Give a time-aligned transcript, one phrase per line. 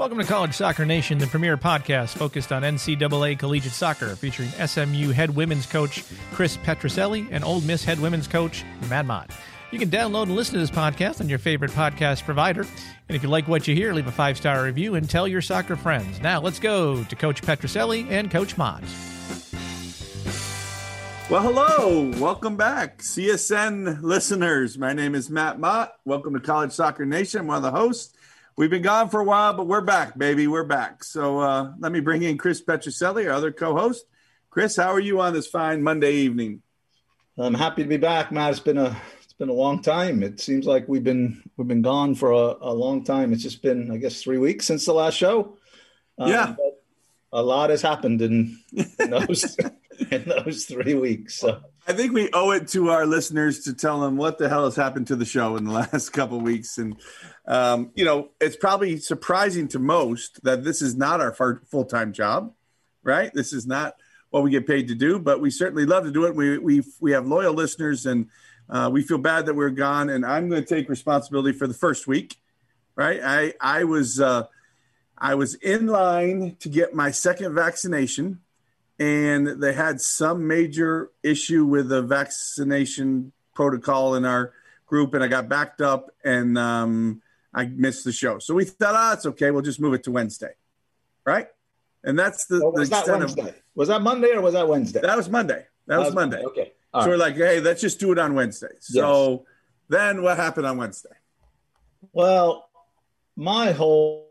[0.00, 5.10] Welcome to College Soccer Nation, the premier podcast focused on NCAA collegiate soccer, featuring SMU
[5.10, 9.30] head women's coach Chris Petrucelli and Ole Miss head women's coach Matt Mott.
[9.70, 12.62] You can download and listen to this podcast on your favorite podcast provider.
[12.62, 15.42] And if you like what you hear, leave a five star review and tell your
[15.42, 16.18] soccer friends.
[16.22, 18.82] Now let's go to Coach Petrucelli and Coach Mott.
[21.28, 22.10] Well, hello.
[22.18, 24.78] Welcome back, CSN listeners.
[24.78, 25.92] My name is Matt Mott.
[26.06, 27.40] Welcome to College Soccer Nation.
[27.40, 28.16] I'm one of the hosts.
[28.60, 30.46] We've been gone for a while, but we're back, baby.
[30.46, 31.02] We're back.
[31.02, 34.04] So uh, let me bring in Chris Petrucelli, our other co-host.
[34.50, 36.60] Chris, how are you on this fine Monday evening?
[37.38, 38.50] I'm happy to be back, Matt.
[38.50, 40.22] It's been a it's been a long time.
[40.22, 43.32] It seems like we've been we've been gone for a, a long time.
[43.32, 45.56] It's just been, I guess, three weeks since the last show.
[46.18, 46.54] Um, yeah,
[47.32, 49.56] a lot has happened in, in those
[50.10, 51.36] in those three weeks.
[51.36, 54.64] So I think we owe it to our listeners to tell them what the hell
[54.64, 56.96] has happened to the show in the last couple weeks and
[57.48, 61.34] um, you know, it's probably surprising to most that this is not our
[61.68, 62.54] full time job,
[63.02, 63.34] right?
[63.34, 63.96] This is not
[64.30, 66.36] what we get paid to do, but we certainly love to do it.
[66.36, 68.28] We we we have loyal listeners, and
[68.68, 70.10] uh, we feel bad that we're gone.
[70.10, 72.36] And I'm going to take responsibility for the first week,
[72.94, 73.20] right?
[73.20, 74.44] I I was uh,
[75.18, 78.42] I was in line to get my second vaccination,
[79.00, 84.52] and they had some major issue with the vaccination protocol in our
[84.86, 86.56] group, and I got backed up and.
[86.56, 88.38] Um, I missed the show.
[88.38, 89.50] So we thought, ah, it's okay.
[89.50, 90.52] We'll just move it to Wednesday.
[91.24, 91.48] Right.
[92.04, 93.48] And that's the, was the that Wednesday?
[93.48, 95.00] Of, was that Monday or was that Wednesday?
[95.00, 95.66] That was Monday.
[95.86, 96.42] That, that was, was, Monday.
[96.42, 96.48] Monday.
[96.48, 96.72] Okay.
[96.94, 97.12] All so right.
[97.12, 98.68] we're like, hey, let's just do it on Wednesday.
[98.80, 99.40] So yes.
[99.88, 101.10] then what happened on Wednesday?
[102.12, 102.68] Well,
[103.36, 104.28] my whole,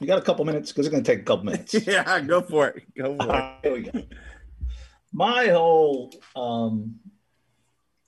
[0.00, 1.74] you got a couple minutes because it's going to take a couple minutes.
[1.86, 2.82] yeah, go for it.
[2.96, 3.54] Go for it.
[3.62, 4.06] here we go.
[5.12, 7.00] My whole um,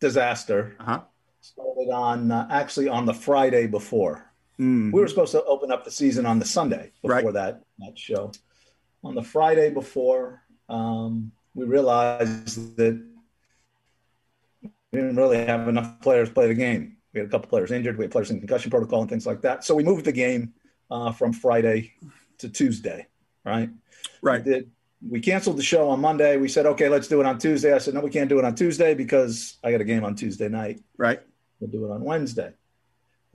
[0.01, 1.01] disaster uh-huh
[1.43, 4.31] started on uh, actually on the Friday before.
[4.59, 4.93] Mm-hmm.
[4.93, 7.35] We were supposed to open up the season on the Sunday before right.
[7.35, 8.33] that that show.
[9.05, 13.05] On the Friday before, um, we realized that
[14.63, 16.97] we didn't really have enough players to play the game.
[17.13, 17.98] We had a couple players injured.
[17.98, 19.64] We had players in concussion protocol and things like that.
[19.64, 20.55] So we moved the game
[20.92, 21.95] uh, from Friday
[22.39, 23.07] to Tuesday.
[23.45, 23.70] Right.
[24.20, 24.45] Right.
[24.45, 24.70] We did
[25.08, 26.36] we canceled the show on Monday.
[26.36, 27.75] We said, okay, let's do it on Tuesday.
[27.75, 30.14] I said, no, we can't do it on Tuesday because I got a game on
[30.14, 30.80] Tuesday night.
[30.97, 31.20] Right.
[31.58, 32.53] We'll do it on Wednesday.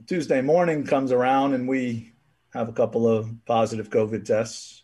[0.06, 2.12] Tuesday morning comes around and we
[2.54, 4.82] have a couple of positive COVID tests.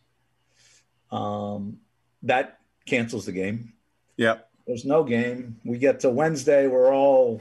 [1.10, 1.78] Um,
[2.24, 3.72] that cancels the game.
[4.18, 4.46] Yep.
[4.66, 5.58] There's no game.
[5.64, 6.66] We get to Wednesday.
[6.66, 7.40] We're all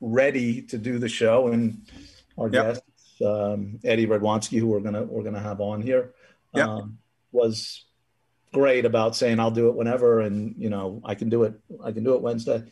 [0.00, 1.86] ready to do the show, and
[2.36, 2.64] our yep.
[2.64, 2.82] guest
[3.22, 6.14] um, Eddie Radwanski, who we're gonna we're gonna have on here,
[6.54, 6.68] yep.
[6.68, 6.98] um,
[7.30, 7.84] was
[8.52, 11.54] great about saying I'll do it whenever, and you know I can do it.
[11.82, 12.64] I can do it Wednesday.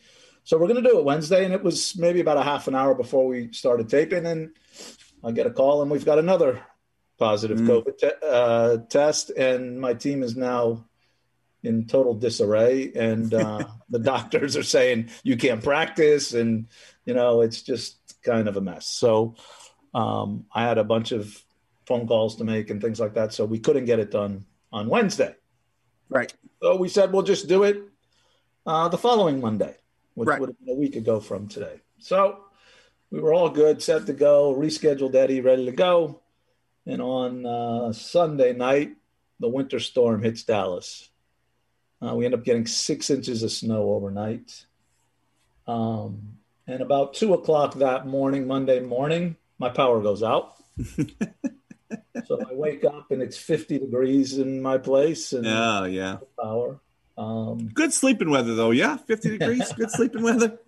[0.45, 2.75] So we're going to do it Wednesday, and it was maybe about a half an
[2.75, 4.51] hour before we started taping, and
[5.23, 6.61] I get a call, and we've got another
[7.19, 7.69] positive mm.
[7.69, 10.87] COVID te- uh, test, and my team is now
[11.63, 16.69] in total disarray, and uh, the doctors are saying you can't practice, and
[17.05, 18.87] you know it's just kind of a mess.
[18.87, 19.37] So
[19.95, 21.43] um, I had a bunch of
[21.87, 24.89] phone calls to make and things like that, so we couldn't get it done on
[24.89, 25.35] Wednesday.
[26.09, 26.33] Right.
[26.63, 27.83] So we said we'll just do it
[28.67, 29.77] uh, the following Monday
[30.15, 30.41] which right.
[30.41, 31.81] would have been a week ago from today.
[31.99, 32.45] So
[33.11, 36.21] we were all good, set to go, rescheduled Eddie, ready to go.
[36.87, 38.97] And on uh, Sunday night,
[39.39, 41.09] the winter storm hits Dallas.
[42.03, 44.67] Uh, we end up getting six inches of snow overnight.
[45.67, 50.55] Um, and about two o'clock that morning, Monday morning, my power goes out.
[52.27, 55.33] so I wake up and it's 50 degrees in my place.
[55.35, 56.17] And oh, yeah.
[56.41, 56.81] Power.
[57.17, 58.71] Um, good sleeping weather, though.
[58.71, 59.71] Yeah, 50 degrees.
[59.75, 60.59] good sleeping weather.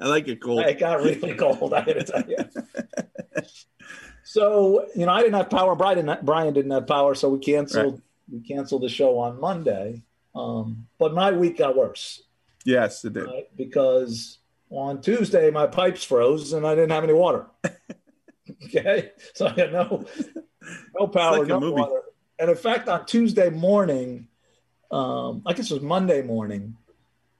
[0.00, 0.60] I like it cold.
[0.60, 1.74] It got really cold.
[1.74, 3.42] I had to tell you.
[4.24, 5.74] so you know, I didn't have power.
[5.74, 7.94] Brian didn't, Brian didn't have power, so we canceled.
[7.94, 8.02] Right.
[8.32, 10.02] We canceled the show on Monday.
[10.34, 12.22] Um, but my week got worse.
[12.64, 13.24] Yes, it did.
[13.24, 13.48] Right?
[13.56, 14.38] Because
[14.70, 17.46] on Tuesday my pipes froze and I didn't have any water.
[18.64, 20.04] okay, so I had no
[20.94, 22.02] no power, like no water.
[22.38, 24.28] And in fact, on Tuesday morning,
[24.90, 26.76] um, I guess it was Monday morning.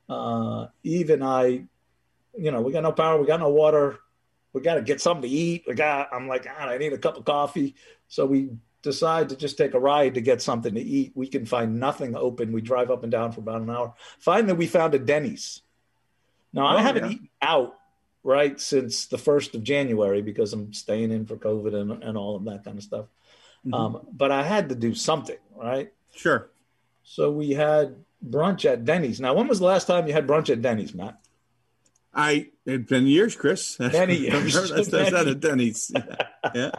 [0.09, 1.65] Uh, Eve and I,
[2.37, 3.99] you know, we got no power, we got no water,
[4.53, 5.65] we got to get something to eat.
[5.67, 7.75] We got, I'm like, God, I need a cup of coffee.
[8.09, 8.51] So we
[8.83, 11.13] decide to just take a ride to get something to eat.
[11.15, 12.53] We can find nothing open.
[12.53, 13.95] We drive up and down for about an hour.
[14.19, 15.63] Finally, we found a Denny's.
[16.53, 17.11] Now, oh, I haven't yeah.
[17.11, 17.75] eaten out
[18.25, 22.35] right since the first of January because I'm staying in for COVID and, and all
[22.35, 23.07] of that kind of stuff.
[23.65, 23.75] Mm-hmm.
[23.75, 25.93] Um, but I had to do something, right?
[26.15, 26.51] Sure.
[27.05, 29.21] So we had brunch at Denny's.
[29.21, 31.21] Now, when was the last time you had brunch at Denny's, Matt?
[32.15, 33.79] I it's been years, Chris.
[33.81, 34.55] Many years.
[34.55, 35.93] that's, that's, at Denny's.
[36.55, 36.73] Yeah.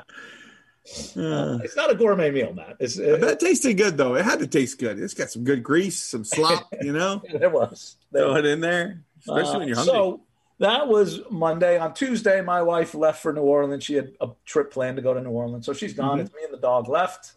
[1.17, 2.75] Uh, it's not a gourmet meal, Matt.
[2.79, 4.13] It's, it, it tasted good though.
[4.13, 4.99] It had to taste good.
[4.99, 6.71] It's got some good grease, some slop.
[6.83, 7.95] You know, there was.
[8.11, 9.93] There Throw it in there, especially uh, when you're hungry.
[9.95, 10.21] So
[10.59, 11.77] that was Monday.
[11.77, 13.83] On Tuesday, my wife left for New Orleans.
[13.83, 16.17] She had a trip planned to go to New Orleans, so she's gone.
[16.17, 16.25] Mm-hmm.
[16.25, 17.33] It's me and the dog left.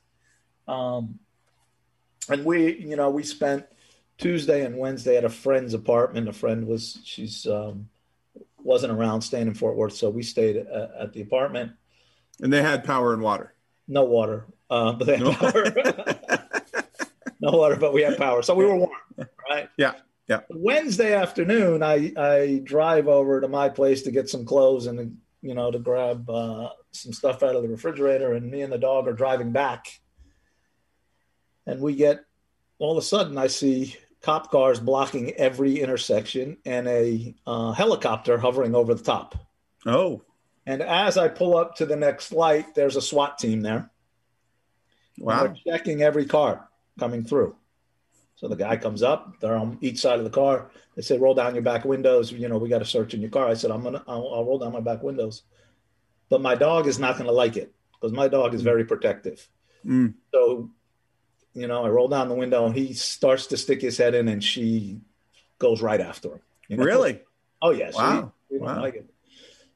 [0.69, 1.19] Um,
[2.29, 3.67] and we, you know, we spent
[4.19, 6.29] Tuesday and Wednesday at a friend's apartment.
[6.29, 7.89] A friend was she's um,
[8.59, 11.73] wasn't around, staying in Fort Worth, so we stayed at, at the apartment.
[12.41, 13.55] And they had power and water.
[13.89, 15.33] No water, uh, but they had no.
[15.33, 15.65] power.
[17.41, 18.91] no water, but we had power, so we were warm,
[19.49, 19.69] right?
[19.77, 19.95] Yeah.
[20.29, 20.41] Yeah.
[20.51, 25.55] Wednesday afternoon, I I drive over to my place to get some clothes and you
[25.55, 29.09] know to grab uh, some stuff out of the refrigerator, and me and the dog
[29.09, 29.87] are driving back,
[31.67, 32.25] and we get
[32.79, 38.37] all of a sudden I see cop cars blocking every intersection and a uh, helicopter
[38.37, 39.35] hovering over the top.
[39.87, 40.23] Oh.
[40.67, 43.91] And as I pull up to the next light, there's a SWAT team there.
[45.19, 45.55] Wow.
[45.67, 47.57] checking every car coming through.
[48.39, 50.71] So the guy comes up, they're on each side of the car.
[50.95, 52.31] They say, roll down your back windows.
[52.31, 53.49] You know, we got to search in your car.
[53.49, 55.43] I said, I'm going to, I'll roll down my back windows.
[56.29, 59.49] But my dog is not going to like it because my dog is very protective.
[59.85, 60.15] Mm.
[60.33, 60.71] So,
[61.53, 64.29] you know, I roll down the window and he starts to stick his head in
[64.29, 65.01] and she
[65.59, 66.41] goes right after him.
[66.69, 66.85] You know?
[66.85, 67.21] Really?
[67.61, 67.95] Oh, yes.
[67.97, 68.33] Yeah, wow.
[68.51, 68.83] So wow.
[68.83, 69.05] Like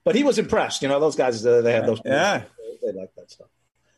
[0.04, 0.82] but he was impressed.
[0.82, 2.00] You know, those guys, uh, they have those.
[2.04, 2.44] Yeah.
[2.80, 3.48] They, they like that stuff.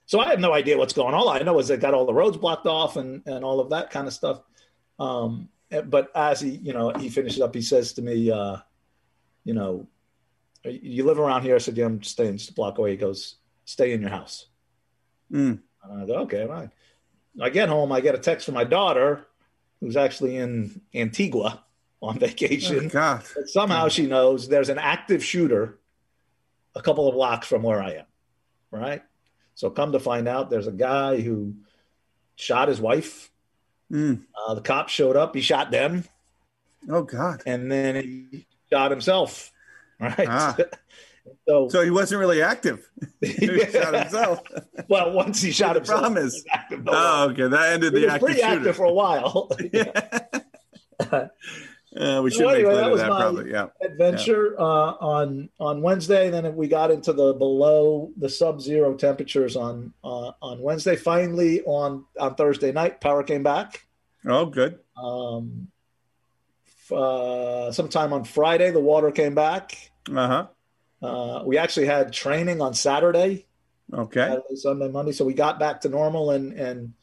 [0.07, 1.21] So I have no idea what's going on.
[1.21, 3.71] All I know is they got all the roads blocked off and, and all of
[3.71, 4.41] that kind of stuff.
[4.99, 5.49] Um,
[5.87, 8.59] but as he, you know, he finishes up, he says to me, uh,
[9.45, 9.87] you know,
[10.65, 11.55] you live around here?
[11.55, 12.93] I said, yeah, I'm staying just a block away.
[12.93, 14.47] He goes, stay in your house.
[15.31, 15.61] Mm.
[15.83, 16.71] And I go, okay, right.
[17.41, 19.27] I get home, I get a text from my daughter,
[19.81, 21.65] who's actually in Antigua
[22.01, 22.87] on vacation.
[22.87, 23.25] Oh, God.
[23.47, 25.79] Somehow she knows there's an active shooter
[26.75, 28.07] a couple of blocks from where I am.
[28.71, 29.03] Right.
[29.55, 31.55] So come to find out, there's a guy who
[32.37, 33.31] shot his wife
[33.95, 34.25] Mm.
[34.37, 35.35] Uh, the cops showed up.
[35.35, 36.05] He shot them.
[36.91, 37.43] Oh God!
[37.47, 39.53] And then he shot himself.
[40.01, 40.27] Right.
[40.29, 40.57] Ah.
[41.49, 42.91] so, so he wasn't really active.
[43.21, 44.41] he shot himself.
[44.89, 46.01] well, once he shot himself.
[46.01, 46.45] Promise.
[46.89, 47.47] oh, okay.
[47.47, 48.59] That ended the active pretty shooter.
[48.59, 49.51] active for a while.
[49.73, 51.29] yeah.
[51.97, 53.53] Uh, we should so anyway, that was that, my probably.
[53.53, 53.69] Yeah.
[53.81, 54.65] adventure yeah.
[54.65, 56.29] Uh, on on Wednesday.
[56.29, 60.97] Then we got into the below the sub-zero temperatures on uh, on Wednesday.
[60.97, 63.87] Finally, on on Thursday night, power came back.
[64.27, 64.79] Oh, good.
[64.97, 65.69] Um,
[66.91, 69.91] uh, sometime on Friday, the water came back.
[70.11, 70.47] Uh-huh.
[71.03, 73.47] Uh, we actually had training on Saturday.
[73.93, 74.21] Okay.
[74.21, 75.13] Saturday, Sunday, Monday.
[75.13, 76.95] So we got back to normal and and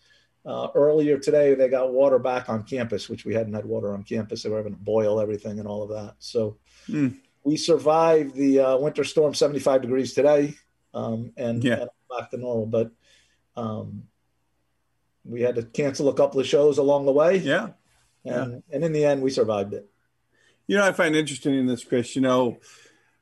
[0.46, 4.04] uh, earlier today, they got water back on campus, which we hadn't had water on
[4.04, 4.44] campus.
[4.44, 6.16] They were having to boil everything and all of that.
[6.20, 6.58] So
[6.90, 7.16] mm.
[7.44, 10.56] we survived the uh, winter storm, 75 degrees today,
[10.94, 11.86] um, and, yeah.
[12.10, 12.66] back to normal.
[12.66, 12.92] But
[13.56, 14.04] um,
[15.24, 17.38] we had to cancel a couple of shows along the way.
[17.38, 17.70] Yeah.
[18.26, 18.76] And, yeah.
[18.76, 19.88] and in the end, we survived it.
[20.66, 22.58] You know, I find interesting in this, Chris, you know,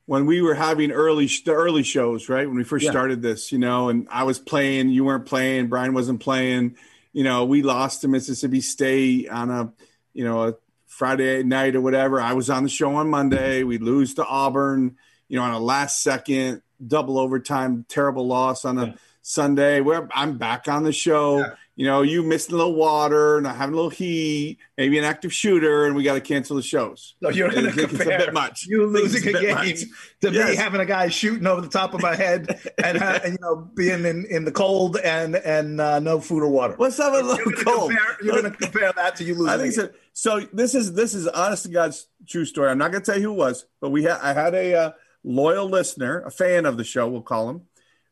[0.06, 2.48] when we were having early the early shows, right?
[2.48, 2.92] When we first yeah.
[2.92, 6.78] started this, you know, and I was playing, you weren't playing, Brian wasn't playing
[7.14, 9.74] you know, we lost to Mississippi State on a,
[10.14, 10.56] you know, a
[10.88, 12.22] Friday night or whatever.
[12.22, 13.64] I was on the show on Monday.
[13.64, 18.78] We lose to Auburn, you know, on a last second double overtime terrible loss on
[18.78, 18.94] a yeah.
[19.22, 19.82] Sunday.
[19.82, 21.40] Where I'm back on the show.
[21.40, 25.06] Yeah you know, you missing a little water, not having a little heat, maybe an
[25.06, 27.16] active shooter, and we got to cancel the shows.
[27.22, 28.68] No, you're going to compare it's a bit much.
[28.68, 29.76] You losing a, a game
[30.20, 30.50] to yes.
[30.50, 33.40] me having a guy shooting over the top of my head and, uh, and you
[33.40, 36.74] know being in, in the cold and and uh, no food or water.
[36.76, 37.92] What's up a little you're cold?
[37.92, 39.48] Compare, you're going to compare that to you losing.
[39.48, 39.90] I think so.
[40.12, 42.72] So this is this is honest to God's true story.
[42.72, 44.76] I'm not going to tell you who it was, but we had I had a
[44.76, 44.92] uh,
[45.24, 47.62] loyal listener, a fan of the show, we'll call him,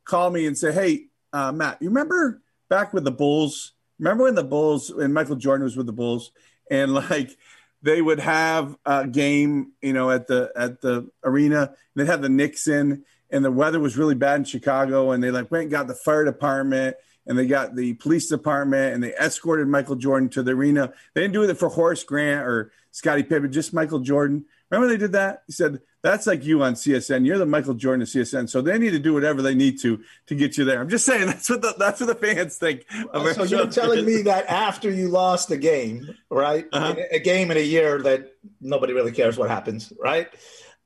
[0.05, 4.35] call me and say, "Hey, uh, Matt, you remember back with the Bulls?" Remember when
[4.35, 6.31] the Bulls and Michael Jordan was with the Bulls
[6.69, 7.37] and like
[7.81, 11.61] they would have a game, you know, at the at the arena.
[11.61, 15.23] And They'd have the Knicks in, and the weather was really bad in Chicago, and
[15.23, 16.95] they like went and got the fire department
[17.27, 20.93] and they got the police department and they escorted Michael Jordan to the arena.
[21.13, 24.45] They didn't do it for Horace Grant or Scottie Pippen, just Michael Jordan.
[24.69, 25.43] Remember they did that?
[25.47, 27.25] He said, that's like you on CSN.
[27.25, 28.49] You're the Michael Jordan of CSN.
[28.49, 30.79] So they need to do whatever they need to to get you there.
[30.79, 32.85] I'm just saying that's what the, that's what the fans think.
[33.33, 36.65] so you're telling me that after you lost a game, right?
[36.71, 36.95] Uh-huh.
[37.11, 40.27] A game in a year that nobody really cares what happens, right?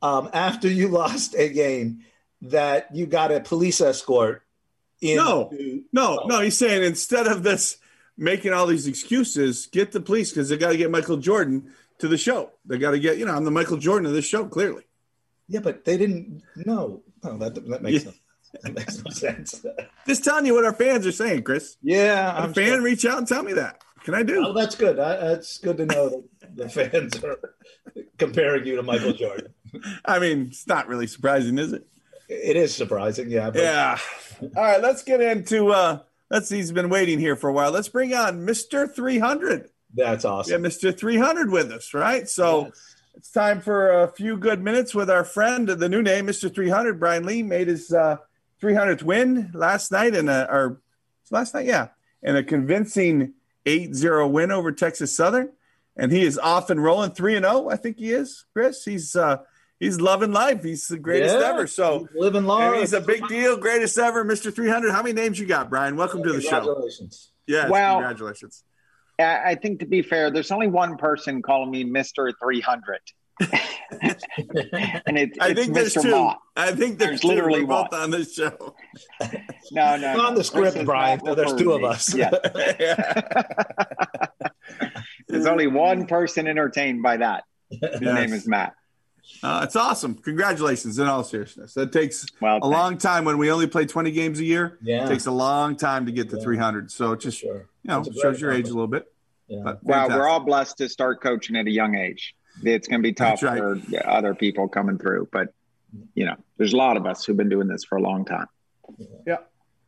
[0.02, 2.02] Um, after you lost a game,
[2.44, 4.44] that you got a police escort.
[5.00, 5.52] In no,
[5.92, 6.28] no, oh.
[6.28, 6.42] no.
[6.42, 7.78] He's saying instead of this
[8.18, 11.72] making all these excuses, get the police because they got to get Michael Jordan
[12.02, 12.52] to the show.
[12.66, 14.84] They got to get, you know, I'm the Michael Jordan of this show, clearly.
[15.48, 16.44] Yeah, but they didn't.
[16.56, 18.12] No, no, that that makes yeah.
[18.64, 19.66] That makes no sense.
[20.08, 21.78] Just telling you what our fans are saying, Chris.
[21.82, 22.82] Yeah, I'm a fan sure.
[22.82, 23.82] reach out and tell me that.
[24.04, 24.44] Can I do?
[24.46, 25.00] Oh, that's good.
[25.00, 27.38] I, that's good to know that the fans are
[28.18, 29.54] comparing you to Michael Jordan.
[30.06, 31.88] I mean, it's not really surprising, is it?
[32.28, 33.52] It is surprising, yeah.
[33.52, 33.62] But...
[33.62, 33.98] Yeah.
[34.42, 35.70] All right, let's get into.
[35.70, 36.00] uh
[36.32, 36.56] Let's see.
[36.56, 37.72] He's been waiting here for a while.
[37.72, 39.70] Let's bring on Mister 300.
[39.94, 40.52] That's awesome.
[40.52, 42.28] Yeah, Mister 300 with us, right?
[42.28, 42.66] So.
[42.66, 42.96] Yes.
[43.14, 46.52] It's time for a few good minutes with our friend, the new name, Mr.
[46.52, 46.98] 300.
[46.98, 48.16] Brian Lee made his uh,
[48.62, 50.82] 300th win last night in a, or
[51.30, 51.90] last night, yeah,
[52.24, 53.34] in a convincing
[53.66, 55.52] 8-0 win over Texas Southern,
[55.96, 57.70] and he is off and rolling 3 and 0.
[57.70, 58.84] I think he is, Chris.
[58.86, 59.38] He's uh,
[59.80, 60.64] he's loving life.
[60.64, 61.68] He's the greatest yeah, ever.
[61.68, 62.80] So living large.
[62.80, 64.92] He's a big deal, greatest ever, Mister 300.
[64.92, 65.96] How many names you got, Brian?
[65.96, 66.62] Welcome to the show.
[66.62, 67.32] Congratulations.
[67.48, 68.64] Yes, well, congratulations.
[69.22, 73.00] I think to be fair, there's only one person calling me Mister 300.
[73.42, 76.02] and it, I think there's Mr.
[76.04, 76.12] two.
[76.12, 76.40] Mott.
[76.56, 78.76] I think there's, there's literally both on this show.
[79.72, 80.22] no, no, no.
[80.22, 81.20] on the script, Brian.
[81.24, 82.14] there's two of us.
[82.14, 82.30] Yeah.
[85.28, 87.46] there's only one person entertained by that.
[87.70, 88.02] His yes.
[88.02, 88.74] name is Matt.
[89.44, 90.16] Uh, it's awesome.
[90.16, 91.74] Congratulations in all seriousness.
[91.74, 94.78] That takes well, a long time when we only play 20 games a year.
[94.82, 95.06] Yeah.
[95.06, 96.44] It takes a long time to get to yeah.
[96.44, 96.92] 300.
[96.92, 97.68] So it just, sure.
[97.84, 99.11] you know, shows your age a little bit.
[99.52, 99.74] Yeah.
[99.84, 103.14] Wow, we're all blessed to start coaching at a young age it's going to be
[103.14, 103.58] tough right.
[103.60, 105.30] for other people coming through.
[105.32, 105.54] But
[106.14, 108.48] you know, there's a lot of us who've been doing this for a long time.
[109.26, 109.38] Yeah.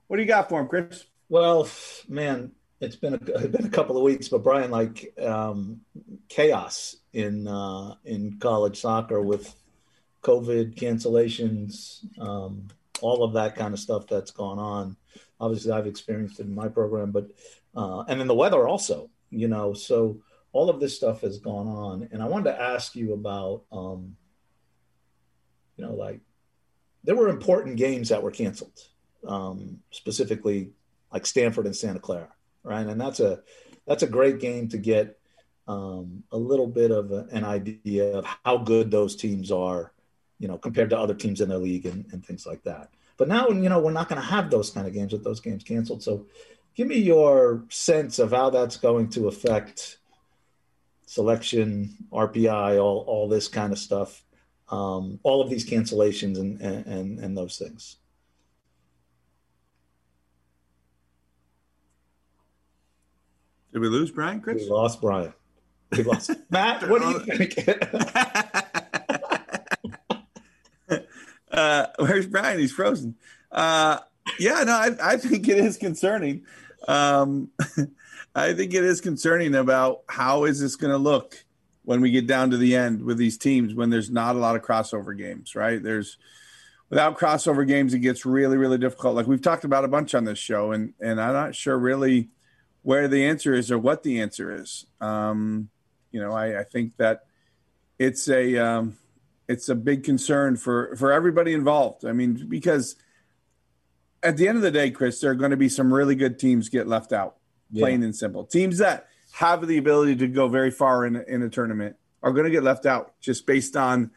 [0.08, 1.06] What do you got for him, Chris?
[1.30, 1.68] Well,
[2.08, 5.82] man, it's been a, it's been a couple of weeks, but Brian, like um,
[6.28, 9.54] chaos in uh, in college soccer with
[10.22, 12.68] COVID cancellations, um,
[13.02, 14.98] all of that kind of stuff that's gone on.
[15.40, 17.28] Obviously, I've experienced it in my program, but
[17.76, 19.74] uh, and then the weather also, you know.
[19.74, 20.22] So
[20.52, 22.10] all of this stuff has gone on.
[22.12, 24.16] And i wanted to ask you about um,
[25.78, 26.22] you know like
[27.04, 28.80] there were important games that were canceled
[29.28, 30.72] um, specifically
[31.12, 32.30] like stanford and santa clara
[32.64, 32.86] right?
[32.86, 33.42] And that's a
[33.86, 35.20] that's a great game to get
[35.68, 39.92] um, a little bit of a, an idea of how good those teams are
[40.40, 42.90] you know compared to other teams in their league and, and things like that.
[43.18, 45.40] But now you know we're not going to have those kind of games with those
[45.40, 46.04] games canceled.
[46.04, 46.26] So
[46.76, 49.98] give me your sense of how that's going to affect
[51.06, 54.24] selection, RPI, all all this kind of stuff,
[54.70, 57.98] um, all of these cancellations and and and those things.
[63.72, 64.40] Did we lose Brian?
[64.40, 64.64] Chris?
[64.64, 65.34] We lost Brian.
[65.92, 66.88] We lost Matt.
[66.88, 67.68] What do you think?
[71.52, 72.60] uh, where's Brian?
[72.60, 73.16] He's frozen.
[73.52, 73.98] Uh,
[74.40, 76.46] yeah, no, I, I think it is concerning.
[76.88, 77.50] Um,
[78.36, 81.46] I think it is concerning about how is this going to look
[81.84, 84.56] when we get down to the end with these teams when there's not a lot
[84.56, 85.82] of crossover games, right?
[85.82, 86.18] There's
[86.90, 89.16] without crossover games, it gets really, really difficult.
[89.16, 92.30] Like we've talked about a bunch on this show, and and I'm not sure really
[92.82, 94.86] where the answer is or what the answer is.
[95.02, 95.70] Um,
[96.12, 97.26] you know, I, I think that
[98.00, 98.98] it's a um,
[99.48, 102.06] it's a big concern for for everybody involved.
[102.06, 102.96] I mean, because
[104.24, 106.40] at the end of the day, Chris, there are going to be some really good
[106.40, 107.36] teams get left out
[107.76, 108.06] plain yeah.
[108.06, 108.46] and simple.
[108.46, 112.46] Teams that have the ability to go very far in, in a tournament are going
[112.46, 114.12] to get left out just based on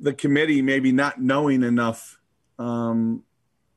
[0.00, 2.18] the committee maybe not knowing enough,
[2.58, 3.22] um,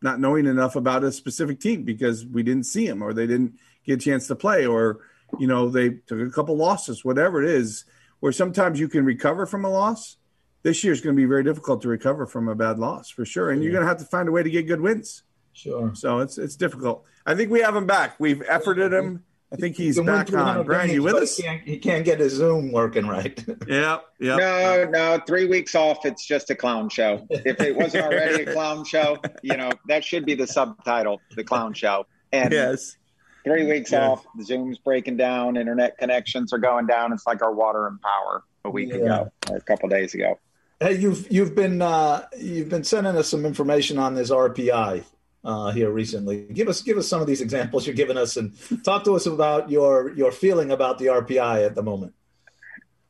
[0.01, 3.55] not knowing enough about a specific team because we didn't see them or they didn't
[3.85, 4.99] get a chance to play or
[5.39, 7.85] you know they took a couple losses, whatever it is.
[8.21, 10.17] Where sometimes you can recover from a loss.
[10.63, 13.25] This year is going to be very difficult to recover from a bad loss for
[13.25, 13.65] sure, and yeah.
[13.65, 15.23] you're going to have to find a way to get good wins.
[15.55, 15.95] Sure.
[15.95, 17.05] So it's it's difficult.
[17.25, 18.19] I think we have him back.
[18.19, 19.23] We've efforted him.
[19.53, 20.65] I think he's back on.
[20.65, 21.37] Brian, you with us?
[21.37, 23.41] He can't, he can't, get his Zoom working right.
[23.67, 24.35] yeah, yeah.
[24.35, 25.21] No, no.
[25.25, 26.05] Three weeks off.
[26.05, 27.25] It's just a clown show.
[27.29, 31.43] If it wasn't already a clown show, you know that should be the subtitle, the
[31.45, 32.05] clown show.
[32.33, 32.97] And yes.
[33.45, 34.01] Three weeks yes.
[34.01, 34.25] off.
[34.35, 35.55] The Zoom's breaking down.
[35.55, 37.13] Internet connections are going down.
[37.13, 38.95] It's like our water and power a week yeah.
[38.95, 40.37] ago or a couple days ago.
[40.81, 45.05] Hey, you've you've been uh, you've been sending us some information on this RPI
[45.45, 46.41] uh, here recently.
[46.51, 49.27] Give us give us some of these examples you're giving us, and talk to us
[49.27, 52.13] about your your feeling about the RPI at the moment.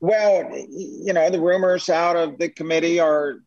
[0.02, 3.38] Well, you know, the rumors out of the committee are,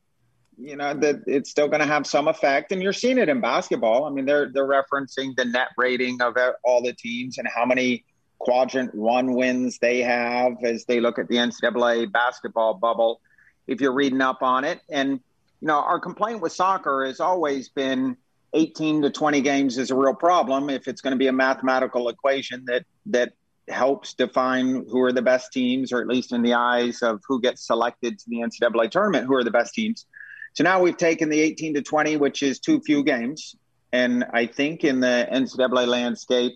[0.57, 3.41] you know, that it's still going to have some effect, and you're seeing it in
[3.41, 4.07] basketball.
[4.07, 8.05] I mean, they're they're referencing the net rating of all the teams and how many
[8.39, 13.21] quadrant one wins they have as they look at the NCAA basketball bubble.
[13.67, 15.21] If you're reading up on it, and
[15.61, 18.17] you know, our complaint with soccer has always been
[18.55, 22.09] 18 to 20 games is a real problem if it's going to be a mathematical
[22.09, 23.33] equation that that
[23.69, 27.41] helps define who are the best teams, or at least in the eyes of who
[27.41, 30.07] gets selected to the NCAA tournament, who are the best teams.
[30.55, 33.55] So now we've taken the 18 to 20, which is too few games.
[33.93, 36.55] And I think in the NCAA landscape,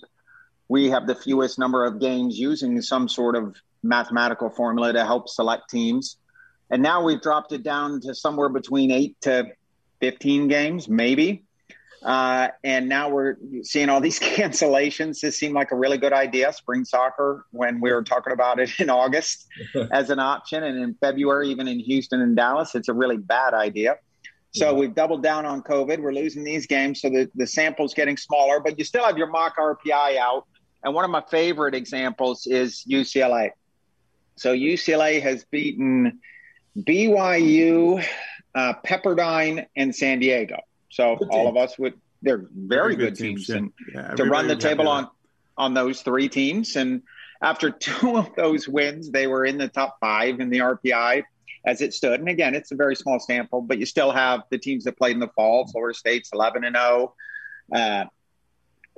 [0.68, 5.28] we have the fewest number of games using some sort of mathematical formula to help
[5.28, 6.16] select teams.
[6.70, 9.48] And now we've dropped it down to somewhere between eight to
[10.00, 11.44] 15 games, maybe.
[12.04, 15.20] Uh, and now we're seeing all these cancellations.
[15.20, 18.70] This seemed like a really good idea, spring soccer, when we were talking about it
[18.80, 19.46] in August
[19.92, 20.64] as an option.
[20.64, 23.96] And in February, even in Houston and Dallas, it's a really bad idea.
[24.54, 24.78] So yeah.
[24.78, 25.98] we've doubled down on COVID.
[26.00, 29.28] We're losing these games, so the, the sample's getting smaller, but you still have your
[29.28, 30.46] mock RPI out.
[30.84, 33.50] And one of my favorite examples is UCLA.
[34.36, 36.20] So UCLA has beaten
[36.76, 38.04] BYU,
[38.54, 40.58] uh, Pepperdine, and San Diego.
[40.92, 44.24] So all of us would they're very, very good, good, teams, teams and yeah, to
[44.24, 45.08] run the table on
[45.56, 46.76] on those three teams.
[46.76, 47.02] And
[47.42, 51.24] after two of those wins, they were in the top five in the RPI
[51.64, 52.20] as it stood.
[52.20, 55.14] And again, it's a very small sample, but you still have the teams that played
[55.14, 55.66] in the fall.
[55.66, 57.14] Florida State's eleven and zero.
[57.74, 57.78] Oh.
[57.78, 58.04] Uh,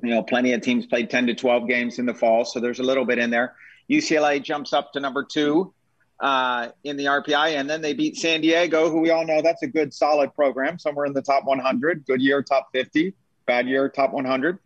[0.02, 2.80] you know, plenty of teams played ten to twelve games in the fall, so there's
[2.80, 3.54] a little bit in there.
[3.88, 5.72] UCLA jumps up to number two
[6.20, 9.62] uh, in the RPI, and then they beat San Diego, who we all know that's
[9.62, 12.06] a good, solid program, somewhere in the top 100.
[12.06, 13.14] Good year, top 50.
[13.46, 14.58] Bad year, top 100.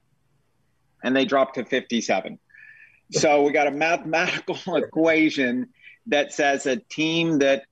[1.02, 2.38] And they dropped to 57.
[3.10, 5.68] So we got a mathematical equation
[6.06, 7.64] that says a team that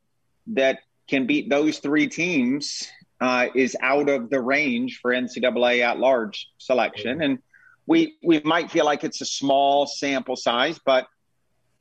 [0.49, 0.79] that
[1.09, 2.89] can beat those three teams
[3.21, 7.23] uh, is out of the range for NCAA at large selection.
[7.23, 7.39] And
[7.87, 11.07] we we might feel like it's a small sample size, but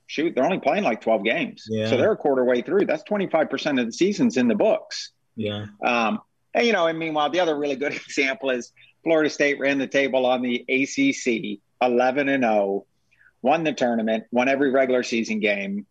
[0.08, 1.66] shoot, they're only playing like 12 games.
[1.70, 1.90] Yeah.
[1.90, 2.86] So they're a quarter way through.
[2.86, 5.12] That's 25% of the season's in the books.
[5.36, 5.68] Yeah.
[5.84, 6.22] Um,
[6.54, 8.72] and, you know, and meanwhile, the other really good example is
[9.04, 12.86] Florida State ran the table on the ACC 11 and 0,
[13.42, 15.86] won the tournament, won every regular season game.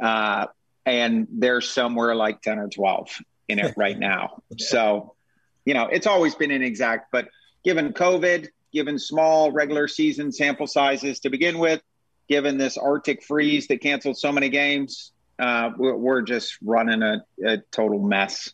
[0.00, 0.46] Uh,
[0.84, 4.42] and they're somewhere like 10 or 12 in it right now.
[4.58, 5.14] So,
[5.64, 7.28] you know, it's always been inexact, but
[7.62, 11.82] given COVID, given small regular season sample sizes to begin with,
[12.28, 17.24] given this Arctic freeze that canceled so many games, uh, we're, we're, just running a,
[17.44, 18.52] a total mess.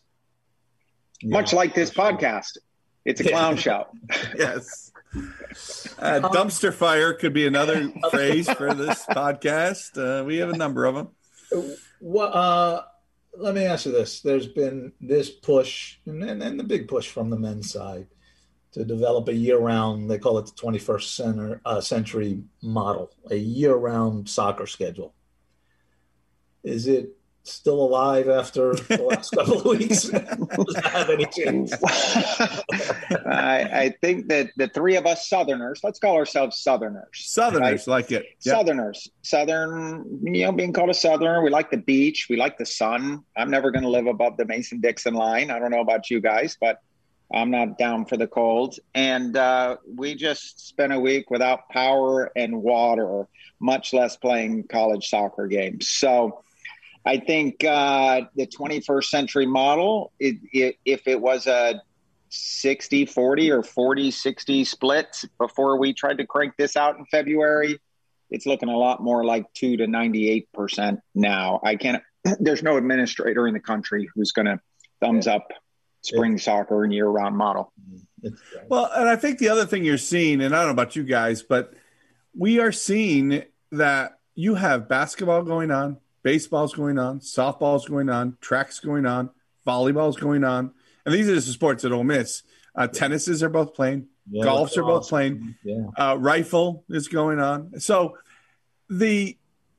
[1.21, 2.59] Yeah, Much like this podcast,
[3.05, 3.87] it's a clown show.
[4.37, 4.93] yes.
[5.99, 9.97] Uh, dumpster fire could be another phrase for this podcast.
[9.97, 11.09] Uh, we have a number of them.
[12.01, 12.83] Well, uh,
[13.37, 17.09] let me ask you this: There's been this push, and, and, and the big push
[17.09, 18.09] from the men's side
[18.75, 20.11] to develop a year-round.
[20.11, 25.15] They call it the 21st center, uh, century model, a year-round soccer schedule.
[26.65, 30.03] Is it still alive after the last couple of weeks?
[30.09, 31.71] Does that have any change?
[33.27, 37.07] I, I, think that the three of us Southerners, let's call ourselves Southerners.
[37.13, 37.93] Southerners, right?
[37.93, 38.25] like it.
[38.45, 38.55] Yep.
[38.55, 41.43] Southerners, Southern, you know, being called a Southerner.
[41.43, 42.27] We like the beach.
[42.29, 43.23] We like the sun.
[43.37, 45.51] I'm never going to live above the Mason Dixon line.
[45.51, 46.81] I don't know about you guys, but
[47.33, 48.77] I'm not down for the cold.
[48.95, 53.29] And uh, we just spent a week without power and water,
[53.61, 55.89] much less playing college soccer games.
[55.89, 56.43] So
[57.05, 61.83] I think uh, the 21st century model, it, it, if it was a
[62.31, 67.79] 60 40 or 40 60 split before we tried to crank this out in February,
[68.31, 71.61] it's looking a lot more like 2 to 98% now.
[71.63, 72.03] I can't,
[72.41, 74.61] there's no administrator in the country who's going to
[75.01, 75.49] thumbs up
[76.05, 77.73] spring soccer and year round model.
[78.69, 81.03] Well, and I think the other thing you're seeing, and I don't know about you
[81.03, 81.75] guys, but
[82.37, 88.37] we are seeing that you have basketball going on, baseball's going on, softball's going on,
[88.41, 89.31] track's going on,
[89.67, 90.73] volleyball's going on.
[91.05, 92.43] And these are just the sports that Ole Miss.
[92.75, 94.87] Uh, tennises are both playing, yeah, golfs are awesome.
[94.87, 95.87] both playing, yeah.
[95.97, 97.79] uh, rifle is going on.
[97.79, 98.19] So
[98.89, 99.37] the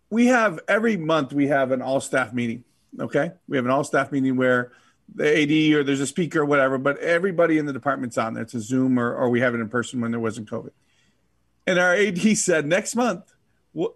[0.10, 2.64] we have every month we have an all staff meeting.
[3.00, 4.72] Okay, we have an all staff meeting where
[5.14, 8.44] the AD or there's a speaker or whatever, but everybody in the department's on there.
[8.44, 10.72] It's a Zoom or, or we have it in person when there wasn't COVID.
[11.68, 13.34] And our AD said next month,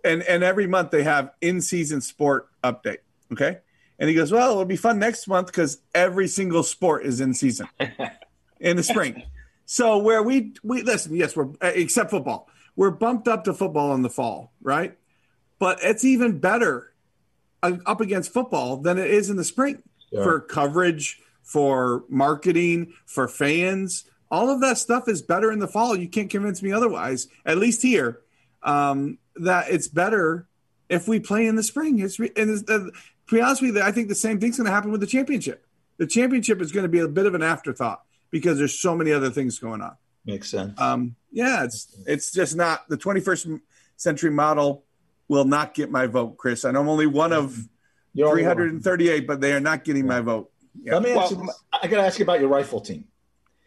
[0.04, 3.00] and, and every month they have in season sport update.
[3.32, 3.60] Okay.
[3.98, 7.34] And he goes, well, it'll be fun next month because every single sport is in
[7.34, 7.68] season
[8.60, 9.24] in the spring.
[9.66, 14.02] So where we, we listen, yes, we're except football, we're bumped up to football in
[14.02, 14.98] the fall, right?
[15.60, 16.94] But it's even better
[17.62, 20.24] uh, up against football than it is in the spring yeah.
[20.24, 24.06] for coverage, for marketing, for fans.
[24.32, 25.96] All of that stuff is better in the fall.
[25.96, 27.28] You can't convince me otherwise.
[27.46, 28.22] At least here,
[28.62, 30.48] um, that it's better
[30.90, 32.00] if we play in the spring.
[32.00, 32.90] It's re- and it's, uh,
[33.28, 35.08] to be honest with you, I think the same thing's going to happen with the
[35.08, 35.66] championship.
[35.98, 39.12] The championship is going to be a bit of an afterthought because there's so many
[39.12, 39.96] other things going on.
[40.26, 40.80] Makes sense.
[40.80, 43.62] Um, yeah, it's it's just not the 21st
[43.98, 44.84] century model
[45.28, 46.66] will not get my vote, Chris.
[46.66, 47.58] I know I'm only one of
[48.16, 50.52] 338, but they are not getting my vote.
[50.82, 50.94] Yeah.
[50.94, 51.52] Let me ask well, you.
[51.82, 53.06] I got to ask you about your rifle team.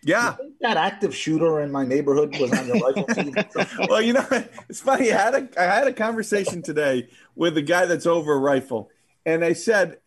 [0.05, 3.35] Yeah, that active shooter in my neighborhood was on your rifle team.
[3.89, 4.27] well, you know,
[4.69, 5.13] it's funny.
[5.13, 8.91] I had a I had a conversation today with the guy that's over a rifle,
[9.25, 9.99] and I said,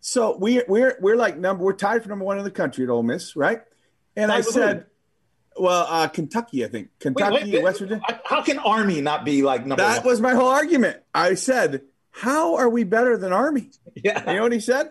[0.00, 2.90] "So we we're we're like number we're tied for number one in the country at
[2.90, 3.62] Ole Miss, right?"
[4.16, 4.86] And I said,
[5.56, 8.02] "Well, uh, Kentucky, I think Kentucky, wait, wait, West Virginia.
[8.24, 11.00] How can Army not be like number that one?" That was my whole argument.
[11.14, 11.82] I said,
[12.14, 14.90] "How are we better than Army?" Yeah, you know what he said?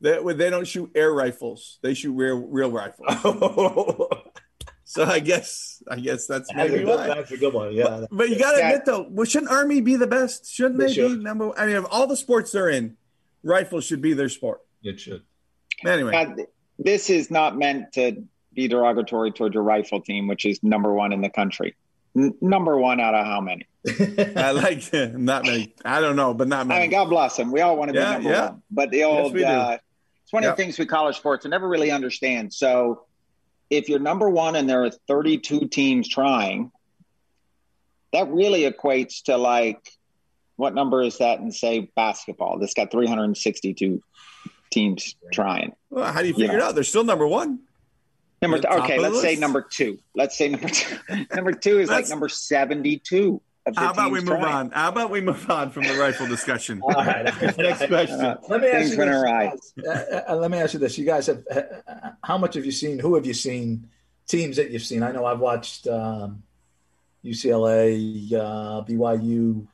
[0.00, 3.08] They, they don't shoot air rifles; they shoot real real rifles.
[4.84, 7.08] so I guess I guess that's maybe why.
[7.08, 7.72] That's a good one.
[7.72, 10.50] Yeah, but, but you got to admit though, well, shouldn't Army be the best?
[10.50, 11.18] Shouldn't they, they should.
[11.18, 11.58] be number?
[11.58, 12.96] I mean, of all the sports they're in,
[13.42, 14.60] rifles should be their sport.
[14.82, 15.22] It should.
[15.86, 16.44] Anyway, uh,
[16.78, 21.12] this is not meant to be derogatory towards your rifle team, which is number one
[21.12, 21.76] in the country.
[22.16, 23.66] N- number one out of how many?
[24.36, 25.74] I like not many.
[25.84, 26.78] I don't know, but not many.
[26.78, 27.52] I mean, God bless them.
[27.52, 28.50] We all want to be yeah, number yeah.
[28.50, 28.62] one.
[28.70, 29.78] But the old, yes, uh,
[30.22, 30.52] it's one yep.
[30.52, 32.52] of the things with college sports I never really understand.
[32.54, 33.04] So
[33.68, 36.70] if you're number one and there are 32 teams trying,
[38.12, 39.86] that really equates to like,
[40.56, 42.58] what number is that in, say, basketball?
[42.58, 44.02] That's got 362
[44.70, 45.74] teams trying.
[45.90, 46.64] Well, how do you figure you know?
[46.64, 46.74] it out?
[46.74, 47.60] They're still number one.
[48.40, 49.98] Number two, okay, let's say number two.
[50.14, 50.96] Let's say number two.
[51.34, 53.40] number two is like number 72.
[53.76, 54.44] How about we move trying.
[54.44, 54.70] on?
[54.72, 56.82] How about we move on from the rifle discussion?
[56.82, 57.24] All right.
[57.58, 58.20] Next question.
[58.20, 59.22] Uh, let me ask you this.
[59.22, 59.52] Right.
[59.86, 60.98] Uh, uh, let me ask you this.
[60.98, 61.62] You guys have uh,
[62.22, 62.98] how much have you seen?
[62.98, 63.88] Who have you seen?
[64.26, 65.02] Teams that you've seen?
[65.02, 66.42] I know I've watched um,
[67.24, 69.66] UCLA, uh, BYU,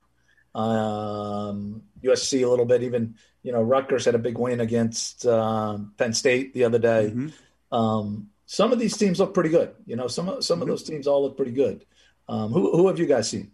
[0.55, 2.83] um, USC a little bit.
[2.83, 7.13] Even you know Rutgers had a big win against um, Penn State the other day.
[7.13, 7.77] Mm-hmm.
[7.77, 9.75] Um, some of these teams look pretty good.
[9.87, 10.63] You know, some of some mm-hmm.
[10.63, 11.85] of those teams all look pretty good.
[12.29, 13.51] Um, who who have you guys seen?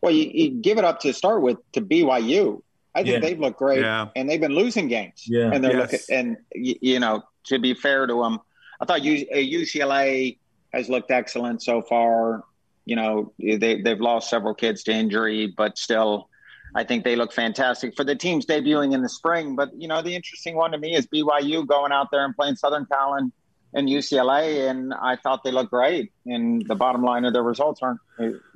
[0.00, 2.62] Well, you, you, give it up to start with to BYU.
[2.94, 3.20] I think yeah.
[3.20, 4.08] they've looked great, yeah.
[4.16, 5.24] and they've been losing games.
[5.26, 5.92] Yeah, and they're yes.
[5.92, 8.40] looking, and you know, to be fair to them,
[8.80, 12.44] I thought UCLA uh, has looked excellent so far.
[12.84, 16.28] You know, they they've lost several kids to injury, but still,
[16.74, 19.56] I think they look fantastic for the teams debuting in the spring.
[19.56, 22.56] But you know, the interesting one to me is BYU going out there and playing
[22.56, 23.32] Southern Cal and,
[23.74, 26.12] and UCLA, and I thought they looked great.
[26.24, 28.00] And the bottom line of their results aren't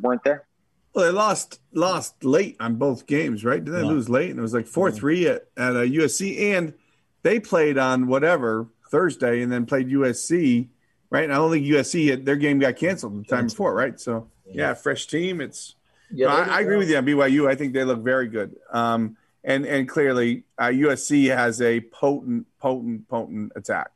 [0.01, 0.47] weren't there.
[0.95, 3.65] Well, they lost lost late on both games, right?
[3.65, 3.89] Did they yeah.
[3.89, 4.31] lose late?
[4.31, 4.95] And it was like four yeah.
[4.95, 6.75] three at at uh, USC, and
[7.23, 10.69] they played on whatever Thursday, and then played USC,
[11.09, 11.25] right?
[11.25, 13.99] And I don't think USC their game got canceled the time before, right?
[13.99, 15.41] So yeah, yeah fresh team.
[15.41, 15.77] It's
[16.11, 17.49] yeah, I, I, agree with you on BYU.
[17.49, 18.57] I think they look very good.
[18.71, 23.91] Um, and and clearly uh, USC has a potent, potent, potent attack.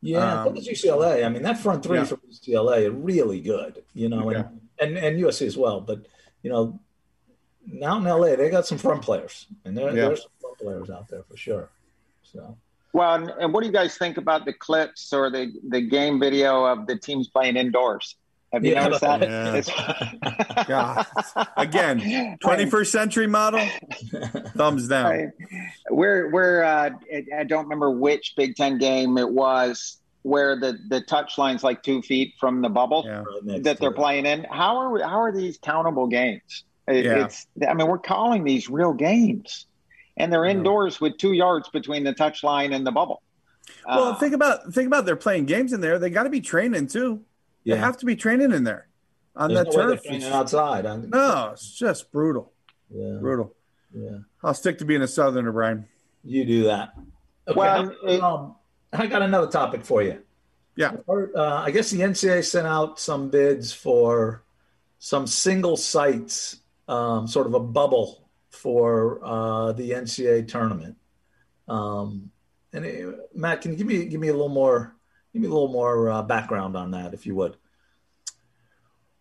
[0.00, 1.24] Yeah, um, UCLA.
[1.24, 2.04] I mean, that front three yeah.
[2.04, 3.82] from UCLA are really good.
[3.94, 6.06] You know, and, and and USC as well, but
[6.42, 6.78] you know,
[7.66, 10.06] now in LA, they got some front players, and there, yeah.
[10.06, 11.70] there's some front players out there for sure.
[12.22, 12.56] So.
[12.92, 16.64] Well, and what do you guys think about the clips or the, the game video
[16.64, 18.16] of the teams playing indoors?
[18.52, 20.66] Have you yeah, noticed that?
[20.68, 21.04] Yeah.
[21.56, 23.66] Again, 21st century model.
[24.56, 25.32] Thumbs down.
[25.90, 26.90] We're we're uh,
[27.36, 29.98] I don't remember which Big Ten game it was
[30.28, 33.22] where the the touch line's like two feet from the bubble yeah.
[33.62, 34.44] that they're playing in.
[34.50, 36.64] How are we, how are these countable games?
[36.86, 37.24] It, yeah.
[37.24, 39.66] It's I mean we're calling these real games,
[40.16, 43.22] and they're indoors with two yards between the touch line and the bubble.
[43.86, 45.98] Well, uh, think about think about they're playing games in there.
[45.98, 47.22] They got to be training too.
[47.64, 47.74] Yeah.
[47.74, 48.88] They have to be training in there
[49.34, 50.02] on There's that no turf.
[50.04, 50.84] training outside.
[50.84, 52.52] No, it's just brutal.
[52.90, 53.16] Yeah.
[53.20, 53.54] Brutal.
[53.94, 54.18] Yeah.
[54.42, 55.86] I'll stick to being a Southerner, Brian.
[56.24, 56.92] You do that.
[57.46, 57.58] Okay.
[57.58, 58.56] Well, it, um,
[58.92, 60.22] I got another topic for you.
[60.76, 60.92] Yeah.
[61.08, 64.44] Uh, I guess the NCAA sent out some bids for
[64.98, 70.96] some single sites, um, sort of a bubble for uh, the NCAA tournament.
[71.66, 72.30] Um,
[72.72, 74.94] and it, Matt, can you give me give me a little more
[75.32, 77.56] give me a little more uh, background on that, if you would?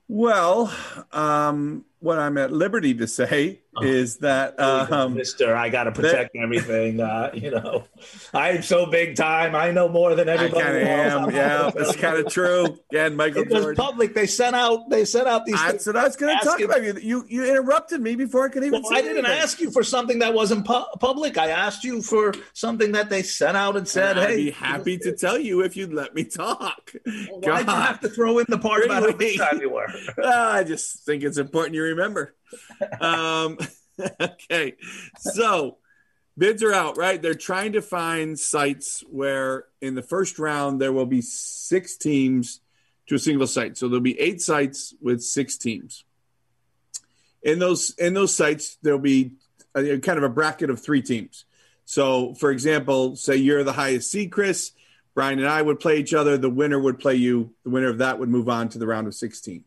[0.08, 0.74] Well,
[1.12, 5.92] um, what I'm at liberty to say oh, is that, um, Mister, I got to
[5.92, 7.00] protect that, everything.
[7.00, 7.86] Uh, you know,
[8.34, 9.56] I'm so big time.
[9.56, 10.62] I know more than everybody.
[10.62, 11.32] I am.
[11.32, 12.78] Yeah, it's kind of true.
[12.92, 13.70] Yeah, Michael it Jordan.
[13.70, 14.14] was public.
[14.14, 14.90] They sent out.
[14.90, 15.60] They sent out these.
[15.62, 16.84] That's what I was going to talk about.
[16.84, 18.82] You, you you interrupted me before I could even.
[18.84, 19.40] Well, I didn't anything.
[19.40, 21.38] ask you for something that wasn't pu- public.
[21.38, 24.52] I asked you for something that they sent out and said, and "I'd hey." be
[24.52, 26.94] happy to tell you if you'd let me talk.
[27.06, 28.98] Well, why'd you have to throw in the part really?
[28.98, 29.88] about how big time you were?
[30.22, 32.36] uh, I just think it's important you remember.
[33.00, 33.58] Um,
[34.22, 34.76] okay,
[35.18, 35.78] so
[36.38, 37.22] bids are out, right?
[37.22, 42.62] They're trying to find sites where in the first round there will be six teams
[43.08, 43.78] to a single site.
[43.78, 46.04] So there'll be eight sites with six teams.
[47.42, 49.34] In those in those sites, there'll be
[49.76, 51.46] a, kind of a bracket of three teams.
[51.86, 54.72] So, for example, say you're the highest seed, Chris,
[55.14, 56.38] Brian and I would play each other.
[56.38, 57.54] The winner would play you.
[57.64, 59.64] The winner of that would move on to the round of 16.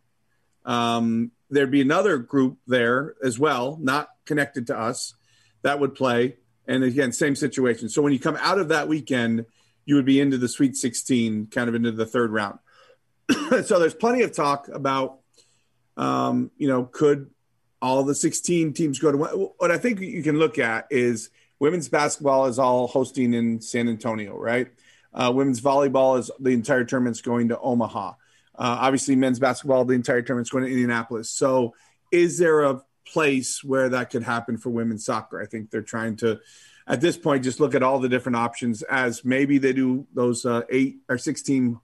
[0.67, 5.15] Um, there'd be another group there as well, not connected to us,
[5.63, 6.37] that would play.
[6.67, 7.89] And again, same situation.
[7.89, 9.47] So when you come out of that weekend,
[9.85, 12.59] you would be into the Sweet 16, kind of into the third round.
[13.65, 15.19] so there's plenty of talk about,
[15.97, 17.31] um, you know, could
[17.83, 19.19] all the 16 teams go to
[19.59, 23.89] what I think you can look at is women's basketball is all hosting in San
[23.89, 24.69] Antonio, right?
[25.13, 28.13] Uh, women's volleyball is the entire tournament's going to Omaha.
[28.61, 31.31] Uh, obviously, men's basketball, the entire tournament's going to Indianapolis.
[31.31, 31.75] So,
[32.13, 35.41] is there a place where that could happen for women's soccer?
[35.41, 36.41] I think they're trying to,
[36.87, 40.45] at this point, just look at all the different options as maybe they do those
[40.45, 41.81] uh, eight or 16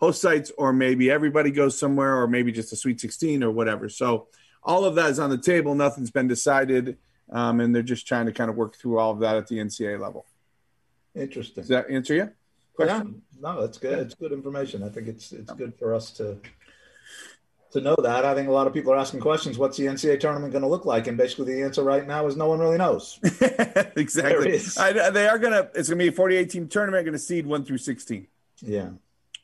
[0.00, 3.88] host sites, or maybe everybody goes somewhere, or maybe just a Sweet 16 or whatever.
[3.88, 4.26] So,
[4.64, 5.76] all of that is on the table.
[5.76, 6.98] Nothing's been decided.
[7.30, 9.58] Um, and they're just trying to kind of work through all of that at the
[9.58, 10.26] NCAA level.
[11.14, 11.62] Interesting.
[11.62, 12.32] Does that answer you?
[12.76, 13.22] Question?
[13.32, 13.98] Yeah, no, that's good.
[13.98, 14.82] It's good information.
[14.82, 16.38] I think it's it's good for us to
[17.72, 18.24] to know that.
[18.24, 19.58] I think a lot of people are asking questions.
[19.58, 21.06] What's the NCAA tournament going to look like?
[21.06, 23.18] And basically, the answer right now is no one really knows.
[23.96, 24.60] exactly.
[24.78, 25.70] I, they are going to.
[25.74, 27.04] It's going to be a 48 team tournament.
[27.04, 28.26] Going to seed one through 16.
[28.62, 28.90] Yeah.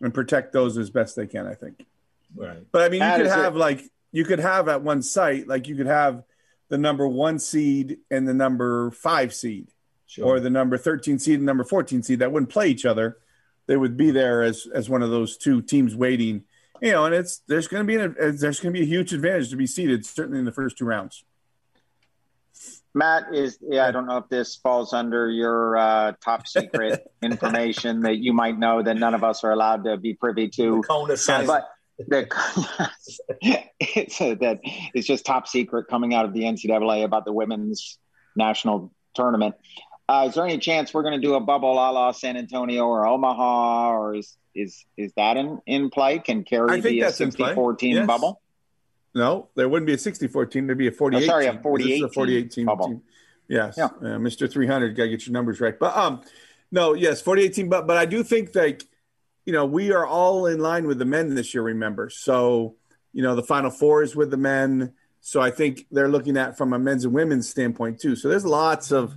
[0.00, 1.46] And protect those as best they can.
[1.46, 1.86] I think.
[2.34, 2.64] Right.
[2.70, 3.58] But I mean, you could have it.
[3.58, 6.22] like you could have at one site like you could have
[6.68, 9.68] the number one seed and the number five seed,
[10.06, 10.24] sure.
[10.24, 13.18] or the number 13 seed and number 14 seed that wouldn't play each other.
[13.66, 16.44] They would be there as as one of those two teams waiting.
[16.80, 19.12] You know, and it's there's going to be a, there's going to be a huge
[19.12, 21.24] advantage to be seated certainly in the first two rounds.
[22.94, 28.00] Matt is yeah, I don't know if this falls under your uh, top secret information
[28.02, 30.82] that you might know that none of us are allowed to be privy to.
[31.46, 32.28] But the,
[33.80, 37.98] it's a, that it's just top secret coming out of the NCAA about the women's
[38.36, 39.54] national tournament.
[40.08, 42.86] Uh, is there any chance we're going to do a bubble a la San Antonio
[42.86, 46.18] or Omaha, or is is is that in, in play?
[46.18, 48.06] Can Carey be a 64 team yes.
[48.06, 48.40] bubble?
[49.14, 50.66] No, there wouldn't be a 64 team.
[50.66, 51.22] There'd be a 48.
[51.22, 52.04] Oh, sorry, a 48.
[52.04, 52.88] a 48 team, bubble.
[52.88, 53.02] Team.
[53.48, 53.86] Yes, yeah.
[53.86, 54.50] uh, Mr.
[54.50, 54.96] 300.
[54.96, 55.78] Got to get your numbers right.
[55.78, 56.22] But um,
[56.70, 57.68] no, yes, 48 team.
[57.68, 58.84] But but I do think that
[59.44, 62.10] you know, we are all in line with the men this year, remember.
[62.10, 62.76] So,
[63.12, 64.92] you know, the final four is with the men.
[65.20, 68.16] So I think they're looking at from a men's and women's standpoint too.
[68.16, 69.14] So there's lots of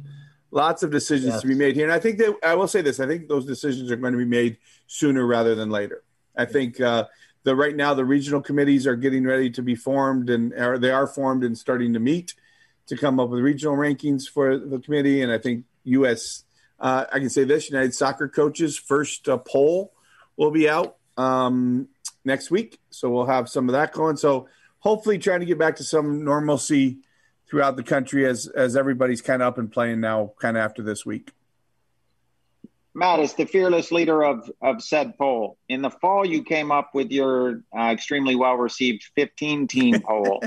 [0.55, 1.41] lots of decisions yes.
[1.41, 1.83] to be made here.
[1.83, 4.17] And I think that I will say this, I think those decisions are going to
[4.17, 6.03] be made sooner rather than later.
[6.35, 7.05] I think uh,
[7.43, 10.91] the right now the regional committees are getting ready to be formed and are, they
[10.91, 12.33] are formed and starting to meet
[12.87, 15.21] to come up with regional rankings for the committee.
[15.21, 16.45] And I think U.S.
[16.79, 19.93] Uh, I can say this: United Soccer Coaches first uh, poll
[20.37, 21.89] will be out um,
[22.23, 22.79] next week.
[22.91, 24.15] So we'll have some of that going.
[24.15, 24.47] So
[24.79, 26.99] hopefully trying to get back to some normalcy
[27.49, 30.81] throughout the country as as everybody's kind of up and playing now kind of after
[30.81, 31.31] this week.
[32.97, 36.91] Matt, as the fearless leader of, of said poll, in the fall you came up
[36.93, 40.41] with your uh, extremely well received 15 team poll.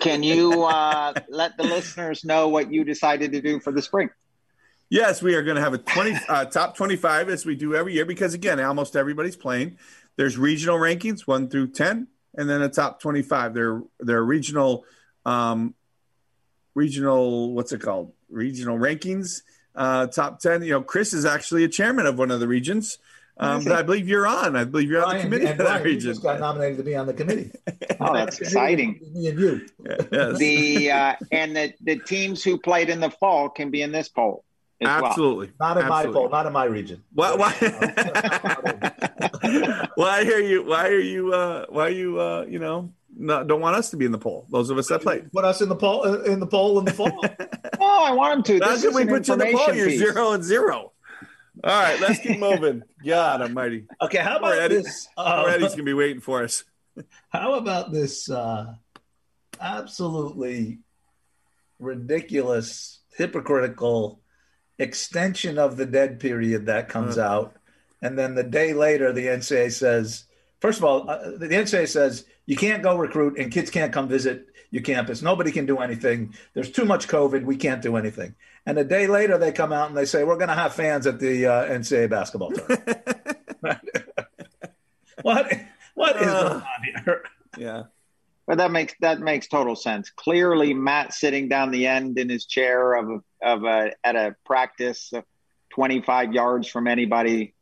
[0.00, 4.10] Can you uh, let the listeners know what you decided to do for the spring?
[4.90, 7.94] Yes, we are going to have a 20 uh, top 25 as we do every
[7.94, 9.78] year because again, almost everybody's playing.
[10.16, 13.54] There's regional rankings 1 through 10 and then a top 25.
[13.54, 14.84] They're they're regional
[15.24, 15.74] um
[16.74, 18.12] regional what's it called?
[18.30, 19.42] Regional rankings
[19.74, 20.62] uh top 10.
[20.62, 22.98] You know, Chris is actually a chairman of one of the regions.
[23.40, 24.56] Um, but I believe you're on.
[24.56, 26.10] I believe you're on the committee for that region.
[26.10, 27.52] Just got nominated to be on the committee.
[28.00, 28.98] oh, that's exciting!
[29.14, 29.66] Me and you.
[29.84, 30.38] Yeah, yes.
[30.38, 34.08] The uh, and the the teams who played in the fall can be in this
[34.08, 34.44] poll.
[34.80, 35.50] Absolutely.
[35.58, 35.74] Well.
[35.74, 36.12] Not in Absolutely.
[36.12, 37.02] my poll, not in my region.
[37.12, 37.52] Why why,
[39.94, 43.60] why are you why are you uh why are you uh you know not, don't
[43.60, 44.46] want us to be in the poll.
[44.50, 45.22] Those of us that play.
[45.32, 47.10] Put us in the poll uh, in the poll in the fall.
[47.80, 48.64] oh, I want them to.
[48.64, 49.74] That's this we put you in the poll.
[49.74, 50.92] You're zero and zero.
[51.64, 52.84] All right, let's keep moving.
[53.04, 53.86] God Almighty.
[54.00, 55.08] Okay, how about Eddie, this?
[55.16, 56.64] Uh, Eddie's gonna be waiting for us.
[57.28, 58.28] How about this?
[58.28, 58.74] Uh,
[59.60, 60.78] absolutely
[61.78, 64.20] ridiculous, hypocritical
[64.80, 67.34] extension of the dead period that comes uh-huh.
[67.34, 67.56] out,
[68.02, 70.24] and then the day later, the NCAA says,
[70.60, 74.08] first of all, uh, the NCAA says you can't go recruit and kids can't come
[74.08, 75.22] visit your campus.
[75.22, 76.34] Nobody can do anything.
[76.54, 77.44] There's too much COVID.
[77.44, 78.34] We can't do anything.
[78.66, 81.06] And a day later, they come out and they say we're going to have fans
[81.06, 82.98] at the uh, NCAA basketball tournament.
[85.22, 85.52] what?
[85.94, 87.22] What is uh, going on here?
[87.56, 87.82] Yeah.
[88.46, 90.10] But that makes that makes total sense.
[90.10, 95.12] Clearly, Matt sitting down the end in his chair of of a at a practice,
[95.70, 97.54] twenty five yards from anybody,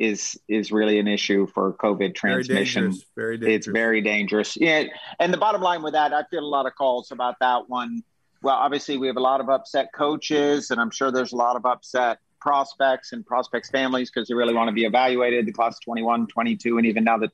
[0.00, 2.84] is is really an issue for COVID transmission.
[2.84, 3.06] Very dangerous.
[3.14, 3.56] Very dangerous.
[3.56, 4.56] It's very dangerous.
[4.56, 4.84] Yeah,
[5.20, 8.02] and the bottom line with that, I feel a lot of calls about that one.
[8.42, 11.54] Well, obviously, we have a lot of upset coaches, and I'm sure there's a lot
[11.54, 15.44] of upset prospects and prospects families because they really want to be evaluated.
[15.44, 17.30] The class 21, 22, and even now the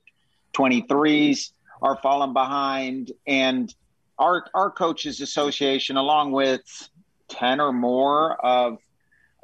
[0.55, 1.52] 23s
[1.83, 3.12] are falling behind.
[3.29, 3.72] And
[4.18, 6.64] our our coaches association, along with
[7.29, 8.79] 10 or more of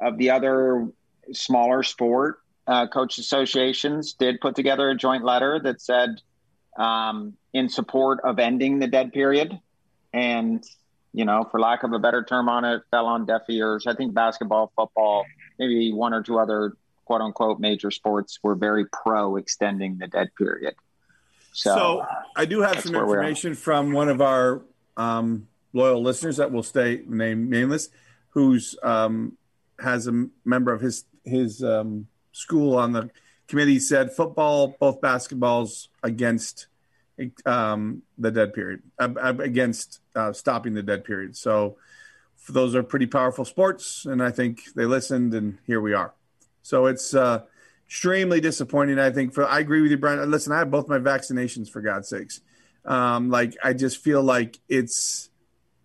[0.01, 0.89] of the other
[1.31, 6.21] smaller sport uh, coach associations, did put together a joint letter that said
[6.77, 9.59] um, in support of ending the dead period.
[10.13, 10.63] And
[11.13, 13.85] you know, for lack of a better term on it, fell on deaf ears.
[13.85, 15.25] I think basketball, football,
[15.59, 20.29] maybe one or two other quote unquote major sports were very pro extending the dead
[20.35, 20.73] period.
[21.53, 24.63] So, so I do have some information from one of our
[24.97, 27.89] um, loyal listeners that will stay name nameless,
[28.29, 29.37] who's um,
[29.79, 33.09] has a member of his his um, school on the
[33.47, 36.67] committee said football, both basketballs against
[37.45, 41.37] um, the dead period, against uh, stopping the dead period.
[41.37, 41.77] So
[42.49, 46.13] those are pretty powerful sports, and I think they listened, and here we are.
[46.61, 47.43] So it's uh,
[47.87, 48.99] extremely disappointing.
[48.99, 50.29] I think for I agree with you, Brian.
[50.29, 52.41] Listen, I have both my vaccinations for God's sakes.
[52.85, 55.29] Um, like I just feel like it's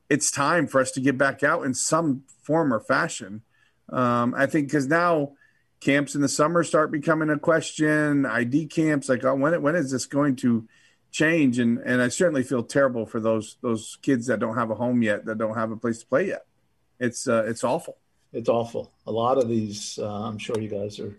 [0.09, 3.43] it's time for us to get back out in some form or fashion.
[3.91, 5.33] Um, I think because now
[5.81, 8.27] camps in the summer start becoming a question.
[8.27, 10.67] ID camps, like uh, when when is this going to
[11.11, 11.59] change?
[11.59, 15.03] And and I certainly feel terrible for those those kids that don't have a home
[15.03, 16.47] yet, that don't have a place to play yet.
[16.99, 17.97] It's uh, it's awful.
[18.33, 18.93] It's awful.
[19.07, 21.17] A lot of these, uh, I'm sure you guys are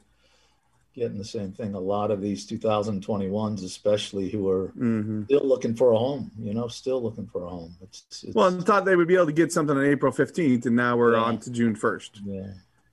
[0.94, 1.74] getting the same thing.
[1.74, 5.24] A lot of these 2021s, especially, who are mm-hmm.
[5.24, 6.32] still looking for a home.
[6.38, 7.76] You know, still looking for a home.
[7.82, 10.66] It's, it's well, I thought they would be able to get something on April 15th,
[10.66, 11.24] and now we're yeah.
[11.24, 12.10] on to June 1st.
[12.26, 12.42] Yeah.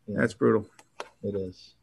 [0.07, 0.17] yeah.
[0.19, 0.67] that's brutal.
[1.23, 1.75] It is.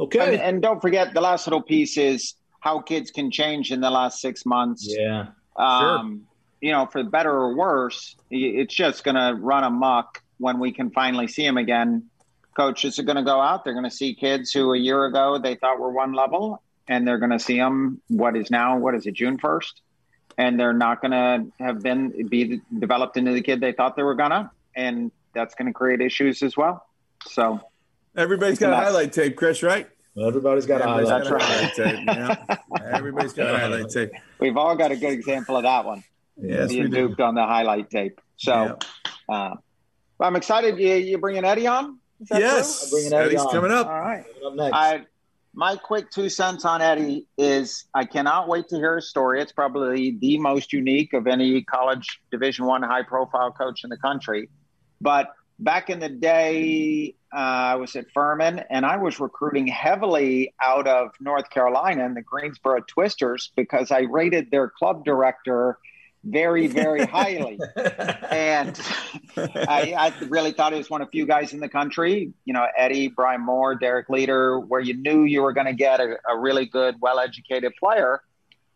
[0.00, 0.34] Okay.
[0.34, 3.90] And, and, don't forget the last little piece is how kids can change in the
[3.90, 4.86] last six months.
[4.88, 5.26] Yeah.
[5.56, 6.18] Um, sure.
[6.60, 10.90] You know, for better or worse, it's just going to run amok when we can
[10.90, 12.08] finally see them again.
[12.56, 13.64] Coaches are going to go out.
[13.64, 17.06] They're going to see kids who a year ago they thought were one level, and
[17.06, 19.80] they're going to see them what is now what is it June first,
[20.36, 24.02] and they're not going to have been be developed into the kid they thought they
[24.02, 26.84] were gonna, and that's going to create issues as well.
[27.26, 27.60] So
[28.18, 29.88] Everybody's got a highlight tape, Chris, right?
[30.20, 32.06] Everybody's got Everybody's a highlight, highlight tape.
[32.06, 32.56] Yeah.
[32.92, 34.10] Everybody's got a highlight tape.
[34.40, 36.02] We've all got a good example of that one.
[36.36, 38.20] Yes, being duped on the highlight tape.
[38.36, 38.76] So,
[39.30, 39.34] yeah.
[39.34, 39.54] uh,
[40.20, 40.78] I'm excited.
[40.78, 42.00] You, you bringing Eddie on?
[42.28, 43.52] Yes, bringing Eddie Eddie's on.
[43.52, 43.86] coming up.
[43.86, 44.24] All right.
[44.44, 44.74] Up next.
[44.74, 45.06] I,
[45.54, 49.40] my quick two cents on Eddie is I cannot wait to hear his story.
[49.40, 53.96] It's probably the most unique of any college Division One high profile coach in the
[53.96, 54.50] country.
[55.00, 55.28] But
[55.58, 60.86] back in the day, uh, I was at Furman and I was recruiting heavily out
[60.86, 65.78] of North Carolina and the Greensboro Twisters because I rated their club director
[66.24, 67.58] very, very highly.
[67.76, 68.80] and
[69.36, 72.52] I, I, really thought he was one of a few guys in the country, you
[72.52, 76.16] know, Eddie, Brian Moore, Derek Leader, where you knew you were going to get a,
[76.28, 78.20] a really good, well educated player.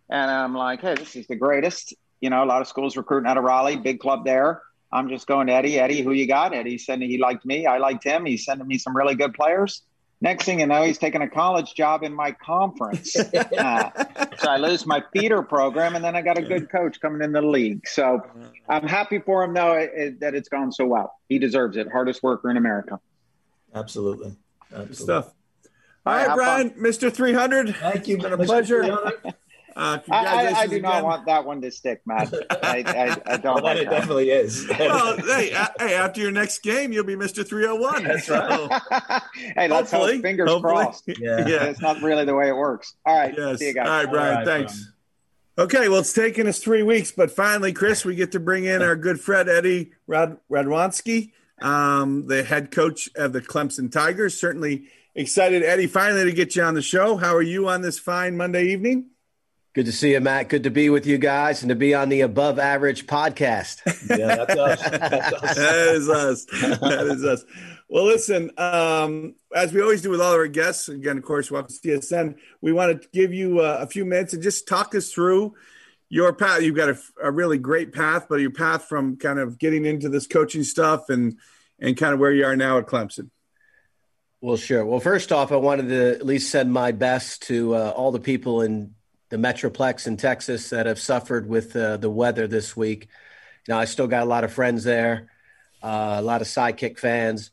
[0.09, 1.95] And I'm like, hey, this is the greatest.
[2.21, 4.63] You know, a lot of schools recruiting out of Raleigh, big club there.
[4.93, 5.79] I'm just going to Eddie.
[5.79, 6.55] Eddie, who you got?
[6.55, 7.67] Eddie said he liked me.
[7.67, 8.27] I liked him.
[8.27, 9.83] He's sending me some really good players.
[10.21, 13.17] Next thing you know, he's taking a college job in my conference.
[13.35, 13.91] uh,
[14.39, 17.33] so I lose my feeder program, and then I got a good coach coming in
[17.33, 17.89] the league.
[17.89, 18.21] So
[18.69, 21.13] I'm happy for him, though, it, it, that it's gone so well.
[21.29, 21.91] He deserves it.
[21.91, 23.01] Hardest worker in America.
[23.75, 24.37] Absolutely.
[24.71, 24.87] Absolutely.
[24.87, 25.33] Good stuff.
[26.05, 26.79] All right, Brian, fun.
[26.81, 27.13] Mr.
[27.13, 27.75] 300.
[27.77, 28.17] Thank you.
[28.17, 29.13] It's Been a pleasure.
[29.83, 30.83] Uh, I, I, do again.
[30.83, 32.33] not want that one to stick, Matt.
[32.51, 33.63] I, I, I don't.
[33.63, 34.67] well, it definitely is.
[34.79, 38.05] well, hey, uh, hey, after your next game, you'll be Mister 301.
[38.05, 39.23] That's right.
[39.57, 40.23] hey, let's hope.
[40.23, 40.73] Fingers hopefully.
[40.73, 41.05] crossed.
[41.09, 41.47] Yeah.
[41.49, 42.95] yeah, it's not really the way it works.
[43.05, 43.35] All right.
[43.37, 43.59] Yes.
[43.59, 43.89] See you guys.
[43.89, 44.31] All right, Brian.
[44.31, 44.73] All right, thanks.
[44.75, 44.93] Brian.
[45.59, 48.83] Okay, well, it's taken us three weeks, but finally, Chris, we get to bring in
[48.83, 54.39] our good friend Eddie Rad- Radwanski, um, the head coach of the Clemson Tigers.
[54.39, 57.17] Certainly excited, Eddie, finally to get you on the show.
[57.17, 59.11] How are you on this fine Monday evening?
[59.75, 60.51] Good to see you, Matt.
[60.51, 63.81] Good to be with you guys and to be on the Above Average podcast.
[64.19, 64.83] yeah, that's us.
[64.83, 65.55] That's us.
[65.57, 66.45] that is us.
[66.45, 67.45] That is us.
[67.89, 71.51] Well, listen, um, as we always do with all of our guests, again, of course,
[71.51, 72.35] welcome to TSN.
[72.61, 75.55] We want to give you uh, a few minutes and just talk us through
[76.11, 76.61] your path.
[76.61, 80.11] You've got a, a, really great path, but your path from kind of getting into
[80.11, 81.39] this coaching stuff and
[81.79, 83.31] and kind of where you are now at Clemson.
[84.43, 84.85] Well, sure.
[84.85, 88.21] Well, first off, I wanted to at least send my best to uh, all the
[88.21, 88.95] people in
[89.33, 93.09] the Metroplex in Texas that have suffered with uh, the weather this week.
[93.67, 95.31] You know, I still got a lot of friends there,
[95.83, 97.51] uh, a lot of sidekick fans.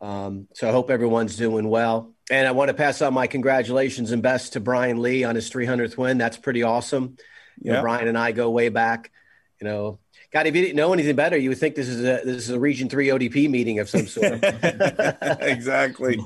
[0.00, 2.12] Um, so I hope everyone's doing well.
[2.32, 5.48] And I want to pass on my congratulations and best to Brian Lee on his
[5.48, 6.18] 300th win.
[6.18, 7.16] That's pretty awesome.
[7.62, 9.12] You know, Brian and I go way back.
[9.60, 10.00] You know,
[10.32, 12.50] God, if you didn't know anything better, you would think this is a this is
[12.50, 14.40] a Region Three ODP meeting of some sort.
[14.42, 16.18] exactly.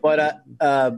[0.00, 0.90] but uh, uh,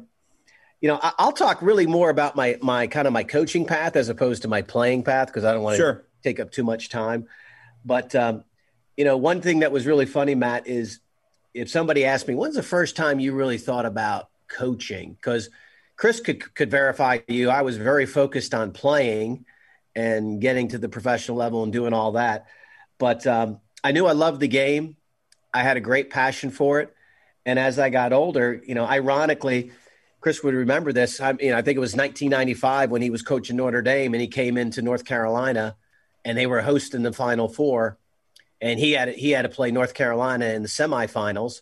[0.80, 3.96] you know, I, will talk really more about my my kind of my coaching path
[3.96, 6.04] as opposed to my playing path because I don't want to sure.
[6.22, 7.26] take up too much time.
[7.84, 8.44] But um,
[8.96, 11.00] you know, one thing that was really funny, Matt, is
[11.54, 15.48] if somebody asked me, "When's the first time you really thought about coaching?" Because
[15.96, 19.46] Chris could could verify you, I was very focused on playing
[19.94, 22.46] and getting to the professional level and doing all that.
[22.98, 24.96] But um, I knew I loved the game.
[25.54, 26.94] I had a great passion for it.
[27.46, 29.72] And as I got older, you know, ironically,
[30.26, 31.20] Chris would remember this.
[31.20, 34.26] I mean, I think it was 1995 when he was coaching Notre Dame and he
[34.26, 35.76] came into North Carolina
[36.24, 37.96] and they were hosting the Final Four.
[38.60, 41.60] And he had he had to play North Carolina in the semifinals.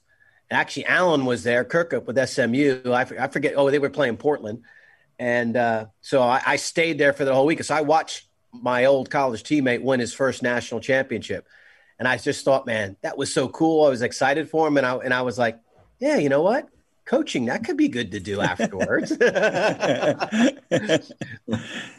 [0.50, 2.90] Actually, Alan was there, Kirkup with SMU.
[2.90, 3.52] I, I forget.
[3.54, 4.62] Oh, they were playing Portland
[5.18, 7.62] and uh, so I, I, stayed there for the whole week.
[7.62, 11.46] So I watched my old college teammate win his first national championship,
[11.98, 13.84] and I just thought, man, that was so cool.
[13.84, 15.60] I was excited for him, and I and I was like,
[16.00, 16.70] yeah, you know what?
[17.04, 19.10] Coaching that could be good to do afterwards.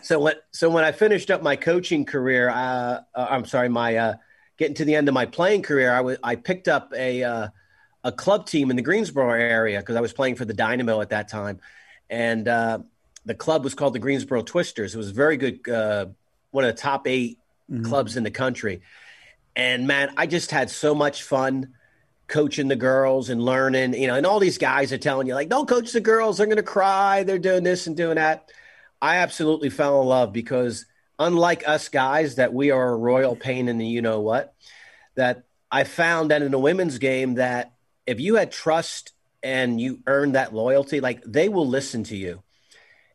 [0.01, 3.97] so when so when I finished up my coaching career, uh, uh, I'm sorry, my
[3.97, 4.15] uh,
[4.57, 7.47] getting to the end of my playing career, I was I picked up a uh,
[8.03, 11.09] a club team in the Greensboro area because I was playing for the Dynamo at
[11.09, 11.59] that time,
[12.09, 12.79] and uh,
[13.25, 14.93] the club was called the Greensboro Twisters.
[14.93, 16.07] It was very good, uh,
[16.51, 17.37] one of the top 8
[17.71, 17.83] mm-hmm.
[17.83, 18.81] clubs in the country.
[19.55, 21.73] And man, I just had so much fun
[22.27, 25.49] coaching the girls and learning, you know, and all these guys are telling you, like,
[25.49, 28.51] don't coach the girls, they're going to cry, they're doing this and doing that.
[29.01, 30.85] I absolutely fell in love because,
[31.19, 34.53] unlike us guys, that we are a royal pain in the you know what,
[35.15, 37.73] that I found that in a women's game, that
[38.07, 39.11] if you had trust
[39.43, 42.41] and you earned that loyalty, like they will listen to you.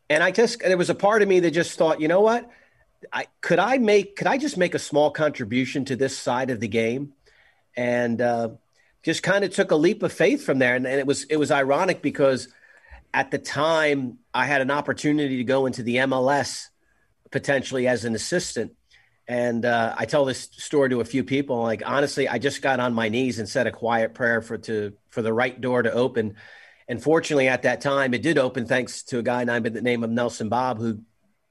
[0.09, 2.49] And I just there was a part of me that just thought, you know what?
[3.11, 6.59] I could I make could I just make a small contribution to this side of
[6.59, 7.13] the game?
[7.75, 8.49] And uh,
[9.03, 10.75] just kind of took a leap of faith from there.
[10.75, 12.47] And, and it was it was ironic because
[13.13, 16.67] at the time I had an opportunity to go into the MLS
[17.31, 18.73] potentially as an assistant.
[19.27, 21.61] And uh, I tell this story to a few people.
[21.61, 24.93] Like honestly, I just got on my knees and said a quiet prayer for to
[25.09, 26.35] for the right door to open
[26.91, 29.81] and fortunately, at that time, it did open thanks to a guy named by the
[29.81, 30.99] name of Nelson Bobb, who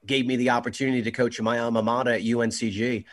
[0.05, 3.05] gave me the opportunity to coach my alma mater at UNCG.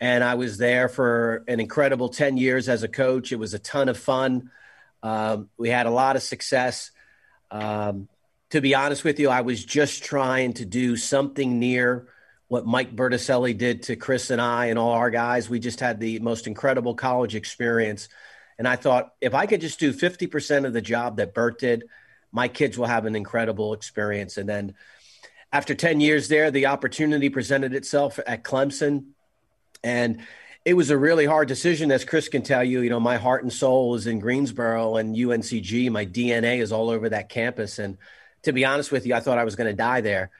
[0.00, 3.32] And I was there for an incredible 10 years as a coach.
[3.32, 4.50] It was a ton of fun.
[5.02, 6.90] Um, we had a lot of success.
[7.50, 8.08] Um,
[8.50, 12.08] to be honest with you, I was just trying to do something near
[12.48, 15.48] what Mike Berticelli did to Chris and I and all our guys.
[15.48, 18.08] We just had the most incredible college experience
[18.60, 21.84] and I thought, if I could just do 50% of the job that Bert did,
[22.30, 24.36] my kids will have an incredible experience.
[24.36, 24.74] And then
[25.50, 29.12] after 10 years there, the opportunity presented itself at Clemson.
[29.82, 30.22] And
[30.64, 32.80] it was a really hard decision, as Chris can tell you.
[32.80, 35.90] You know, my heart and soul is in Greensboro and UNCG.
[35.90, 37.78] My DNA is all over that campus.
[37.78, 37.96] And
[38.42, 40.30] to be honest with you, I thought I was going to die there.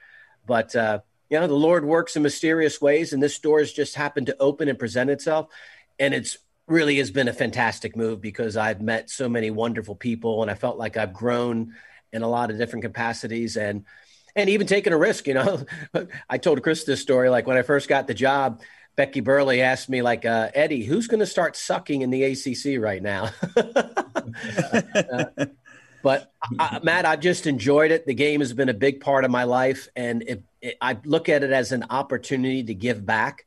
[0.45, 3.95] But, uh, you know, the Lord works in mysterious ways, and this door has just
[3.95, 5.47] happened to open and present itself.
[5.99, 6.37] And it's
[6.67, 10.55] really has been a fantastic move because I've met so many wonderful people and I
[10.55, 11.73] felt like I've grown
[12.13, 13.85] in a lot of different capacities and
[14.33, 15.65] and even taking a risk, you know.
[16.29, 18.61] I told Chris this story like when I first got the job,
[18.95, 22.81] Becky Burleigh asked me like uh, Eddie, who's going to start sucking in the ACC
[22.81, 23.29] right now?
[23.55, 25.45] uh,
[26.03, 28.05] but I, Matt, I've just enjoyed it.
[28.05, 31.29] The game has been a big part of my life, and it, it, I look
[31.29, 33.45] at it as an opportunity to give back.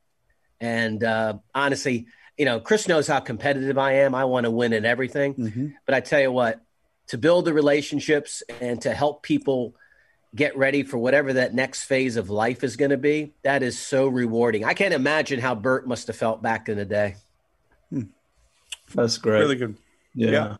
[0.60, 2.06] And uh, honestly,
[2.38, 4.14] you know, Chris knows how competitive I am.
[4.14, 5.34] I want to win at everything.
[5.34, 5.66] Mm-hmm.
[5.86, 6.60] But I tell you what,
[7.08, 9.74] to build the relationships and to help people
[10.34, 13.78] get ready for whatever that next phase of life is going to be, that is
[13.78, 14.64] so rewarding.
[14.64, 17.16] I can't imagine how Bert must have felt back in the day.
[17.90, 18.02] Hmm.
[18.94, 19.40] That's great.
[19.40, 19.76] Really good.
[20.14, 20.30] Yeah.
[20.30, 20.56] yeah.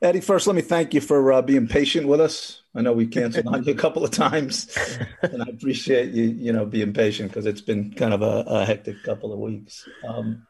[0.00, 2.62] Eddie, first, let me thank you for uh, being patient with us.
[2.74, 4.76] I know we canceled on you a couple of times,
[5.22, 8.64] and I appreciate you, you know, being patient because it's been kind of a, a
[8.64, 9.86] hectic couple of weeks.
[10.06, 10.46] Um,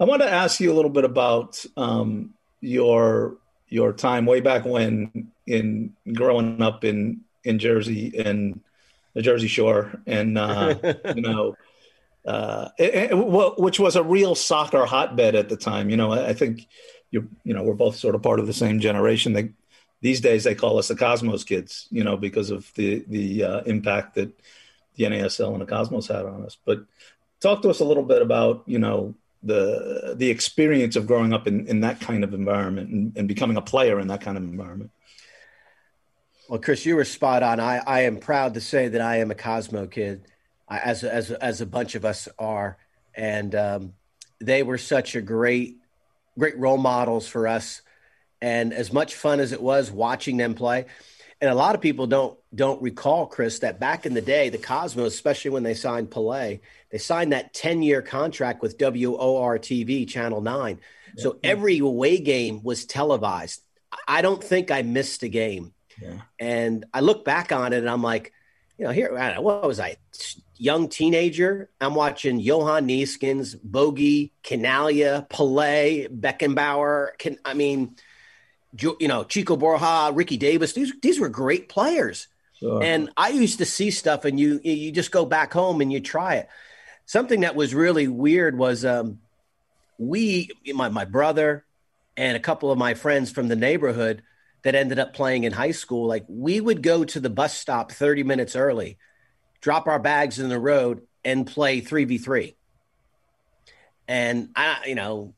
[0.00, 3.36] I want to ask you a little bit about um, your
[3.68, 8.60] your time way back when in growing up in in Jersey and
[9.14, 10.74] the Jersey Shore, and uh,
[11.14, 11.56] you know,
[12.24, 15.90] uh, it, it, which was a real soccer hotbed at the time.
[15.90, 16.66] You know, I, I think
[17.10, 19.32] you you know we're both sort of part of the same generation.
[19.32, 19.50] They,
[20.00, 23.60] these days they call us the Cosmos kids, you know, because of the the uh,
[23.62, 24.32] impact that
[24.96, 26.56] the NASL and the Cosmos had on us.
[26.64, 26.84] But
[27.40, 31.46] talk to us a little bit about you know the the experience of growing up
[31.46, 34.44] in, in that kind of environment and, and becoming a player in that kind of
[34.44, 34.90] environment.
[36.50, 37.60] Well, Chris, you were spot on.
[37.60, 40.26] I, I am proud to say that I am a Cosmo kid,
[40.68, 42.76] as as as a bunch of us are,
[43.14, 43.92] and um,
[44.40, 45.76] they were such a great,
[46.36, 47.82] great role models for us.
[48.42, 50.86] And as much fun as it was watching them play,
[51.40, 54.58] and a lot of people don't don't recall, Chris, that back in the day, the
[54.58, 56.58] Cosmos, especially when they signed Pelé,
[56.90, 60.80] they signed that 10 year contract with WOR TV, Channel 9.
[61.14, 61.22] Yeah.
[61.22, 63.62] So every away game was televised.
[64.08, 65.74] I don't think I missed a game.
[66.00, 66.20] Yeah.
[66.38, 68.32] And I look back on it and I'm like,
[68.78, 69.96] you know, here, know, what was I,
[70.56, 71.68] young teenager?
[71.80, 77.18] I'm watching Johan Neeskens, Bogey, Chinaglia, Pelé, Beckenbauer.
[77.18, 77.96] Can, I mean,
[78.78, 80.72] you know, Chico Borja, Ricky Davis.
[80.72, 82.28] These these were great players.
[82.58, 82.82] Sure.
[82.82, 86.00] And I used to see stuff, and you you just go back home and you
[86.00, 86.48] try it.
[87.06, 89.18] Something that was really weird was um,
[89.98, 91.64] we, my my brother,
[92.16, 94.22] and a couple of my friends from the neighborhood
[94.62, 96.06] that ended up playing in high school.
[96.06, 98.98] Like we would go to the bus stop thirty minutes early,
[99.60, 102.56] drop our bags in the road, and play three v three.
[104.08, 105.34] And I, you know,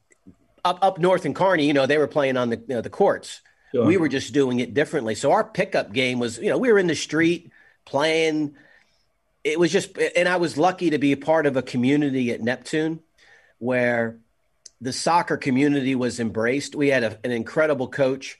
[0.64, 2.90] up up north in Kearny, you know, they were playing on the you know, the
[2.90, 3.40] courts.
[3.72, 3.86] Sure.
[3.86, 5.14] We were just doing it differently.
[5.14, 7.50] So our pickup game was, you know, we were in the street
[7.86, 8.54] playing.
[9.44, 12.42] It was just, and I was lucky to be a part of a community at
[12.42, 13.00] Neptune
[13.58, 14.18] where
[14.82, 16.74] the soccer community was embraced.
[16.74, 18.38] We had a, an incredible coach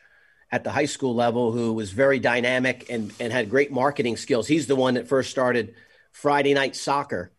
[0.52, 4.46] at the high school level who was very dynamic and, and had great marketing skills.
[4.46, 5.74] He's the one that first started
[6.12, 7.32] Friday night soccer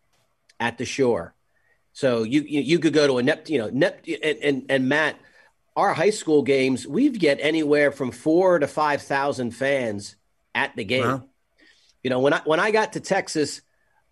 [0.58, 1.32] at the shore.
[1.92, 4.88] So you you, you could go to a Nept, you know, Nept, and, and, and
[4.88, 5.16] Matt,
[5.76, 10.16] our high school games, we get anywhere from four to five thousand fans
[10.54, 11.04] at the game.
[11.04, 11.28] Wow.
[12.02, 13.62] You know, when I when I got to Texas,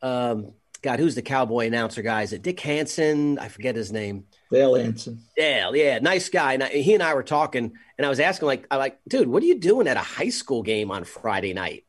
[0.00, 2.22] um, God, who's the cowboy announcer guy?
[2.22, 3.38] Is it Dick Hansen?
[3.40, 4.26] I forget his name.
[4.52, 5.22] Dale Hansen.
[5.36, 6.54] Dale, yeah, nice guy.
[6.54, 9.28] And I, he and I were talking, and I was asking, like, I'm like, dude,
[9.28, 11.84] what are you doing at a high school game on Friday night?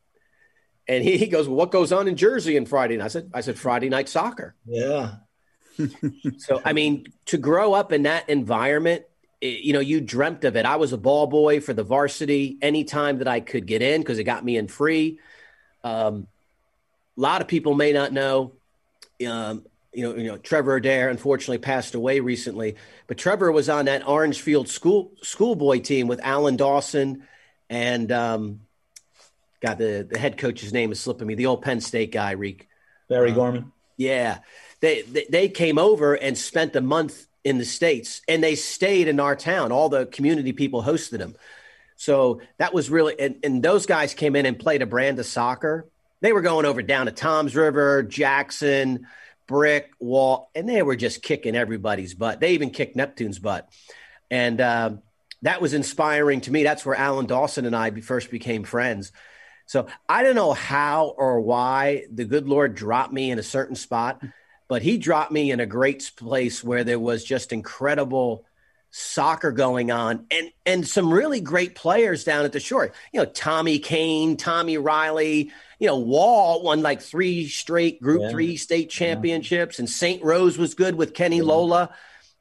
[0.88, 2.96] And he, he goes, well, what goes on in Jersey on Friday?
[2.96, 4.56] And I said, I said, Friday night soccer.
[4.66, 5.16] Yeah
[6.38, 9.04] so, I mean, to grow up in that environment,
[9.42, 10.66] it, you know, you dreamt of it.
[10.66, 14.20] I was a ball boy for the varsity anytime that I could get in because
[14.20, 15.20] it got me in free.
[15.84, 16.28] Um,
[17.18, 18.54] a lot of people may not know,
[19.28, 22.76] um, you know, you know, Trevor Adair unfortunately passed away recently,
[23.08, 27.24] but Trevor was on that Orangefield school schoolboy team with Alan Dawson
[27.70, 28.62] and um,
[29.62, 32.68] got the the head coach's name is slipping me, the old Penn State guy, Reek.
[33.10, 33.72] Barry um, Gorman.
[33.98, 34.40] Yeah
[34.84, 39.08] they, they, they came over and spent a month in the states and they stayed
[39.08, 41.36] in our town all the community people hosted them
[41.96, 45.26] so that was really and, and those guys came in and played a brand of
[45.26, 45.88] soccer
[46.20, 49.08] they were going over down to toms river jackson
[49.54, 52.40] brick wall and they were just kicking everybody's butt.
[52.40, 53.70] They even kicked neptune's butt.
[54.32, 54.94] And uh,
[55.44, 56.64] that was inspiring to me.
[56.64, 59.12] That's where alan dawson and i first became friends.
[59.68, 63.76] So i don't know how or why the good lord dropped me in a certain
[63.76, 64.24] spot
[64.68, 68.44] but he dropped me in a great place where there was just incredible
[68.90, 72.92] soccer going on and and some really great players down at the shore.
[73.12, 75.52] You know, Tommy Kane, Tommy Riley,
[75.84, 78.30] you know, Wall won like three straight group yeah.
[78.30, 79.82] 3 state championships yeah.
[79.82, 80.24] and St.
[80.24, 81.44] Rose was good with Kenny yeah.
[81.44, 81.90] Lola.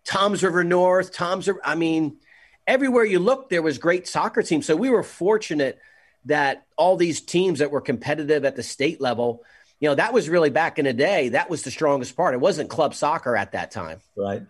[0.05, 2.19] Toms River North, Toms River, I mean,
[2.67, 4.65] everywhere you looked there was great soccer teams.
[4.67, 5.81] So we were fortunate
[6.27, 9.43] that all these teams that were competitive at the state level
[9.81, 11.31] you know, that was really back in the day.
[11.31, 12.35] That was the strongest part.
[12.35, 14.01] It wasn't club soccer at that time.
[14.15, 14.43] Right.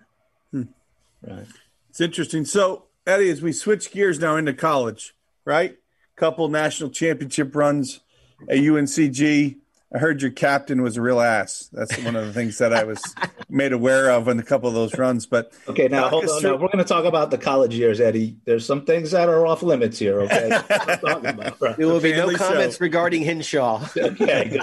[0.51, 0.65] Hmm.
[1.23, 1.47] Right.
[1.89, 2.45] It's interesting.
[2.45, 5.15] So, Eddie, as we switch gears now into college,
[5.47, 5.79] right?
[6.17, 8.01] Couple national championship runs
[8.49, 9.57] at UNCG.
[9.95, 11.69] I heard your captain was a real ass.
[11.71, 13.03] That's one of the things that I was
[13.51, 15.27] made aware of in a couple of those runs.
[15.27, 16.43] But okay, now hold on.
[16.43, 18.39] Now, we're going to talk about the college years, Eddie.
[18.47, 20.23] There's some things that are off limits here.
[20.23, 21.77] Okay, about, right?
[21.77, 22.85] there will be no comments show.
[22.85, 23.87] regarding Hinshaw.
[23.97, 24.59] okay,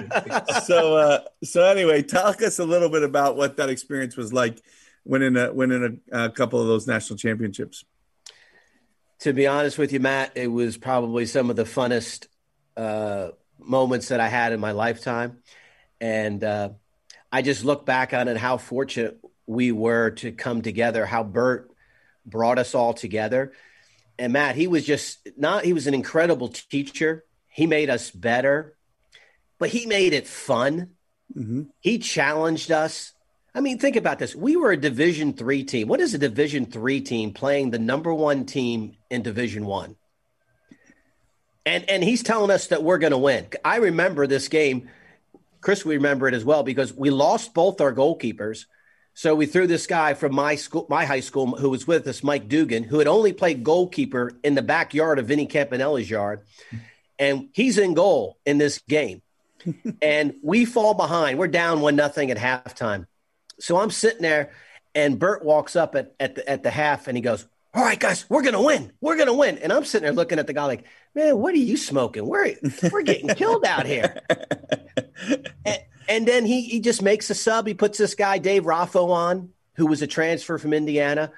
[0.66, 4.60] so uh, so anyway, talk us a little bit about what that experience was like
[5.06, 7.86] winning a winning a, a couple of those national championships.
[9.20, 12.26] To be honest with you, Matt, it was probably some of the funnest.
[12.76, 15.40] Uh, moments that I had in my lifetime.
[16.02, 16.70] And uh,
[17.32, 21.70] I just look back on it, how fortunate we were to come together, how Bert
[22.26, 23.54] brought us all together.
[24.18, 27.26] And Matt, he was just not, he was an incredible teacher.
[27.48, 28.76] He made us better,
[29.58, 30.92] but he made it fun.
[31.36, 31.64] Mm-hmm.
[31.80, 33.14] He challenged us.
[33.54, 34.36] I mean, think about this.
[34.36, 35.88] We were a Division three team.
[35.88, 39.96] What is a Division three team playing the number one team in Division one?
[41.70, 43.48] And and he's telling us that we're going to win.
[43.64, 44.90] I remember this game.
[45.62, 48.66] Chris, we remember it as well because we lost both our goalkeepers.
[49.14, 52.24] So we threw this guy from my school, my high school, who was with us,
[52.24, 56.42] Mike Dugan, who had only played goalkeeper in the backyard of Vinny Campanelli's yard,
[57.20, 59.22] and he's in goal in this game.
[60.02, 61.38] and we fall behind.
[61.38, 63.06] We're down one nothing at halftime.
[63.60, 64.52] So I'm sitting there,
[64.96, 68.00] And Bert walks up at, at, the, at the half and he goes, All right,
[68.00, 68.92] guys, we're going to win.
[69.00, 69.60] We're going to win.
[69.60, 72.26] And I'm sitting there looking at the guy like, Man, what are you smoking?
[72.26, 72.56] We're,
[72.92, 74.22] we're getting killed out here.
[75.66, 77.68] And, and then he, he just makes a sub.
[77.68, 81.34] He puts this guy, Dave Raffo, on, who was a transfer from Indiana.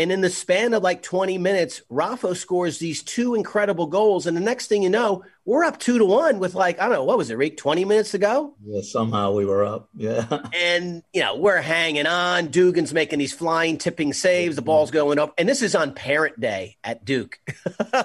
[0.00, 4.26] And in the span of like 20 minutes, Raffo scores these two incredible goals.
[4.26, 6.94] And the next thing you know, we're up two to one with like, I don't
[6.94, 8.54] know, what was it, Rick, 20 minutes ago?
[8.64, 9.90] Yeah, somehow we were up.
[9.94, 10.24] Yeah.
[10.54, 12.46] And, you know, we're hanging on.
[12.46, 14.56] Dugan's making these flying, tipping saves.
[14.56, 15.34] The ball's going up.
[15.36, 17.38] And this is on parent day at Duke.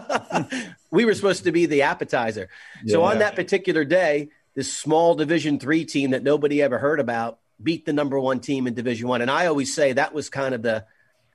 [0.92, 2.50] we were supposed to be the appetizer.
[2.84, 2.92] Yeah.
[2.92, 7.40] So on that particular day, this small Division three team that nobody ever heard about
[7.62, 9.22] beat the number one team in Division one.
[9.22, 10.86] And I always say that was kind of the,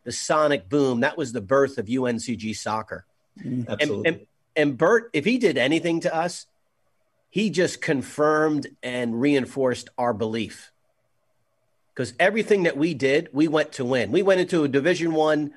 [0.04, 1.00] the sonic boom.
[1.00, 3.04] That was the birth of UNCG soccer.
[3.42, 4.08] Mm, absolutely.
[4.08, 4.26] And, and,
[4.56, 6.46] and Bert, if he did anything to us,
[7.30, 10.72] he just confirmed and reinforced our belief.
[11.94, 14.10] Because everything that we did, we went to win.
[14.10, 15.52] We went into a Division One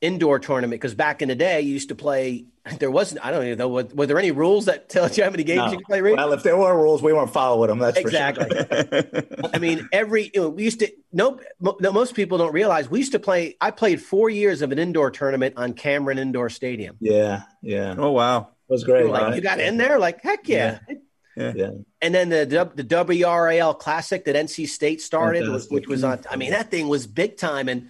[0.00, 2.46] indoor tournament because back in the day, you used to play.
[2.78, 3.24] There wasn't.
[3.24, 3.68] I don't even know.
[3.68, 5.70] Were, were there any rules that tell you how many games no.
[5.70, 6.02] you can play?
[6.02, 7.78] Well, if there were rules, we weren't following them.
[7.78, 8.48] That's exactly.
[8.50, 9.22] Sure.
[9.54, 10.92] I mean, every you know, we used to.
[11.12, 13.56] No, no, most people don't realize we used to play.
[13.60, 16.96] I played four years of an indoor tournament on Cameron Indoor Stadium.
[17.00, 17.94] Yeah, yeah.
[17.96, 19.06] Oh wow, it was great.
[19.06, 19.34] Like right?
[19.36, 20.80] you got in there, like heck yeah.
[20.88, 20.96] yeah.
[21.36, 21.52] Yeah.
[21.54, 21.70] yeah.
[22.00, 26.20] And then the the WRAL Classic that NC State started, which was on.
[26.30, 27.88] I mean, that thing was big time, and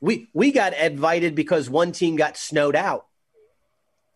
[0.00, 3.06] we we got invited because one team got snowed out,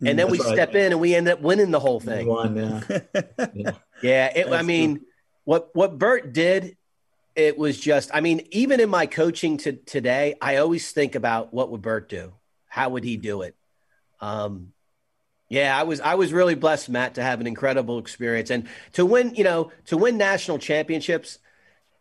[0.00, 0.52] and then That's we right.
[0.52, 2.26] step in and we end up winning the whole thing.
[2.26, 3.00] Won, yeah,
[3.54, 3.70] yeah.
[4.02, 5.06] yeah it, I mean, true.
[5.44, 6.76] what what Bert did,
[7.34, 8.10] it was just.
[8.12, 12.10] I mean, even in my coaching to today, I always think about what would Bert
[12.10, 12.34] do?
[12.68, 13.56] How would he do it?
[14.20, 14.72] Um,
[15.48, 19.06] yeah, I was I was really blessed, Matt, to have an incredible experience and to
[19.06, 19.34] win.
[19.34, 21.38] You know, to win national championships.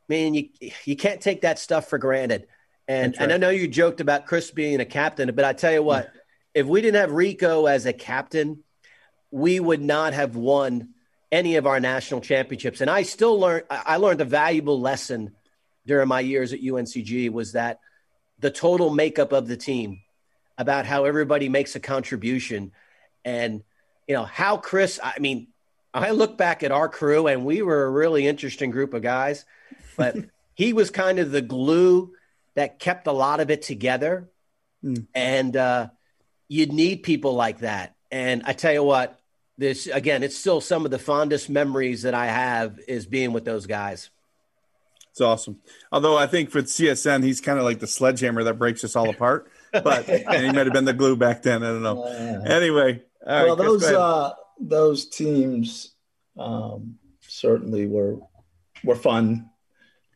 [0.09, 0.49] Man, you
[0.83, 2.47] you can't take that stuff for granted.
[2.87, 3.23] And right.
[3.23, 6.11] and I know you joked about Chris being a captain, but I tell you what,
[6.55, 8.63] if we didn't have Rico as a captain,
[9.29, 10.89] we would not have won
[11.31, 12.79] any of our national championships.
[12.79, 15.35] And I still learned I learned a valuable lesson
[15.85, 17.81] during my years at UNCG was that
[18.39, 20.01] the total makeup of the team,
[20.57, 22.71] about how everybody makes a contribution,
[23.25, 23.61] and
[24.07, 24.99] you know how Chris.
[25.03, 25.47] I mean,
[25.93, 29.43] I look back at our crew, and we were a really interesting group of guys,
[29.97, 30.15] but
[30.53, 32.13] he was kind of the glue
[32.53, 34.29] that kept a lot of it together.
[34.81, 35.07] Mm.
[35.13, 35.89] And uh,
[36.47, 37.95] you'd need people like that.
[38.11, 39.19] And I tell you what,
[39.57, 43.45] this again, it's still some of the fondest memories that I have is being with
[43.45, 44.09] those guys.
[45.11, 45.61] It's awesome.
[45.91, 49.09] Although I think for CSN, he's kind of like the sledgehammer that breaks us all
[49.09, 49.49] apart.
[49.71, 51.63] But and he might have been the glue back then.
[51.63, 52.03] I don't know.
[52.03, 55.93] Uh, anyway, well, Chris, those uh, those teams
[56.37, 58.17] um, certainly were
[58.83, 59.49] were fun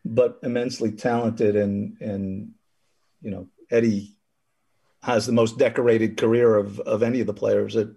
[0.05, 2.51] but immensely talented and and
[3.21, 4.15] you know Eddie
[5.01, 7.93] has the most decorated career of of any of the players that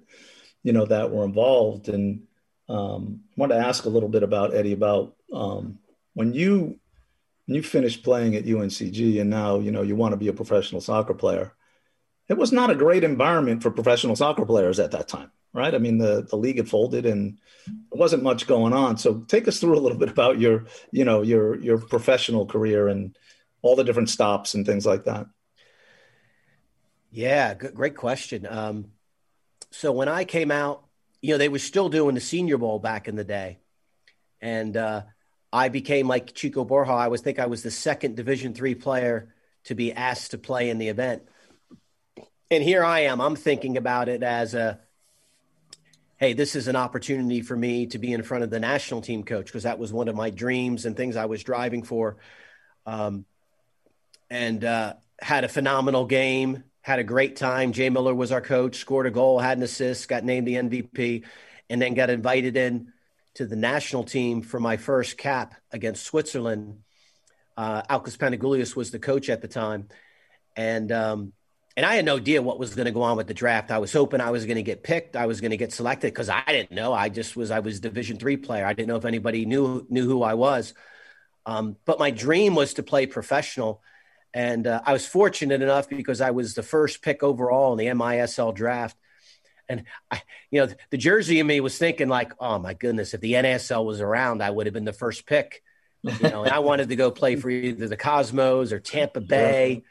[0.62, 2.22] you know that were involved and
[2.68, 5.78] um, I want to ask a little bit about Eddie about um,
[6.14, 6.78] when you
[7.46, 10.32] when you finished playing at UNCG and now you know you want to be a
[10.32, 11.52] professional soccer player
[12.28, 15.74] it was not a great environment for professional soccer players at that time right?
[15.74, 18.96] I mean, the the league had folded and there wasn't much going on.
[18.96, 22.88] So take us through a little bit about your, you know, your your professional career
[22.88, 23.16] and
[23.62, 25.26] all the different stops and things like that.
[27.12, 28.46] Yeah, good, great question.
[28.46, 28.86] Um,
[29.70, 30.84] so when I came out,
[31.20, 33.58] you know, they were still doing the Senior Bowl back in the day,
[34.40, 35.02] and uh,
[35.52, 36.90] I became like Chico Borja.
[36.92, 39.34] I was think I was the second Division three player
[39.64, 41.22] to be asked to play in the event.
[42.50, 43.20] And here I am.
[43.20, 44.80] I'm thinking about it as a
[46.16, 49.24] hey, this is an opportunity for me to be in front of the national team
[49.24, 52.16] coach because that was one of my dreams and things I was driving for.
[52.86, 53.26] Um,
[54.30, 57.72] and uh, had a phenomenal game, had a great time.
[57.72, 61.24] Jay Miller was our coach, scored a goal, had an assist, got named the MVP,
[61.70, 62.92] and then got invited in
[63.34, 66.80] to the national team for my first cap against Switzerland.
[67.56, 69.88] Uh, Alkis Panagoulias was the coach at the time.
[70.56, 71.32] And um,
[71.76, 73.70] and I had no idea what was going to go on with the draft.
[73.70, 75.16] I was hoping I was going to get picked.
[75.16, 76.92] I was going to get selected because I didn't know.
[76.92, 78.66] I just was I was Division three player.
[78.66, 80.74] I didn't know if anybody knew knew who I was.
[81.46, 83.82] Um, but my dream was to play professional,
[84.34, 87.86] and uh, I was fortunate enough because I was the first pick overall in the
[87.86, 88.96] MISL draft.
[89.68, 93.20] And I, you know, the jersey in me was thinking like, oh my goodness, if
[93.20, 95.62] the NASL was around, I would have been the first pick.
[96.02, 99.84] You know, and I wanted to go play for either the Cosmos or Tampa Bay.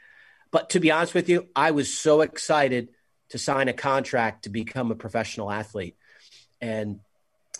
[0.50, 2.90] But to be honest with you, I was so excited
[3.30, 5.96] to sign a contract to become a professional athlete.
[6.60, 7.00] And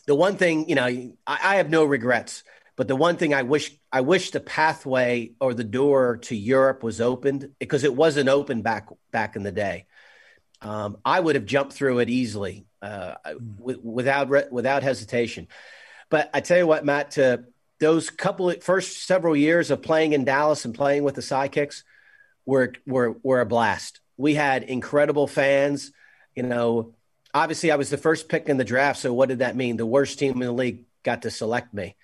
[0.07, 2.45] the one thing, you know, I, I have no regrets,
[2.83, 6.83] but the one thing I wish I wish the pathway or the door to Europe
[6.83, 9.87] was opened because it wasn't open back back in the day.
[10.61, 15.47] Um, I would have jumped through it easily uh, w- without without hesitation.
[16.11, 17.45] But I tell you what, Matt, to
[17.79, 21.85] those couple of first several years of playing in Dallas and playing with the Sidekicks
[22.47, 24.01] were were were a blast.
[24.17, 25.93] We had incredible fans.
[26.35, 26.97] You know,
[27.33, 29.77] obviously I was the first pick in the draft, so what did that mean?
[29.77, 31.95] The worst team in the league got to select me.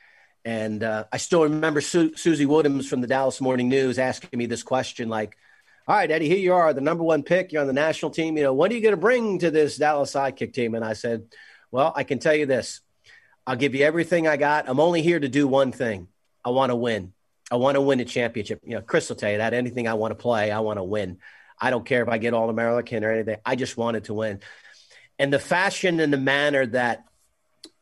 [0.45, 4.47] And uh, I still remember Su- Susie Williams from the Dallas Morning News asking me
[4.47, 5.37] this question, like,
[5.87, 7.53] "All right, Eddie, here you are, the number one pick.
[7.53, 8.37] You're on the national team.
[8.37, 10.93] You know, what are you going to bring to this Dallas Sidekick team?" And I
[10.95, 11.25] said,
[11.71, 12.81] "Well, I can tell you this:
[13.47, 14.69] I'll give you everything I got.
[14.69, 16.09] I'm only here to do one thing.
[16.45, 17.13] I want to win.
[17.51, 18.61] I want to win a championship.
[18.65, 19.55] You know, Chris will tell you that.
[19.55, 21.19] Anything I want to play, I want to win.
[21.61, 23.39] I don't care if I get All American or anything.
[23.45, 24.41] I just wanted to win.
[25.19, 27.05] And the fashion and the manner that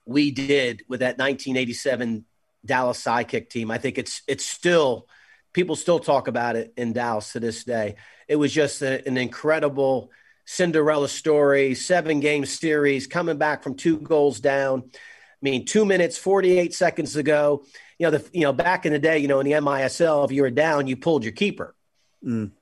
[0.05, 2.25] we did with that 1987
[2.67, 5.09] Dallas Sidekick team, I think it's it's still
[5.53, 7.97] people still talk about it in Dallas to this day.
[8.29, 10.11] It was just a, an incredible
[10.45, 14.91] Cinderella story, seven game series, coming back from two goals down
[15.43, 17.65] I mean, two minutes, 48 seconds to go.
[17.99, 20.33] You know, the, you know, back in the day, you know, in the MISL, if
[20.33, 21.75] you were down, you pulled your keeper.
[22.25, 22.53] Mm.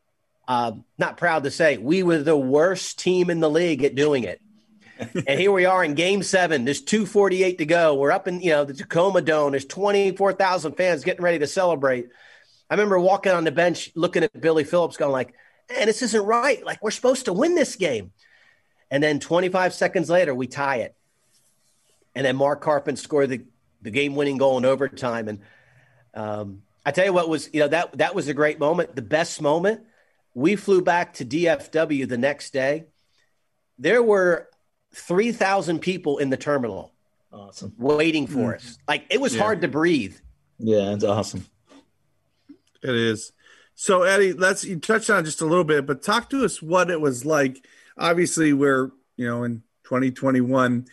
[0.46, 4.24] Uh, not proud to say we were the worst team in the league at doing
[4.24, 4.40] it.
[4.98, 6.64] And here we are in game seven.
[6.64, 7.94] There's 248 to go.
[7.94, 9.52] We're up in, you know, the Tacoma Dome.
[9.52, 12.08] There's 24,000 fans getting ready to celebrate.
[12.70, 15.34] I remember walking on the bench looking at Billy Phillips going like,
[15.70, 16.64] man, this isn't right.
[16.64, 18.12] Like we're supposed to win this game.
[18.90, 20.94] And then 25 seconds later, we tie it
[22.14, 23.42] and then Mark Karpun scored the,
[23.82, 25.28] the game winning goal in overtime.
[25.28, 25.40] And
[26.14, 28.94] um, I tell you what was, you know, that that was a great moment.
[28.94, 29.82] The best moment.
[30.36, 32.86] We flew back to DFW the next day.
[33.78, 34.48] There were
[34.94, 36.92] three thousand people in the terminal,
[37.32, 38.56] awesome, waiting for mm.
[38.56, 38.78] us.
[38.88, 39.42] Like it was yeah.
[39.42, 40.16] hard to breathe.
[40.58, 41.46] Yeah, it's awesome.
[42.82, 43.32] It is.
[43.74, 46.90] So Eddie, let's you touched on just a little bit, but talk to us what
[46.90, 47.66] it was like.
[47.98, 50.86] Obviously, we're you know in 2021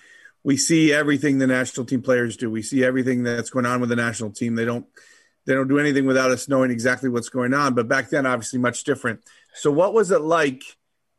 [0.43, 2.49] we see everything the national team players do.
[2.49, 4.55] We see everything that's going on with the national team.
[4.55, 4.85] They don't
[5.45, 7.73] they don't do anything without us knowing exactly what's going on.
[7.73, 9.21] But back then, obviously, much different.
[9.53, 10.63] So, what was it like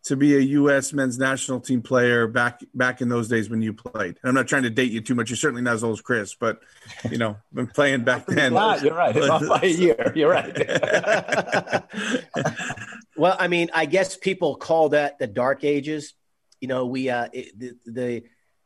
[0.04, 0.92] to be a U.S.
[0.92, 4.18] men's national team player back back in those days when you played?
[4.22, 5.30] And I'm not trying to date you too much.
[5.30, 6.60] You're certainly not as old as Chris, but
[7.10, 8.52] you know, been playing back then.
[8.52, 9.16] you're right.
[9.16, 10.12] It's off by a year.
[10.14, 10.54] You're right.
[13.16, 16.14] well, I mean, I guess people call that the dark ages.
[16.60, 18.22] You know, we uh, it, the, the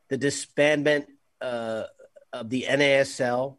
[0.08, 1.06] the disbandment
[1.40, 1.84] uh,
[2.32, 3.56] of the NASL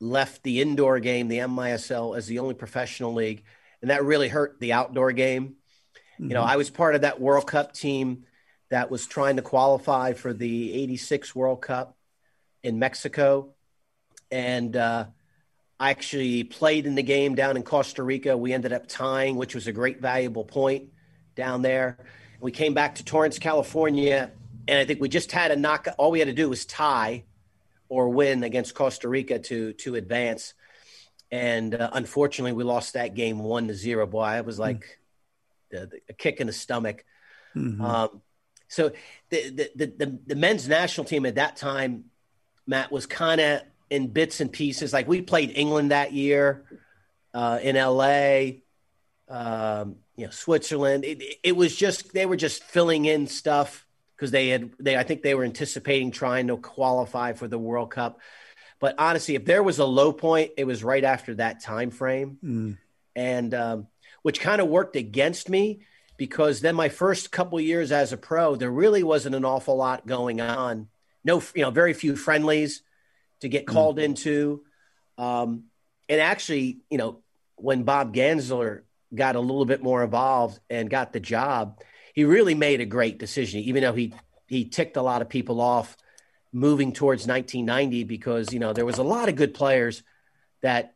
[0.00, 3.44] left the indoor game, the MISL, as the only professional league,
[3.80, 5.56] and that really hurt the outdoor game.
[6.14, 6.28] Mm-hmm.
[6.28, 6.42] You know.
[6.42, 8.24] I was part of that World Cup team
[8.70, 11.96] that was trying to qualify for the 86 World Cup
[12.62, 13.54] in Mexico.
[14.30, 15.06] And uh,
[15.78, 18.36] I actually played in the game down in Costa Rica.
[18.36, 20.88] We ended up tying, which was a great, valuable point
[21.36, 21.98] down there.
[22.40, 24.30] We came back to Torrance, California,
[24.66, 25.88] and I think we just had a knock.
[25.98, 27.24] All we had to do was tie
[27.88, 30.54] or win against Costa Rica to to advance.
[31.30, 34.06] And uh, unfortunately, we lost that game one to zero.
[34.06, 34.98] Boy, it was like
[35.74, 37.04] the, the, a kick in the stomach.
[37.54, 37.84] Mm-hmm.
[37.84, 38.22] Um,
[38.68, 38.92] so
[39.30, 42.04] the, the, the the men's national team at that time,
[42.66, 44.92] Matt was kind of in bits and pieces.
[44.92, 46.64] Like we played England that year
[47.32, 48.62] uh, in L.A.
[49.28, 51.04] Um, you know, Switzerland.
[51.04, 55.02] It, it was just they were just filling in stuff because they had they I
[55.02, 58.20] think they were anticipating trying to qualify for the World Cup.
[58.80, 62.38] But honestly, if there was a low point, it was right after that time frame,
[62.44, 62.78] mm.
[63.16, 63.86] and um,
[64.24, 65.82] which kind of worked against me
[66.16, 70.06] because then my first couple years as a pro, there really wasn't an awful lot
[70.06, 70.88] going on.
[71.24, 72.82] No, you know, very few friendlies
[73.40, 73.72] to get hmm.
[73.72, 74.04] called mm.
[74.04, 74.62] into,
[75.18, 75.64] um,
[76.08, 77.20] and actually, you know,
[77.56, 78.82] when Bob Gansler
[79.14, 81.80] got a little bit more involved and got the job
[82.14, 84.14] he really made a great decision, even though he
[84.46, 85.96] he ticked a lot of people off
[86.52, 90.02] moving towards 1990 because you know there was a lot of good players
[90.62, 90.94] that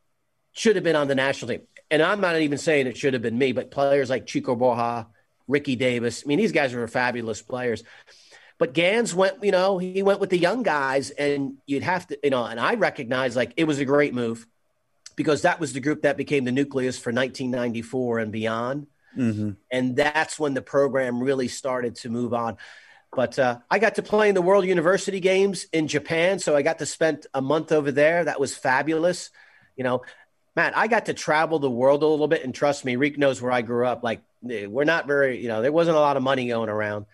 [0.53, 1.63] should have been on the national team.
[1.91, 5.07] And I'm not even saying it should have been me, but players like Chico Borja,
[5.47, 6.23] Ricky Davis.
[6.25, 7.83] I mean, these guys are fabulous players.
[8.59, 12.19] But Gans went, you know, he went with the young guys, and you'd have to,
[12.23, 14.47] you know, and I recognize like it was a great move
[15.17, 18.87] because that was the group that became the nucleus for 1994 and beyond.
[19.17, 19.51] Mm-hmm.
[19.71, 22.57] And that's when the program really started to move on.
[23.13, 26.39] But uh, I got to play in the World University Games in Japan.
[26.39, 28.25] So I got to spend a month over there.
[28.25, 29.31] That was fabulous.
[29.77, 30.03] You know,
[30.59, 32.43] Matt, I got to travel the world a little bit.
[32.43, 34.03] And trust me, Reek knows where I grew up.
[34.03, 37.07] Like, eh, we're not very, you know, there wasn't a lot of money going around.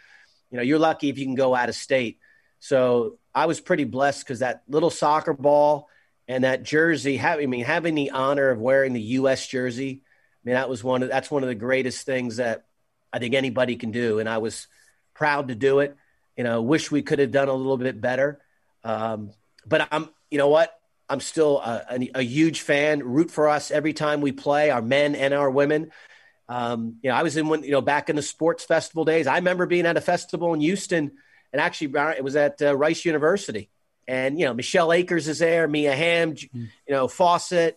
[0.51, 2.21] You know, you're lucky if you can go out of state.
[2.59, 5.91] So I was pretty blessed because that little soccer ball
[6.27, 7.19] and that jersey.
[7.19, 9.47] Having, I mean, having the honor of wearing the U.S.
[9.47, 10.01] jersey.
[10.01, 12.65] I mean, that was one of that's one of the greatest things that
[13.13, 14.69] I think anybody can do, and I was
[15.13, 15.95] proud to do it.
[16.35, 18.41] You know, wish we could have done a little bit better.
[18.85, 19.33] Um,
[19.67, 20.75] but I'm, you know what?
[21.09, 23.01] I'm still a, a, huge fan.
[23.01, 25.91] Root for us every time we play, our men and our women.
[26.49, 29.27] Um, you know, I was in when you know back in the sports festival days.
[29.27, 31.13] I remember being at a festival in Houston,
[31.53, 33.71] and actually it was at uh, Rice University,
[34.07, 36.51] and you know Michelle Akers is there, Mia Hamm, mm.
[36.55, 37.77] you know Fawcett,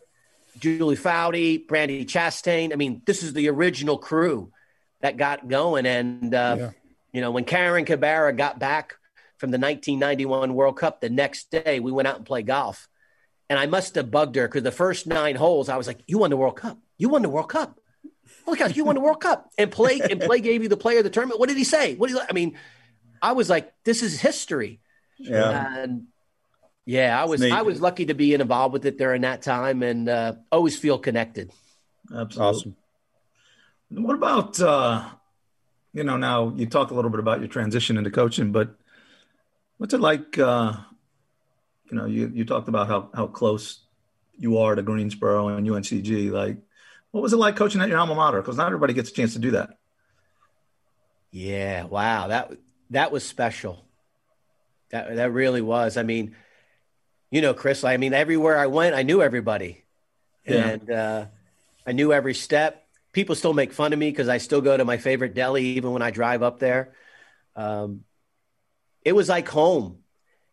[0.60, 2.74] Julie Foudy, Brandi Chastain.
[2.74, 4.52] I mean, this is the original crew
[5.02, 6.72] that got going, and uh, yeah.
[7.14, 8.96] you know when Carin Gabarra got back
[9.38, 12.90] from the 1991 World Cup, the next day we went out and played golf,
[13.50, 16.20] and I must have bugged her because the first nine holes I was like, "You
[16.20, 16.78] won the World Cup.
[16.98, 17.80] You won the World Cup."
[18.46, 20.78] Oh my gosh, you won the World Cup and play and play gave you the
[20.78, 21.40] player of the tournament.
[21.40, 21.96] What did he say?
[21.96, 22.58] What did he, I mean,
[23.22, 24.80] I was like, this is history.
[25.20, 25.82] Yeah.
[25.82, 26.08] And
[26.86, 30.08] yeah, I was I was lucky to be involved with it during that time and
[30.08, 31.52] uh, always feel connected.
[32.14, 32.58] Absolutely.
[32.58, 32.76] Awesome.
[33.90, 35.10] What about uh,
[35.94, 38.76] you know, now you talk a little bit about your transition into coaching, but
[39.78, 40.74] what's it like uh,
[41.90, 43.80] you know, you, you talked about how, how close
[44.38, 46.32] you are to Greensboro and UNCG.
[46.32, 46.58] Like
[47.12, 48.42] what was it like coaching at your alma mater?
[48.42, 49.72] Because not everybody gets a chance to do that.
[51.32, 52.52] Yeah, wow that
[52.92, 53.86] that was special.
[54.90, 55.98] That that really was.
[55.98, 56.36] I mean,
[57.32, 57.84] you know, Chris.
[57.84, 59.84] I mean, everywhere I went, I knew everybody,
[60.46, 60.68] yeah.
[60.68, 61.26] and uh,
[61.86, 62.86] I knew every step.
[63.12, 65.92] People still make fun of me because I still go to my favorite deli even
[65.92, 66.94] when I drive up there.
[67.56, 68.04] Um,
[69.04, 70.00] it was like home,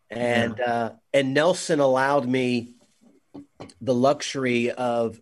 [0.09, 0.65] and yeah.
[0.65, 2.73] uh, and Nelson allowed me
[3.81, 5.19] the luxury of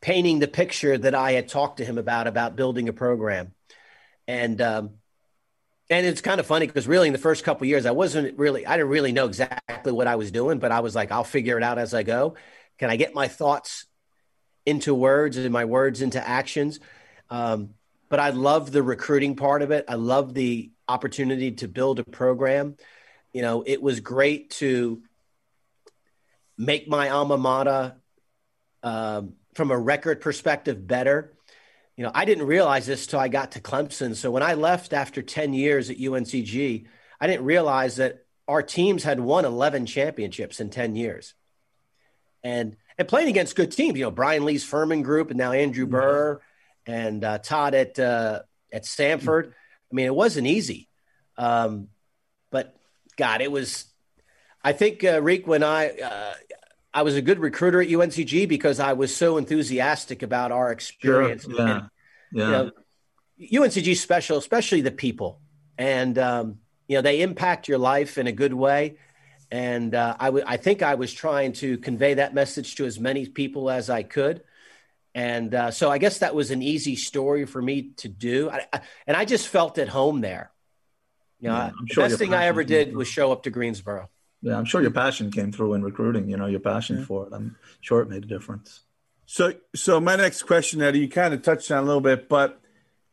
[0.00, 3.52] painting the picture that I had talked to him about about building a program,
[4.26, 4.90] and um,
[5.90, 8.66] and it's kind of funny because really in the first couple years I wasn't really
[8.66, 11.56] I didn't really know exactly what I was doing, but I was like I'll figure
[11.56, 12.34] it out as I go.
[12.78, 13.86] Can I get my thoughts
[14.64, 16.80] into words and my words into actions?
[17.30, 17.70] Um,
[18.08, 19.86] but I love the recruiting part of it.
[19.88, 22.76] I love the opportunity to build a program.
[23.32, 25.02] You know, it was great to
[26.58, 27.96] make my alma mater
[28.82, 31.32] um, from a record perspective better.
[31.96, 34.16] You know, I didn't realize this till I got to Clemson.
[34.16, 36.86] So when I left after 10 years at UNCG,
[37.20, 41.34] I didn't realize that our teams had won 11 championships in 10 years.
[42.42, 45.84] And and playing against good teams, you know, Brian Lee's Furman group and now Andrew
[45.84, 45.92] mm-hmm.
[45.92, 46.40] Burr
[46.86, 49.48] and uh, Todd at uh, at Samford.
[49.48, 50.88] I mean, it wasn't easy.
[51.38, 51.88] Um,
[53.16, 53.92] God, it was
[54.64, 56.34] I think uh, Reek, when I uh,
[56.94, 61.44] I was a good recruiter at UNCG because I was so enthusiastic about our experience.
[61.44, 61.54] Sure.
[61.56, 61.72] Yeah.
[61.72, 61.90] And,
[62.32, 62.46] yeah.
[62.46, 65.40] You know, UNCG special, especially the people,
[65.76, 68.98] and um, you know they impact your life in a good way.
[69.50, 72.98] And uh, I, w- I think I was trying to convey that message to as
[72.98, 74.42] many people as I could.
[75.14, 78.48] And uh, so I guess that was an easy story for me to do.
[78.48, 80.52] I, I, and I just felt at home there.
[81.42, 84.08] You know, yeah, the sure best thing I ever did was show up to Greensboro
[84.42, 86.28] yeah, I'm sure your passion came through in recruiting.
[86.28, 87.04] You know, your passion yeah.
[87.04, 87.32] for it.
[87.32, 88.80] I'm sure it made a difference.
[89.24, 92.60] So, so my next question, Eddie, you kind of touched on a little bit, but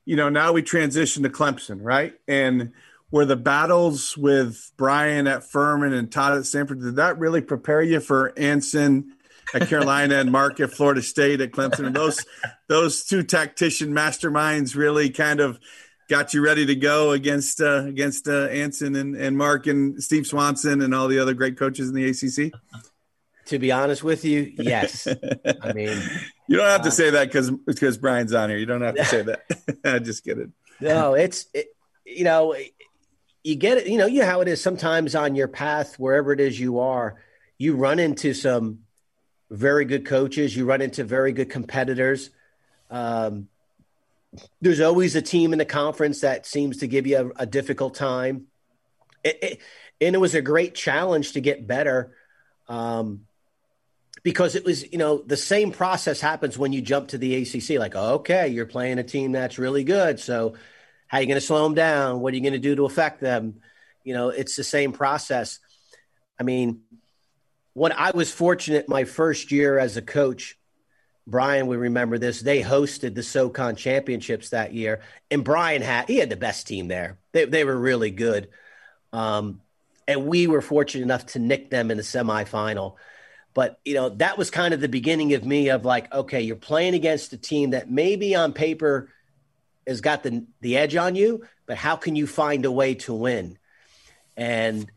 [0.06, 2.14] you know, now we transition to Clemson, right?
[2.28, 2.72] And
[3.12, 7.82] were the battles with Brian at Furman and Todd at Samford, did that really prepare
[7.84, 9.16] you for Anson
[9.54, 11.86] at Carolina and Mark at Florida State at Clemson?
[11.86, 12.26] And those
[12.68, 15.60] those two tactician masterminds really kind of
[16.10, 20.28] got you ready to go against uh, against uh, Anson and, and Mark and Steve
[20.28, 22.52] Swanson and all the other great coaches in the ACC?
[23.46, 25.08] To be honest with you, yes.
[25.62, 25.98] I mean,
[26.48, 28.60] you don't have uh, to say that because because Brian's on here.
[28.60, 29.42] You don't have to say that.
[29.86, 30.54] I just kidding.
[30.82, 31.68] No, it's it,
[32.06, 32.56] you know
[33.44, 33.88] you get it.
[33.88, 34.62] You know you know how it is.
[34.62, 37.22] Sometimes on your path, wherever it is you are,
[37.58, 38.80] you run into some
[39.50, 40.56] very good coaches.
[40.56, 42.30] You run into very good competitors.
[42.92, 43.48] Um,
[44.62, 47.96] there's always a team in the conference that seems to give you a, a difficult
[47.96, 48.48] time.
[49.24, 49.62] It, it,
[50.02, 52.16] and it was a great challenge to get better
[52.68, 53.22] um,
[54.24, 57.80] because it was, you know, the same process happens when you jump to the ACC.
[57.80, 60.20] Like, okay, you're playing a team that's really good.
[60.20, 60.56] So,
[61.08, 62.20] how are you going to slow them down?
[62.20, 63.62] What are you going to do to affect them?
[64.04, 65.60] You know, it's the same process.
[66.40, 66.82] I mean,
[67.74, 70.56] when I was fortunate my first year as a coach,
[71.30, 72.42] Brian we remember this.
[72.42, 76.88] They hosted the SoCon championships that year, and Brian had he had the best team
[76.88, 77.18] there.
[77.32, 78.50] They they were really good,
[79.14, 79.62] um,
[80.08, 82.96] and we were fortunate enough to nick them in the semifinal.
[83.54, 86.56] But you know that was kind of the beginning of me of like, okay, you're
[86.56, 89.10] playing against a team that maybe on paper
[89.86, 93.14] has got the the edge on you, but how can you find a way to
[93.14, 93.58] win?
[94.36, 94.90] And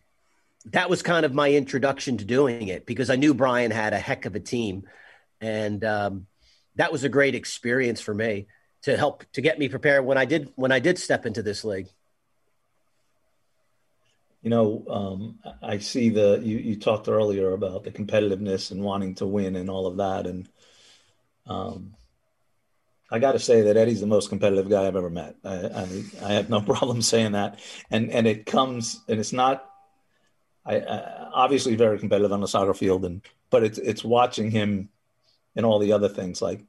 [0.66, 3.98] that was kind of my introduction to doing it because I knew Brian had a
[3.98, 4.84] heck of a team,
[5.42, 6.26] and um,
[6.76, 8.46] that was a great experience for me
[8.82, 11.64] to help to get me prepared when I did when I did step into this
[11.64, 11.88] league.
[14.40, 19.16] You know, um, I see the you, you talked earlier about the competitiveness and wanting
[19.16, 20.48] to win and all of that, and
[21.46, 21.94] um,
[23.10, 25.36] I got to say that Eddie's the most competitive guy I've ever met.
[25.44, 29.68] I, I, I have no problem saying that, and and it comes and it's not.
[30.64, 34.88] I, I obviously very competitive on the soccer field, and but it's it's watching him
[35.56, 36.64] and all the other things like,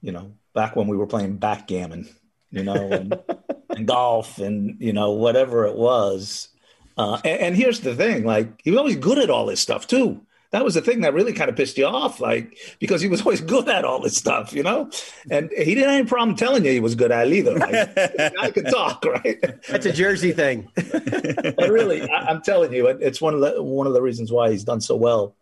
[0.00, 2.08] you know, back when we were playing backgammon,
[2.50, 3.18] you know, and,
[3.70, 6.48] and golf and you know whatever it was
[6.96, 9.86] uh, and, and, here's the thing: like he was always good at all this stuff
[9.86, 10.20] too.
[10.50, 13.20] That was the thing that really kind of pissed you off, like because he was
[13.26, 14.90] always good at all this stuff, you know.
[15.28, 17.58] And he didn't have any problem telling you he was good at it either.
[17.58, 17.74] Like,
[18.40, 19.40] I could talk, right?
[19.68, 20.70] That's a Jersey thing.
[20.76, 24.50] but really, I, am telling you, it's one of the one of the reasons why
[24.50, 25.34] he's done so well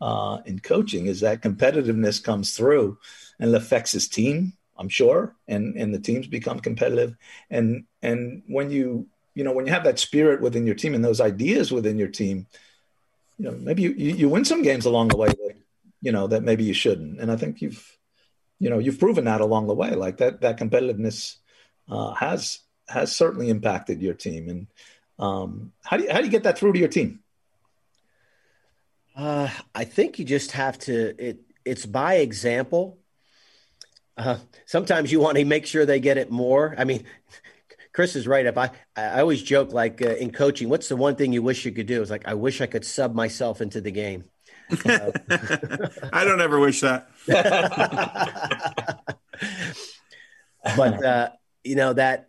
[0.00, 2.98] uh, in coaching is that competitiveness comes through
[3.38, 4.52] and it affects his team.
[4.76, 7.16] I'm sure, and and the teams become competitive.
[7.48, 11.04] And and when you you know, when you have that spirit within your team and
[11.04, 12.46] those ideas within your team,
[13.38, 15.54] you know, maybe you, you win some games along the way that,
[16.00, 17.20] you know, that maybe you shouldn't.
[17.20, 17.98] And I think you've,
[18.60, 21.36] you know, you've proven that along the way, like that, that competitiveness
[21.90, 24.48] uh, has, has certainly impacted your team.
[24.48, 24.66] And
[25.18, 27.20] um, how do you, how do you get that through to your team?
[29.14, 32.98] Uh, I think you just have to, it, it's by example.
[34.16, 36.74] Uh, sometimes you want to make sure they get it more.
[36.76, 37.04] I mean,
[37.92, 38.44] Chris is right.
[38.44, 41.64] If I, I always joke like uh, in coaching, what's the one thing you wish
[41.64, 42.02] you could do?
[42.02, 44.24] It's like I wish I could sub myself into the game.
[44.84, 45.12] Uh,
[46.12, 47.08] I don't ever wish that.
[50.76, 51.30] but uh,
[51.62, 52.28] you know that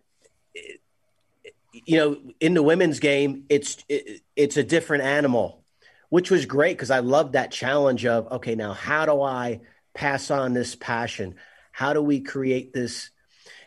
[1.72, 5.64] you know in the women's game, it's it, it's a different animal,
[6.08, 9.60] which was great because I loved that challenge of okay, now how do I
[9.94, 11.36] pass on this passion?
[11.72, 13.10] How do we create this?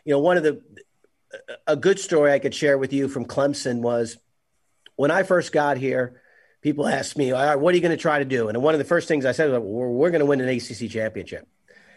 [0.04, 0.62] You know, one of the
[1.66, 4.16] a good story I could share with you from Clemson was
[4.96, 6.20] when I first got here,
[6.60, 8.48] people asked me, All right, what are you going to try to do?
[8.48, 10.48] And one of the first things I said was, we're, we're going to win an
[10.48, 11.46] ACC championship.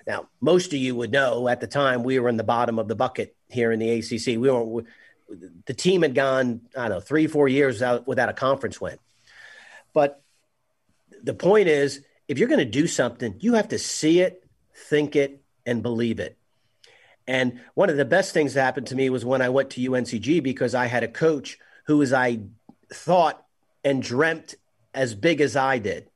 [0.06, 2.88] Now, most of you would know at the time we were in the bottom of
[2.88, 4.40] the bucket here in the ACC.
[4.40, 4.88] We weren't.
[5.66, 8.98] the team had gone, I don't know, three, four years out without a conference win.
[9.94, 10.23] But
[11.24, 14.46] the point is, if you're going to do something, you have to see it,
[14.90, 16.38] think it, and believe it.
[17.28, 19.82] And one of the best things that happened to me was when I went to
[19.82, 22.40] UNCG because I had a coach who was I
[22.92, 23.44] thought
[23.84, 24.56] and dreamt
[24.94, 26.10] as big as I did.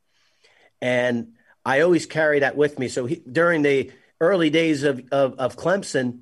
[0.81, 1.33] And
[1.65, 2.87] I always carry that with me.
[2.87, 6.21] So he, during the early days of, of, of Clemson,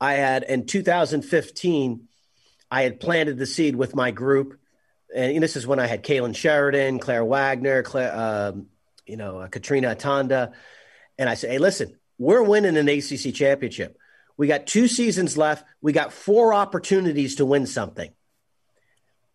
[0.00, 2.08] I had in 2015,
[2.70, 4.58] I had planted the seed with my group.
[5.14, 8.66] And this is when I had Kailen Sheridan, Claire Wagner, Claire, um,
[9.06, 10.52] you know, Katrina Atanda.
[11.18, 13.98] And I said, hey, listen, we're winning an ACC championship.
[14.36, 15.64] We got two seasons left.
[15.80, 18.10] We got four opportunities to win something.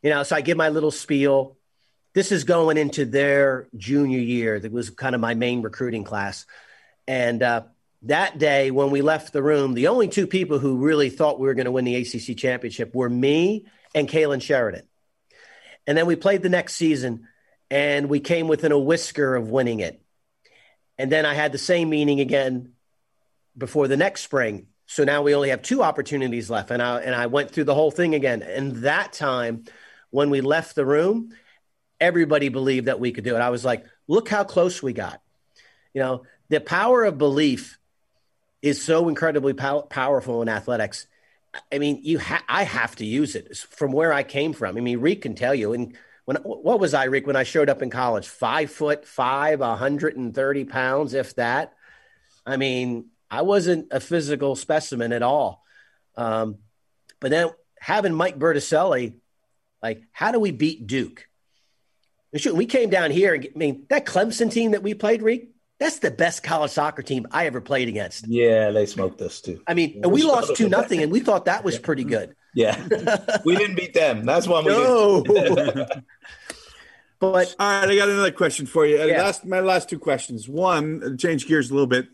[0.03, 1.57] You know, so I give my little spiel.
[2.13, 4.59] This is going into their junior year.
[4.59, 6.45] That was kind of my main recruiting class.
[7.07, 7.63] And uh,
[8.03, 11.47] that day, when we left the room, the only two people who really thought we
[11.47, 13.65] were going to win the ACC championship were me
[13.95, 14.83] and Kailen Sheridan.
[15.87, 17.27] And then we played the next season,
[17.69, 20.01] and we came within a whisker of winning it.
[20.97, 22.73] And then I had the same meeting again
[23.57, 24.67] before the next spring.
[24.85, 26.69] So now we only have two opportunities left.
[26.69, 28.41] And I, and I went through the whole thing again.
[28.43, 29.63] And that time,
[30.09, 31.31] when we left the room,
[31.99, 33.39] everybody believed that we could do it.
[33.39, 35.21] I was like, look how close we got.
[35.93, 37.77] You know, the power of belief
[38.61, 41.07] is so incredibly pow- powerful in athletics.
[41.71, 44.77] I mean, you ha- I have to use it from where I came from.
[44.77, 45.73] I mean, Reek can tell you.
[45.73, 48.27] And when what was I, Rick, when I showed up in college?
[48.27, 51.73] Five foot five, 130 pounds, if that.
[52.45, 55.63] I mean, I wasn't a physical specimen at all.
[56.15, 56.57] Um,
[57.19, 57.49] but then
[57.79, 59.15] having Mike Berticelli,
[59.81, 61.27] like, how do we beat Duke?
[62.31, 65.50] We came down here and I mean that Clemson team that we played, Reek,
[65.81, 68.27] that's the best college soccer team I ever played against.
[68.27, 69.63] Yeah, they smoked us too.
[69.65, 72.35] I mean, we, we lost two nothing, and we thought that was pretty good.
[72.53, 72.79] Yeah,
[73.45, 74.23] we didn't beat them.
[74.23, 74.67] That's why we.
[74.67, 75.23] No.
[77.19, 79.03] but all right, I got another question for you.
[79.03, 79.23] Yeah.
[79.23, 80.47] Last, my last two questions.
[80.47, 82.09] One, change gears a little bit.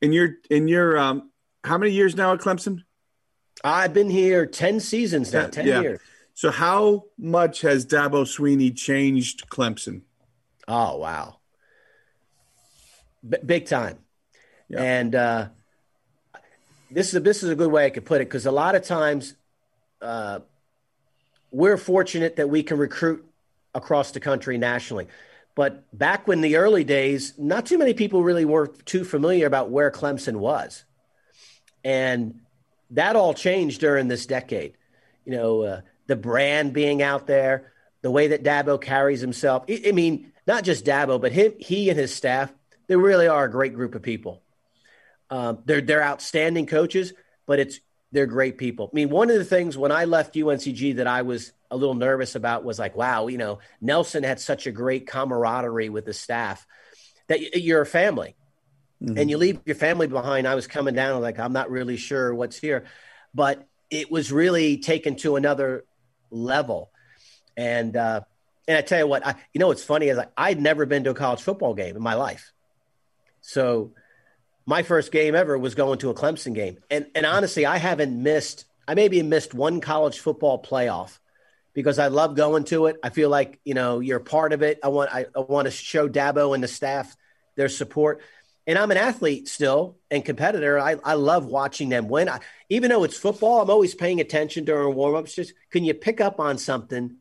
[0.00, 1.30] In your in your um,
[1.62, 2.84] how many years now at Clemson?
[3.62, 5.48] I've been here ten seasons now.
[5.48, 5.82] Ten yeah.
[5.82, 6.00] years.
[6.32, 10.02] So, how much has Dabo Swinney changed Clemson?
[10.66, 11.40] Oh wow,
[13.28, 13.98] B- big time.
[14.68, 14.82] Yeah.
[14.82, 15.48] And uh,
[16.90, 18.74] this is a, this is a good way I could put it because a lot
[18.74, 19.34] of times
[20.00, 20.40] uh,
[21.50, 23.24] we're fortunate that we can recruit
[23.74, 25.08] across the country nationally.
[25.54, 29.70] But back when the early days, not too many people really were too familiar about
[29.70, 30.84] where Clemson was.
[31.84, 32.40] And
[32.90, 34.74] that all changed during this decade.
[35.24, 37.72] You know, uh, the brand being out there,
[38.02, 39.64] the way that Dabo carries himself.
[39.68, 42.52] I, I mean, not just Dabo, but him, he and his staff,
[42.86, 44.42] they really are a great group of people.
[45.30, 47.12] Um, they're they're outstanding coaches,
[47.46, 47.80] but it's
[48.12, 48.90] they're great people.
[48.92, 51.94] I mean, one of the things when I left UNCG that I was a little
[51.94, 56.12] nervous about was like, wow, you know, Nelson had such a great camaraderie with the
[56.12, 56.64] staff
[57.26, 58.36] that you're a family.
[59.02, 59.18] Mm-hmm.
[59.18, 60.46] And you leave your family behind.
[60.46, 62.84] I was coming down like I'm not really sure what's here,
[63.34, 65.84] but it was really taken to another
[66.30, 66.90] level.
[67.56, 68.20] And uh,
[68.66, 71.04] and I tell you what, I, you know what's funny is like, I'd never been
[71.04, 72.52] to a college football game in my life,
[73.46, 73.92] so
[74.64, 76.78] my first game ever was going to a Clemson game.
[76.90, 81.18] And and honestly, I haven't missed I maybe missed one college football playoff
[81.74, 82.96] because I love going to it.
[83.02, 84.78] I feel like, you know, you're part of it.
[84.82, 87.14] I want I, I want to show Dabo and the staff
[87.54, 88.22] their support.
[88.66, 90.78] And I'm an athlete still and competitor.
[90.78, 92.30] I, I love watching them win.
[92.30, 92.40] I,
[92.70, 95.34] even though it's football, I'm always paying attention during warmups.
[95.34, 97.16] Just can you pick up on something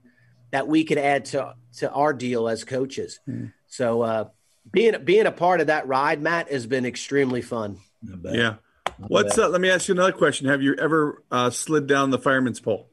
[0.52, 3.20] that we could add to to our deal as coaches?
[3.28, 3.52] Mm.
[3.68, 4.30] So uh,
[4.72, 7.78] being being a part of that ride, Matt, has been extremely fun.
[8.24, 8.56] Yeah.
[8.98, 9.52] What's up?
[9.52, 10.48] Let me ask you another question.
[10.48, 12.90] Have you ever uh, slid down the fireman's pole?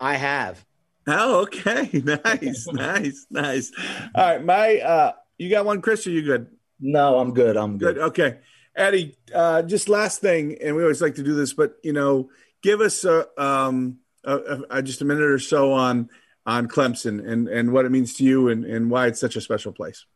[0.00, 0.64] I have.
[1.06, 1.90] Oh, okay.
[2.24, 3.72] Nice, nice, nice.
[4.14, 6.06] All right, my uh, you got one, Chris?
[6.06, 6.48] Or you good?
[6.80, 7.56] No, I'm good.
[7.56, 7.96] I'm good.
[7.96, 8.04] good.
[8.08, 8.38] Okay,
[8.74, 9.16] Eddie.
[9.34, 12.30] Uh, just last thing, and we always like to do this, but you know,
[12.62, 16.08] give us a, um, a, a, just a minute or so on
[16.46, 19.40] on Clemson and and what it means to you and and why it's such a
[19.40, 20.06] special place.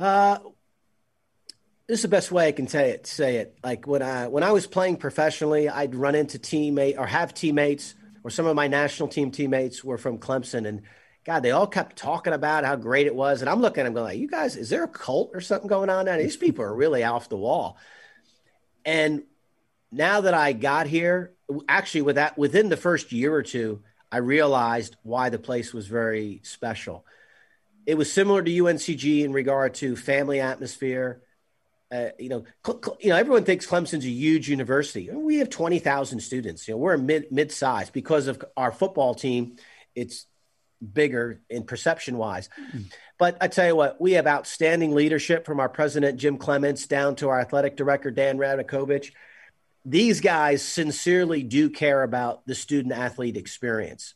[0.00, 0.38] Uh,
[1.86, 3.06] this is the best way I can say it.
[3.06, 7.06] Say it like when I when I was playing professionally, I'd run into teammate or
[7.06, 7.94] have teammates,
[8.24, 10.82] or some of my national team teammates were from Clemson, and
[11.26, 14.04] God, they all kept talking about how great it was, and I'm looking, I'm going,
[14.04, 16.06] like, you guys, is there a cult or something going on?
[16.06, 17.76] Now these people are really off the wall.
[18.86, 19.24] And
[19.92, 21.34] now that I got here,
[21.68, 25.88] actually, with that within the first year or two, I realized why the place was
[25.88, 27.04] very special
[27.86, 31.22] it was similar to UNCG in regard to family atmosphere.
[31.92, 35.10] Uh, you know, cl- cl- you know, everyone thinks Clemson's a huge university.
[35.10, 36.68] We have twenty thousand students.
[36.68, 39.56] You know, we're a mid mid size because of our football team.
[39.94, 40.26] It's
[40.80, 42.48] bigger in perception wise.
[42.58, 42.82] Mm-hmm.
[43.18, 47.16] But I tell you what, we have outstanding leadership from our president Jim Clements down
[47.16, 49.12] to our athletic director Dan Radakovich.
[49.84, 54.14] These guys sincerely do care about the student athlete experience.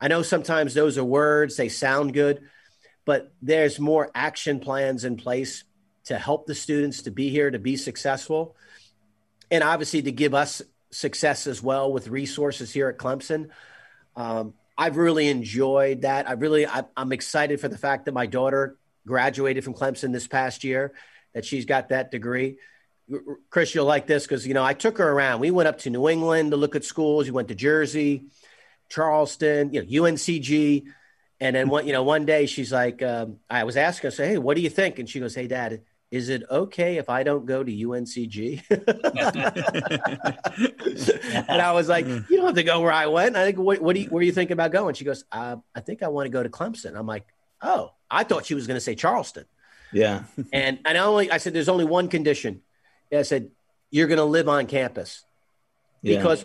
[0.00, 2.42] I know sometimes those are words, they sound good,
[3.04, 5.64] but there's more action plans in place
[6.04, 8.56] to help the students to be here to be successful
[9.50, 13.48] and obviously to give us success as well with resources here at clemson.
[14.16, 16.28] Um, i've really enjoyed that.
[16.28, 18.76] I really I, i'm excited for the fact that my daughter
[19.06, 20.94] graduated from clemson this past year
[21.34, 22.58] that she's got that degree.
[23.50, 25.40] Chris you'll like this because you know i took her around.
[25.40, 27.26] We went up to new england to look at schools.
[27.26, 28.26] We went to jersey
[28.90, 30.84] charleston you know uncg
[31.40, 34.28] and then one, you know, one day she's like, um, I was asking her, say,
[34.28, 34.98] hey, what do you think?
[34.98, 38.62] And she goes, hey, Dad, is it okay if I don't go to UNCG?
[41.48, 43.36] and I was like, you don't have to go where I went.
[43.36, 44.94] I think, what, what do you, where do you think about going?
[44.94, 46.96] She goes, uh, I think I want to go to Clemson.
[46.96, 47.26] I'm like,
[47.60, 49.44] oh, I thought she was going to say Charleston.
[49.92, 50.24] Yeah.
[50.52, 52.62] and and I only, I said, there's only one condition.
[53.12, 53.50] I said,
[53.90, 55.24] you're going to live on campus
[56.02, 56.44] because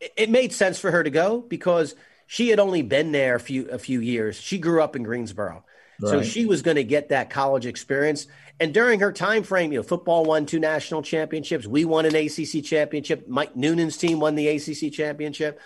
[0.00, 0.06] yeah.
[0.06, 1.96] it, it made sense for her to go because–
[2.32, 4.40] she had only been there a few a few years.
[4.40, 5.64] She grew up in Greensboro.
[6.00, 6.10] Right.
[6.10, 8.28] So she was going to get that college experience.
[8.60, 11.66] And during her time frame, you know, football won two national championships.
[11.66, 13.26] We won an ACC championship.
[13.26, 15.60] Mike Noonan's team won the ACC championship.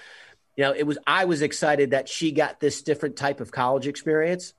[0.56, 3.86] You know, it was I was excited that she got this different type of college
[3.86, 4.54] experience.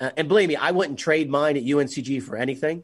[0.00, 2.82] Uh, and believe me, I wouldn't trade mine at UNCG for anything.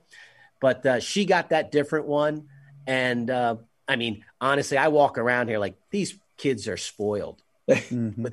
[0.61, 2.47] But uh, she got that different one.
[2.87, 3.57] And uh,
[3.89, 7.43] I mean, honestly, I walk around here like these kids are spoiled.
[7.69, 8.27] mm-hmm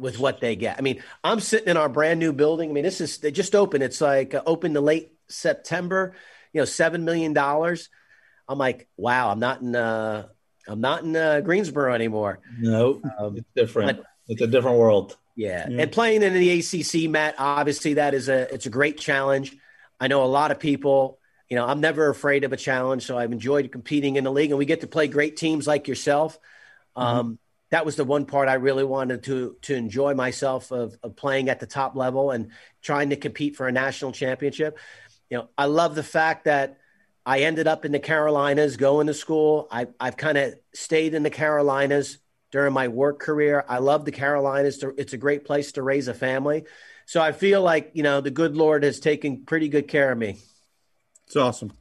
[0.00, 0.78] with what they get.
[0.78, 2.70] I mean, I'm sitting in our brand new building.
[2.70, 3.84] I mean, this is they just opened.
[3.84, 6.14] It's like uh, opened to late September.
[6.52, 7.88] You know, seven million dollars.
[8.48, 9.30] I'm like, wow.
[9.30, 9.76] I'm not in.
[9.76, 10.26] Uh,
[10.66, 12.40] I'm not in uh, Greensboro anymore.
[12.58, 13.98] No, um, it's different.
[13.98, 15.16] But, it's a different world.
[15.36, 15.66] Yeah.
[15.68, 17.34] yeah, and playing in the ACC, Matt.
[17.38, 19.56] Obviously, that is a it's a great challenge.
[19.98, 21.18] I know a lot of people.
[21.48, 24.50] You know, I'm never afraid of a challenge, so I've enjoyed competing in the league,
[24.50, 26.38] and we get to play great teams like yourself.
[26.96, 27.32] Mm-hmm.
[27.70, 31.48] That was the one part I really wanted to to enjoy myself of, of playing
[31.48, 32.50] at the top level and
[32.82, 34.78] trying to compete for a national championship.
[35.28, 36.78] You know, I love the fact that
[37.24, 39.68] I ended up in the Carolinas, going to school.
[39.70, 42.18] I, I've kind of stayed in the Carolinas
[42.50, 43.64] during my work career.
[43.68, 44.82] I love the Carolinas.
[44.98, 46.64] It's a great place to raise a family.
[47.06, 50.18] So I feel like, you know, the good Lord has taken pretty good care of
[50.18, 50.38] me.
[51.26, 51.72] It's awesome.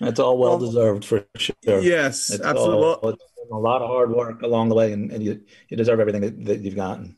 [0.00, 1.54] That's all well deserved for sure.
[1.64, 2.84] Yes, it's absolutely.
[2.84, 3.18] All,
[3.52, 6.44] a lot of hard work along the way, and, and you, you deserve everything that,
[6.44, 7.16] that you've gotten.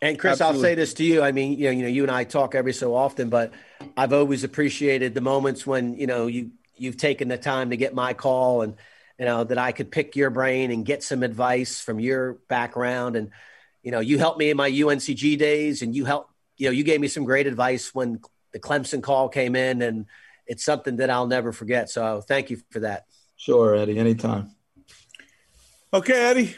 [0.00, 0.56] And Chris, Absolutely.
[0.56, 1.22] I'll say this to you.
[1.22, 3.52] I mean, you know, you know, you and I talk every so often, but
[3.96, 7.94] I've always appreciated the moments when you know you you've taken the time to get
[7.94, 8.76] my call and
[9.18, 13.16] you know that I could pick your brain and get some advice from your background
[13.16, 13.30] and
[13.82, 16.84] you know you helped me in my UNCG days and you helped you know you
[16.84, 18.20] gave me some great advice when
[18.52, 20.06] the Clemson call came in and
[20.46, 21.90] it's something that I'll never forget.
[21.90, 23.04] So thank you for that.
[23.36, 23.98] Sure, Eddie.
[23.98, 24.54] Anytime.
[25.92, 26.56] Okay, Eddie,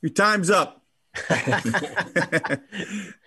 [0.00, 0.82] your time's up.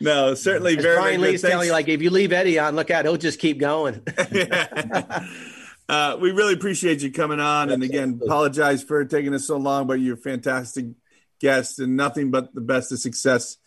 [0.01, 0.95] no, certainly As very.
[0.95, 3.59] Brian Lee's telling you, like, if you leave Eddie on, look out, he'll just keep
[3.59, 4.01] going.
[5.89, 9.87] uh, we really appreciate you coming on, and again, apologize for taking us so long,
[9.87, 10.87] but you're a fantastic
[11.39, 13.57] guest, and nothing but the best of success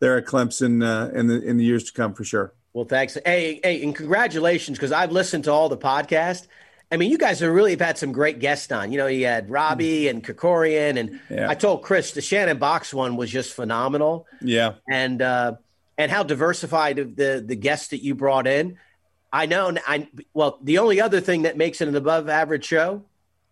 [0.00, 2.54] there at Clemson uh, in the in the years to come for sure.
[2.72, 3.18] Well, thanks.
[3.24, 6.46] Hey, hey, and congratulations because I've listened to all the podcasts.
[6.90, 8.92] I mean, you guys have really have had some great guests on.
[8.92, 10.10] You know, you had Robbie mm.
[10.10, 11.48] and Kikorian, and yeah.
[11.48, 14.26] I told Chris the Shannon Boxx one was just phenomenal.
[14.40, 15.56] Yeah, and uh,
[15.98, 18.78] and how diversified the the guests that you brought in.
[19.30, 19.76] I know.
[19.86, 23.04] I well, the only other thing that makes it an above average show,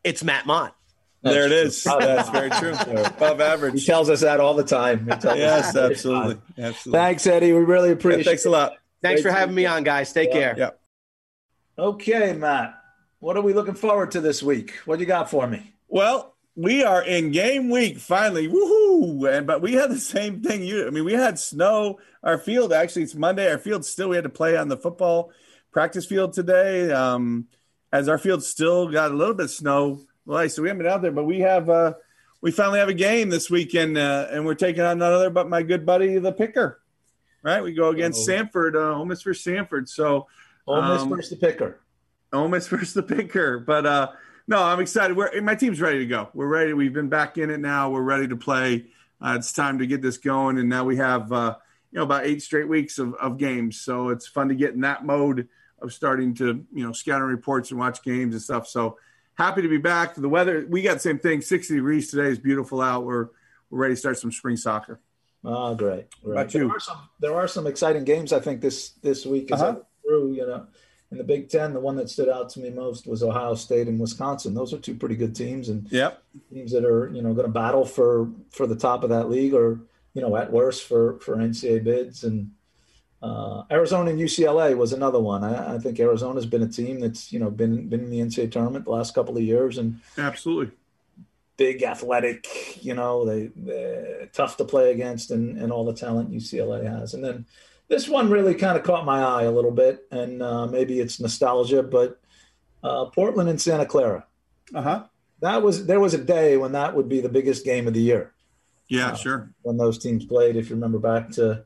[0.02, 0.74] it's Matt Mott.
[1.22, 1.82] There it is.
[1.82, 2.72] That's very true.
[3.04, 3.80] Above average.
[3.80, 5.08] He tells us that all the time.
[5.08, 6.40] Yes, absolutely.
[6.56, 6.98] absolutely.
[6.98, 7.52] Thanks, Eddie.
[7.52, 8.20] We really appreciate.
[8.20, 8.74] Yeah, thanks a lot.
[9.02, 10.12] Thanks Great for having me on, guys.
[10.12, 10.34] Take yeah.
[10.34, 10.54] care.
[10.56, 10.70] Yeah.
[11.78, 12.75] Okay, Matt.
[13.26, 14.74] What are we looking forward to this week?
[14.84, 15.74] What do you got for me?
[15.88, 18.46] Well, we are in game week finally.
[18.46, 19.28] Woohoo!
[19.36, 20.62] And but we had the same thing.
[20.62, 21.98] You, I mean, we had snow.
[22.22, 23.50] Our field actually, it's Monday.
[23.50, 25.32] Our field still we had to play on the football
[25.72, 26.92] practice field today.
[26.92, 27.48] Um,
[27.92, 30.02] as our field still got a little bit of snow.
[30.24, 31.68] Well, so we haven't been out there, but we have.
[31.68, 31.94] Uh,
[32.40, 35.48] we finally have a game this weekend, uh, and we're taking on none other but
[35.48, 36.80] my good buddy, the Picker
[37.42, 37.62] right?
[37.62, 38.32] We go against oh.
[38.32, 39.88] Samford, uh, Ole Miss versus Samford.
[39.88, 40.28] So
[40.66, 41.80] Ole Miss um, versus the picker.
[42.32, 43.58] Ole Miss versus the picker.
[43.58, 44.12] But uh,
[44.46, 45.16] no, I'm excited.
[45.16, 46.28] We're my team's ready to go.
[46.34, 46.72] We're ready.
[46.72, 47.90] We've been back in it now.
[47.90, 48.86] We're ready to play.
[49.20, 51.56] Uh, it's time to get this going, and now we have uh,
[51.90, 53.80] you know about eight straight weeks of, of games.
[53.80, 55.48] So it's fun to get in that mode
[55.80, 58.68] of starting to you know scatter reports and watch games and stuff.
[58.68, 58.98] So
[59.34, 60.14] happy to be back.
[60.14, 61.40] The weather we got the same thing.
[61.40, 63.04] 60 degrees today is beautiful out.
[63.04, 63.28] We're
[63.70, 65.00] we're ready to start some spring soccer.
[65.44, 66.06] Oh, great!
[66.22, 66.50] great.
[66.50, 69.80] There are some there are some exciting games I think this this week is uh-huh.
[70.04, 70.32] through.
[70.32, 70.66] You know,
[71.16, 73.88] in the Big Ten, the one that stood out to me most was Ohio State
[73.88, 74.52] and Wisconsin.
[74.52, 76.22] Those are two pretty good teams, and yep.
[76.52, 79.54] teams that are you know going to battle for for the top of that league,
[79.54, 79.80] or
[80.12, 82.22] you know at worst for for NCAA bids.
[82.22, 82.50] And
[83.22, 85.42] uh, Arizona and UCLA was another one.
[85.42, 88.52] I, I think Arizona's been a team that's you know been been in the NCAA
[88.52, 90.74] tournament the last couple of years, and absolutely
[91.56, 92.84] big, athletic.
[92.84, 97.14] You know, they tough to play against, and and all the talent UCLA has.
[97.14, 97.46] And then
[97.88, 101.20] this one really kind of caught my eye a little bit, and uh, maybe it's
[101.20, 102.20] nostalgia, but
[102.82, 104.26] uh, Portland and Santa Clara.
[104.74, 105.04] Uh huh.
[105.40, 108.00] That was there was a day when that would be the biggest game of the
[108.00, 108.32] year.
[108.88, 109.50] Yeah, uh, sure.
[109.62, 111.64] When those teams played, if you remember back to,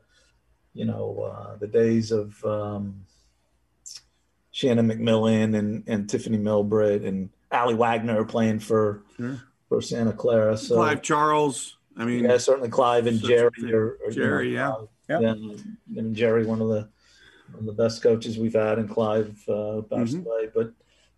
[0.75, 3.05] you know, uh, the days of um,
[4.51, 9.41] Shannon McMillan and and Tiffeny Milbrett and Aly Wagner playing for sure
[9.71, 10.59] for Santa Clara.
[10.59, 11.79] So Clive Charles.
[11.97, 13.51] I mean, yeah, certainly Clive and Jerry.
[13.73, 14.87] Or, or, Jerry, you know, yeah,
[15.19, 15.35] yeah.
[15.97, 16.89] And Jerry, one of the
[17.53, 20.27] one of the best coaches we've had, and Clive uh, passed mm-hmm.
[20.27, 20.73] away, but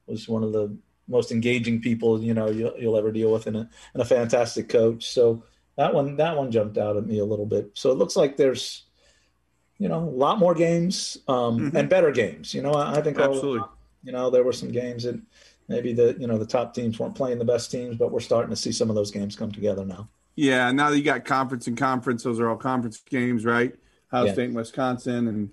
[0.07, 0.77] was one of the
[1.09, 4.69] most engaging people you know you'll, you'll ever deal with, and a and a fantastic
[4.69, 5.11] coach.
[5.11, 5.45] So
[5.77, 7.71] that one that one jumped out at me a little bit.
[7.75, 8.85] So it looks like there's
[9.79, 11.77] you know a lot more games um, mm-hmm.
[11.77, 12.55] and better games.
[12.55, 13.61] You know, I, I think absolutely.
[13.61, 15.21] All, you know, there were some games that
[15.69, 18.51] maybe the you know the top teams weren't playing the best teams, but we're starting
[18.51, 20.09] to see some of those games come together now.
[20.35, 23.75] Yeah, now that you got conference and conference, those are all conference games, right?
[24.13, 24.33] Ohio yeah.
[24.33, 25.51] State and Wisconsin and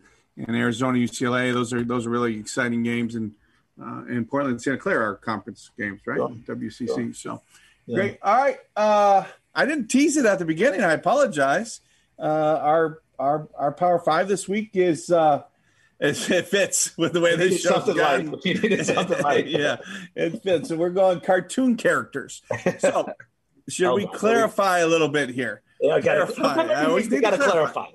[0.47, 1.53] and Arizona, UCLA.
[1.53, 3.33] Those are those are really exciting games, and
[3.81, 6.17] uh, and Portland and Santa Clara are conference games, right?
[6.17, 6.29] Sure.
[6.55, 6.95] WCC.
[6.95, 7.13] Sure.
[7.13, 7.41] So
[7.85, 7.95] yeah.
[7.95, 8.19] great.
[8.21, 9.23] All right, uh,
[9.53, 10.81] I didn't tease it at the beginning.
[10.81, 11.81] I apologize.
[12.17, 15.43] Uh, our our our Power Five this week is uh,
[15.99, 17.97] it, it fits with the way this show's something.
[17.97, 18.25] Like,
[18.85, 19.77] something like yeah,
[20.15, 20.69] it fits.
[20.69, 22.41] So we're going cartoon characters.
[22.79, 23.11] So
[23.67, 25.61] should we clarify a little bit here?
[25.81, 26.73] Yeah, I gotta, clarify.
[26.73, 27.51] I always need to clarify.
[27.51, 27.85] clarify.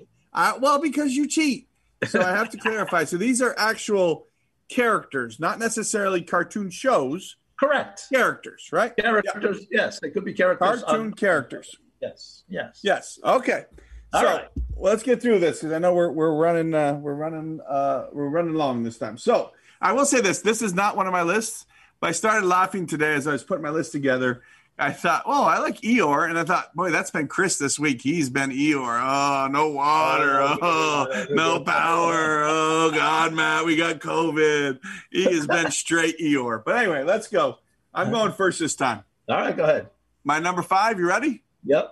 [0.59, 1.67] Well, because you cheat,
[2.07, 3.05] so I have to clarify.
[3.05, 4.27] So these are actual
[4.69, 7.37] characters, not necessarily cartoon shows.
[7.57, 8.03] Correct.
[8.11, 8.95] Characters, right?
[8.97, 9.61] Characters.
[9.71, 9.83] Yeah.
[9.83, 10.83] Yes, they could be characters.
[10.83, 11.75] Cartoon characters.
[12.01, 12.43] Yes.
[12.49, 12.81] Yes.
[12.83, 13.19] Yes.
[13.23, 13.65] Okay.
[14.13, 14.47] All so, right.
[14.77, 18.27] Let's get through this because I know we're we're running uh, we're running uh, we're
[18.27, 19.17] running long this time.
[19.17, 19.51] So
[19.81, 21.65] I will say this: this is not one of my lists,
[21.99, 24.43] but I started laughing today as I was putting my list together
[24.77, 28.01] I thought, oh, I like Eeyore, and I thought, boy, that's been Chris this week.
[28.01, 29.01] He's been Eeyore.
[29.01, 30.41] Oh, no water.
[30.41, 32.43] Oh, oh no power.
[32.43, 34.79] Oh God, Matt, we got COVID.
[35.11, 36.61] He has been straight Eeyore.
[36.65, 37.59] But anyway, let's go.
[37.93, 39.05] I'm going first this time.
[39.29, 39.89] All right, go ahead.
[40.25, 40.99] My number five.
[40.99, 41.41] You ready?
[41.63, 41.91] Yep.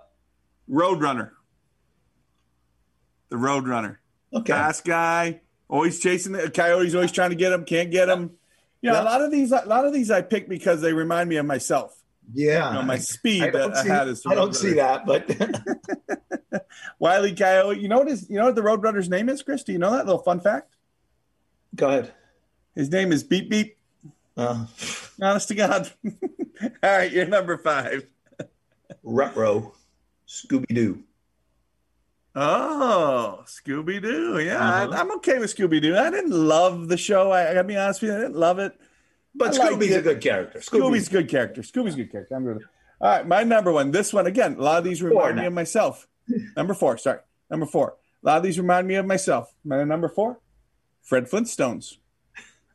[0.69, 1.31] Roadrunner.
[3.29, 3.97] The Roadrunner.
[4.33, 4.51] Okay.
[4.51, 8.31] Fast guy, always chasing the coyotes, always trying to get him, can't get him.
[8.81, 9.03] Yeah, Yeah.
[9.03, 11.45] a lot of these, a lot of these I pick because they remind me of
[11.45, 12.02] myself.
[12.33, 12.69] Yeah.
[12.69, 13.83] You know, my speed I don't, that
[14.17, 16.65] see, I I don't see that, but
[16.99, 17.79] Wiley Coyote.
[17.81, 19.63] You know what his, you know what the Roadrunner's name is, Chris?
[19.63, 20.75] Do you know that little fun fact?
[21.75, 22.13] go ahead.
[22.75, 23.77] His name is Beep Beep.
[24.37, 24.65] Uh,
[25.21, 25.91] Honest to God.
[26.05, 28.05] All right, you're number five.
[29.03, 29.73] Retro,
[30.27, 31.03] Scooby Doo.
[32.35, 34.39] Oh, Scooby Doo.
[34.39, 34.91] Yeah, Uh-huh.
[34.91, 35.95] I, I'm okay with Scooby Doo.
[35.95, 37.31] I didn't love the show.
[37.31, 38.73] I, I gotta be honest with you, I didn't love it.
[39.35, 39.99] But I Scooby's it.
[39.99, 40.59] a good character.
[40.59, 41.61] Scooby's a good character.
[41.61, 42.35] Scooby's a good character.
[42.35, 42.63] I'm good.
[43.01, 43.91] All right, my number one.
[43.91, 44.55] This one again.
[44.57, 46.07] A lot of these remind me of myself.
[46.55, 46.97] number four.
[46.97, 47.19] Sorry,
[47.49, 47.95] number four.
[48.23, 49.53] A lot of these remind me of myself.
[49.65, 50.39] My number four,
[51.01, 51.97] Fred Flintstones.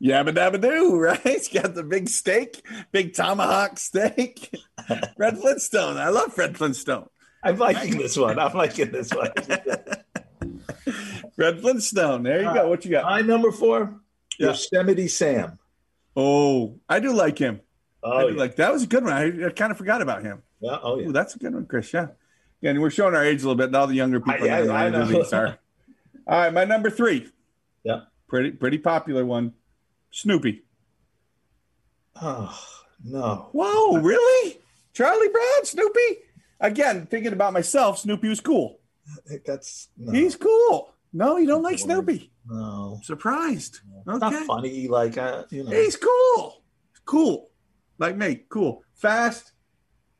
[0.02, 1.20] Yabba dabba doo, right?
[1.22, 2.62] He's got the big steak,
[2.93, 4.51] big tomahawk steak.
[5.16, 5.97] Fred Flintstone.
[5.97, 7.09] I love Fred Flintstone.
[7.43, 8.39] I'm liking this one.
[8.39, 9.30] I'm liking this one.
[11.35, 12.22] Fred Flintstone.
[12.24, 12.68] There you go.
[12.68, 13.05] What you got?
[13.05, 14.01] My number four,
[14.39, 14.48] Yeah.
[14.48, 15.59] Yosemite Sam.
[16.20, 17.61] Oh, I do like him.
[18.05, 18.40] I Oh, do yeah.
[18.40, 19.12] like that was a good one.
[19.12, 20.43] I, I kind of forgot about him.
[20.61, 20.78] yeah.
[20.82, 21.09] Oh, yeah.
[21.09, 21.93] Ooh, that's a good one, Chris.
[21.95, 22.09] Yeah.
[22.61, 23.66] Yeah, and we're showing our age a little bit.
[23.66, 25.24] and All the younger people I- know I- I know.
[25.32, 25.59] are.
[26.27, 27.28] All right, my number three.
[27.85, 28.01] Yeah.
[28.27, 29.55] Pretty pretty popular one.
[30.11, 30.65] Snoopy.
[32.20, 32.59] Oh,
[33.05, 33.49] no.
[33.53, 34.59] Whoa, really?
[34.93, 36.19] Charlie Brown, Snoopy?
[36.61, 38.81] Again, thinking about myself, Snoopy was cool.
[39.09, 40.12] I think that's no.
[40.12, 40.93] He's cool.
[41.12, 42.32] No, you don't like Snoopy.
[42.48, 43.00] No.
[43.02, 43.80] Surprised.
[43.98, 44.18] It's Okay.
[44.30, 44.88] not funny.
[44.88, 45.70] Like, uh, you know.
[45.70, 46.62] He's cool.
[47.04, 47.50] Cool.
[47.98, 48.42] Like me.
[48.48, 48.82] Cool.
[48.94, 49.52] Fast.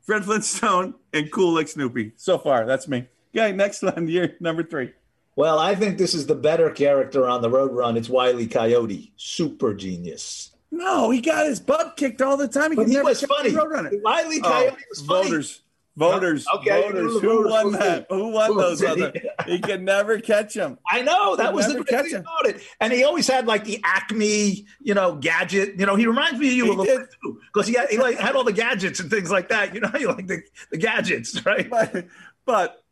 [0.03, 2.13] Fred Flintstone and cool like Snoopy.
[2.17, 3.07] So far, that's me.
[3.37, 4.09] Okay, next one.
[4.09, 4.93] You're number three.
[5.37, 7.97] Well, I think this is the better character on the road run.
[7.97, 10.51] It's Wiley Coyote, super genius.
[10.71, 12.73] No, he got his butt kicked all the time.
[12.73, 13.51] He But he never was funny.
[13.51, 14.03] Roadrunner.
[14.03, 15.25] Wiley Oh, Coyote was funny.
[15.29, 15.61] voters,
[15.99, 17.13] voters, Okay, voters.
[17.21, 18.07] Who voters won that?
[18.09, 18.83] Who won those?
[18.83, 19.13] Other?
[19.47, 20.79] He could never catch him.
[20.87, 23.65] I know that was the great catch thing about it, and he always had like
[23.65, 25.79] the Acme, you know, gadget.
[25.79, 27.89] You know, he reminds me of you He a little bit too, because he had,
[27.89, 29.75] he like had all the gadgets and things like that.
[29.75, 31.69] You know, you like the, the gadgets, right?
[31.69, 32.07] But,
[32.45, 32.85] but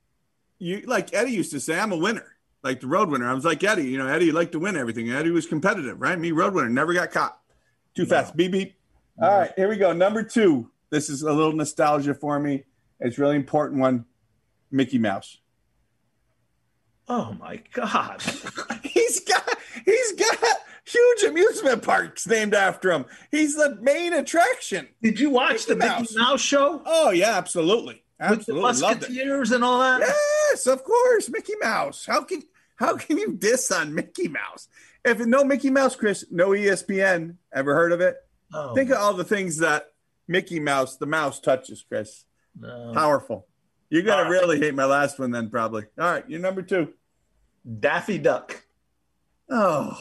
[0.59, 3.29] you like Eddie used to say, I'm a winner, like the road winner.
[3.29, 3.85] I was like Eddie.
[3.85, 5.11] You know, Eddie liked to win everything.
[5.11, 6.19] Eddie was competitive, right?
[6.19, 7.39] Me, road winner, never got caught.
[7.95, 8.35] Too fast.
[8.37, 8.77] Beep beep.
[9.21, 9.93] All right, here we go.
[9.93, 10.71] Number two.
[10.91, 12.65] This is a little nostalgia for me.
[13.01, 14.07] It's really important one.
[14.71, 15.39] Mickey Mouse.
[17.09, 18.21] Oh my god!
[18.83, 20.39] He's got he's got
[20.85, 23.05] huge amusement parks named after him.
[23.31, 24.89] He's the main attraction.
[25.03, 26.15] Did you watch Mickey the Mickey Mouse.
[26.17, 29.11] Mouse show Oh yeah, absolutely, with the absolutely loved it.
[29.11, 30.01] Mouseketeers and all that?
[30.01, 32.07] Yes, of course, Mickey Mouse.
[32.07, 32.43] How can
[32.77, 34.69] how can you diss on Mickey Mouse?
[35.05, 37.37] If no Mickey Mouse, Chris, no ESPN.
[37.55, 38.17] Ever heard of it?
[38.53, 39.93] Oh, Think of all the things that
[40.27, 42.25] Mickey Mouse, the mouse, touches, Chris.
[42.59, 42.93] No.
[42.95, 43.47] Powerful.
[43.91, 44.31] You're gonna right.
[44.31, 45.85] really hate my last one then, probably.
[45.99, 46.93] All right, you're number two.
[47.81, 48.65] Daffy Duck.
[49.49, 49.97] Oh,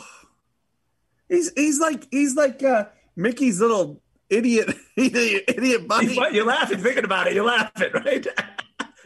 [1.30, 6.18] he's he's like he's like uh, Mickey's little idiot idiot, idiot bunny.
[6.32, 7.34] You're laughing thinking about it.
[7.34, 8.26] You're laughing, right?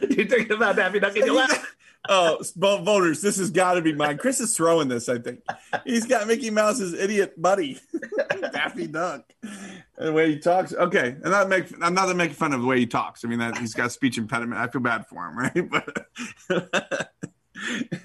[0.00, 1.64] you're thinking about Daffy Duck and you're laughing.
[2.08, 4.18] Oh, voters, this has got to be mine.
[4.18, 5.08] Chris is throwing this.
[5.08, 5.42] I think
[5.84, 7.78] he's got Mickey Mouse's idiot buddy,
[8.52, 9.24] Daffy Duck.
[9.42, 10.72] And the way he talks.
[10.72, 13.24] Okay, and not make I'm not making fun of the way he talks.
[13.24, 14.60] I mean that he's got speech impediment.
[14.60, 15.70] I feel bad for him, right?
[15.70, 17.10] But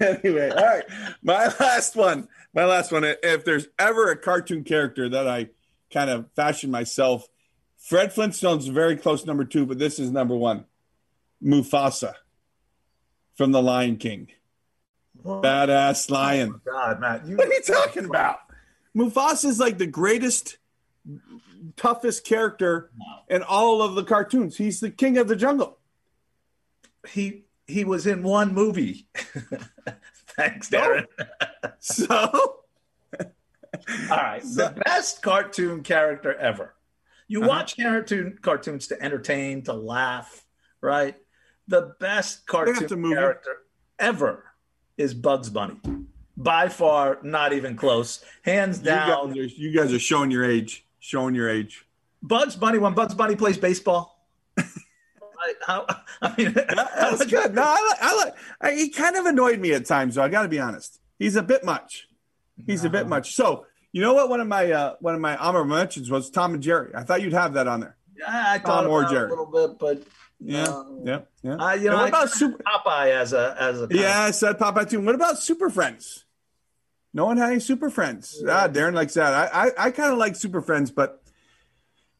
[0.00, 0.84] anyway, all right.
[1.22, 2.28] My last one.
[2.54, 3.04] My last one.
[3.04, 5.48] If there's ever a cartoon character that I
[5.92, 7.26] kind of fashioned myself,
[7.78, 10.64] Fred Flintstone's very close number two, but this is number one.
[11.42, 12.14] Mufasa
[13.36, 14.28] from The Lion King.
[15.24, 16.60] Badass lion.
[16.64, 18.38] God, Matt, you What are you talking about?
[18.96, 20.58] Mufasa is like the greatest,
[21.76, 22.90] toughest character
[23.28, 24.56] in all of the cartoons.
[24.56, 25.78] He's the king of the jungle.
[27.08, 29.08] He he was in one movie.
[30.36, 31.06] Thanks, Darren.
[31.80, 32.06] So
[33.18, 36.74] All right, the best cartoon character ever.
[37.28, 37.48] You Uh-huh.
[37.48, 40.44] watch cartoon cartoons to entertain, to laugh,
[40.80, 41.16] right?
[41.68, 43.62] The best cartoon to character
[43.98, 44.44] ever
[44.96, 45.80] is Bugs Bunny.
[46.36, 48.24] By far, not even close.
[48.42, 50.86] Hands you down, guys, are, you guys are showing your age.
[51.00, 51.86] Showing your age.
[52.22, 52.78] Bugs Bunny.
[52.78, 54.26] When Bugs Bunny plays baseball,
[54.58, 54.64] I,
[55.66, 55.86] how,
[56.20, 57.54] I mean, That's good.
[57.54, 58.02] No, I like.
[58.02, 58.34] I like.
[58.60, 60.22] I, he kind of annoyed me at times, though.
[60.22, 61.00] I got to be honest.
[61.18, 62.08] He's a bit much.
[62.66, 63.34] He's a bit much.
[63.34, 64.28] So you know what?
[64.28, 66.92] One of my uh, one of my honorable mentions was Tom and Jerry.
[66.94, 67.96] I thought you'd have that on there.
[68.26, 69.26] I thought Tom or Jerry?
[69.26, 70.02] a little bit, but
[70.38, 71.02] Yeah, no.
[71.04, 71.56] yeah, yeah.
[71.58, 72.58] I, you know, what I about Super?
[72.62, 75.00] Popeye as a as a Yeah, I said Popeye too.
[75.00, 76.24] What about Super Friends?
[77.14, 78.42] No one had any Super Friends.
[78.46, 79.32] Ah, Darren likes that.
[79.32, 81.22] I I, I kind of like Super Friends, but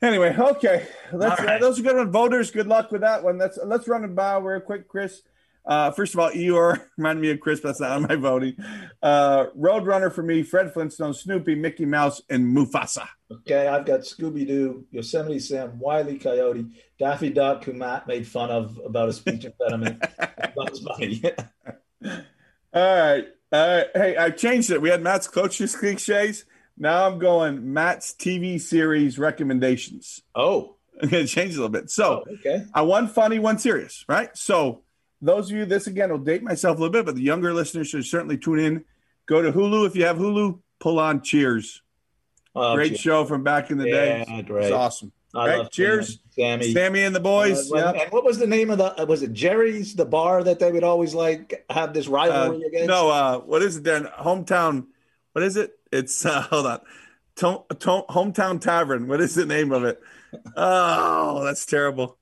[0.00, 0.86] anyway, okay.
[1.12, 1.56] Let's, right.
[1.56, 2.10] uh, those are good one.
[2.10, 3.36] Voters, good luck with that one.
[3.38, 5.22] Let's let's run it by real quick, Chris.
[5.66, 7.60] Uh, first of all, Eeyore reminded me of Chris.
[7.60, 8.56] But that's not on my voting.
[9.02, 10.42] Uh, Roadrunner for me.
[10.42, 13.08] Fred Flintstone, Snoopy, Mickey Mouse, and Mufasa.
[13.30, 16.66] Okay, I've got Scooby Doo, Yosemite Sam, Wiley Coyote,
[16.98, 20.02] Daffy Duck, who Matt made fun of about a speech impediment.
[20.54, 21.22] Bugs Bunny.
[22.04, 22.20] All
[22.72, 23.26] right.
[23.52, 23.86] All right.
[23.94, 24.80] Hey, I changed it.
[24.80, 26.44] We had Matt's coaches cliches.
[26.78, 30.22] Now I'm going Matt's TV series recommendations.
[30.34, 31.90] oh, I'm going to change it a little bit.
[31.90, 32.64] So okay.
[32.72, 34.34] I one funny, one serious, right?
[34.36, 34.82] So
[35.22, 37.88] those of you, this again will date myself a little bit, but the younger listeners
[37.88, 38.84] should certainly tune in.
[39.26, 40.60] Go to Hulu if you have Hulu.
[40.78, 41.82] Pull on Cheers.
[42.54, 43.00] Oh, Great cheers.
[43.00, 44.24] show from back in the day.
[44.28, 44.72] Yeah, It's great.
[44.72, 45.10] awesome.
[45.34, 46.18] I Right, cheers.
[46.30, 46.72] Sammy.
[46.72, 47.70] Sammy and the boys.
[47.72, 47.92] Uh.
[47.96, 49.02] And what was the name of the?
[49.02, 52.62] uh, Was it Jerry's, the bar that they would always like have this Uh, rivalry
[52.62, 52.88] against?
[52.88, 54.04] no, uh, what is it then?
[54.04, 54.86] Hometown.
[55.32, 55.78] What is it?
[55.92, 56.80] It's uh, hold on.
[57.36, 59.08] To- to- hometown Tavern.
[59.08, 60.00] What is the name of it?
[60.56, 62.18] Oh, that's terrible.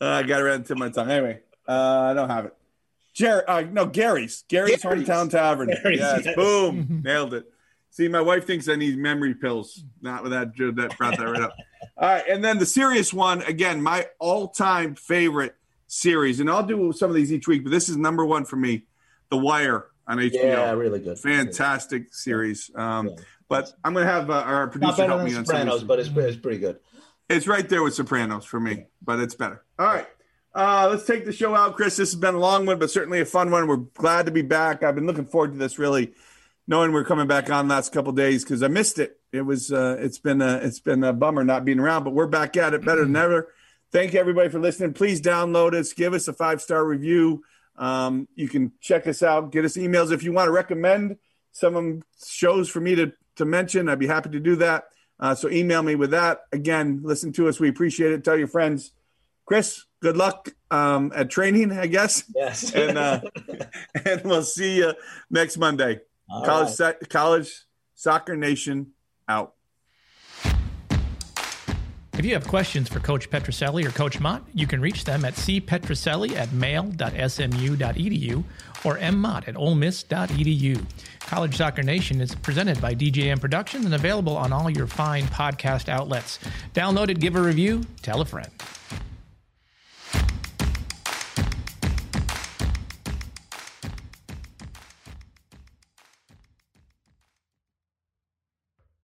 [0.00, 1.10] Uh, I got it right into my tongue.
[1.10, 2.56] Anyway, uh, I don't have it.
[3.12, 4.44] Jerry, uh, no, Gary's.
[4.48, 5.06] Gary's, Gary's.
[5.06, 5.68] Hometown Tavern.
[5.68, 6.34] Gary's, yes, yes.
[6.34, 7.46] boom, nailed it.
[7.90, 9.84] See, my wife thinks I need memory pills.
[10.02, 10.56] Not with that.
[10.56, 11.54] That brought that right up.
[11.96, 13.80] All right, and then the serious one again.
[13.80, 15.54] My all-time favorite
[15.86, 18.56] series, and I'll do some of these each week, but this is number one for
[18.56, 18.86] me.
[19.30, 20.34] The Wire on HBO.
[20.42, 21.18] Yeah, really good.
[21.18, 22.70] Fantastic series.
[22.74, 23.14] Um, Yeah.
[23.48, 26.36] But I'm going to have uh, our producer help me on Sopranos, but it's, it's
[26.36, 26.80] pretty good.
[27.28, 29.62] It's right there with Sopranos for me, but it's better.
[29.78, 30.06] All right.
[30.54, 31.96] Uh, let's take the show out, Chris.
[31.96, 33.66] This has been a long one, but certainly a fun one.
[33.66, 34.84] We're glad to be back.
[34.84, 36.12] I've been looking forward to this really,
[36.68, 39.18] knowing we're coming back on last couple days because I missed it.
[39.32, 42.28] It was uh, it's been a, it's been a bummer not being around, but we're
[42.28, 43.52] back at it better than ever.
[43.90, 44.92] Thank you everybody for listening.
[44.92, 47.42] Please download us, give us a five star review.
[47.76, 51.16] Um, you can check us out, get us emails if you want to recommend
[51.50, 53.88] some shows for me to to mention.
[53.88, 54.84] I'd be happy to do that.
[55.18, 56.42] Uh, so email me with that.
[56.52, 57.58] Again, listen to us.
[57.58, 58.22] We appreciate it.
[58.22, 58.92] Tell your friends.
[59.46, 62.24] Chris, good luck um, at training, I guess.
[62.34, 62.74] Yes.
[62.74, 63.20] And uh,
[64.04, 64.92] and we'll see you
[65.30, 66.00] next Monday.
[66.28, 66.96] All college right.
[67.00, 67.64] so- college
[67.94, 68.92] soccer nation
[69.26, 69.54] out.
[72.18, 75.34] If you have questions for Coach Petrucelli or Coach Mott, you can reach them at
[75.34, 78.44] cpetrucelli at mail.smu.edu
[78.84, 80.84] or mmott at olemiss.edu.
[81.20, 85.88] College Soccer Nation is presented by DJM Productions and available on all your fine podcast
[85.88, 86.38] outlets.
[86.72, 88.50] Download it, give a review, tell a friend.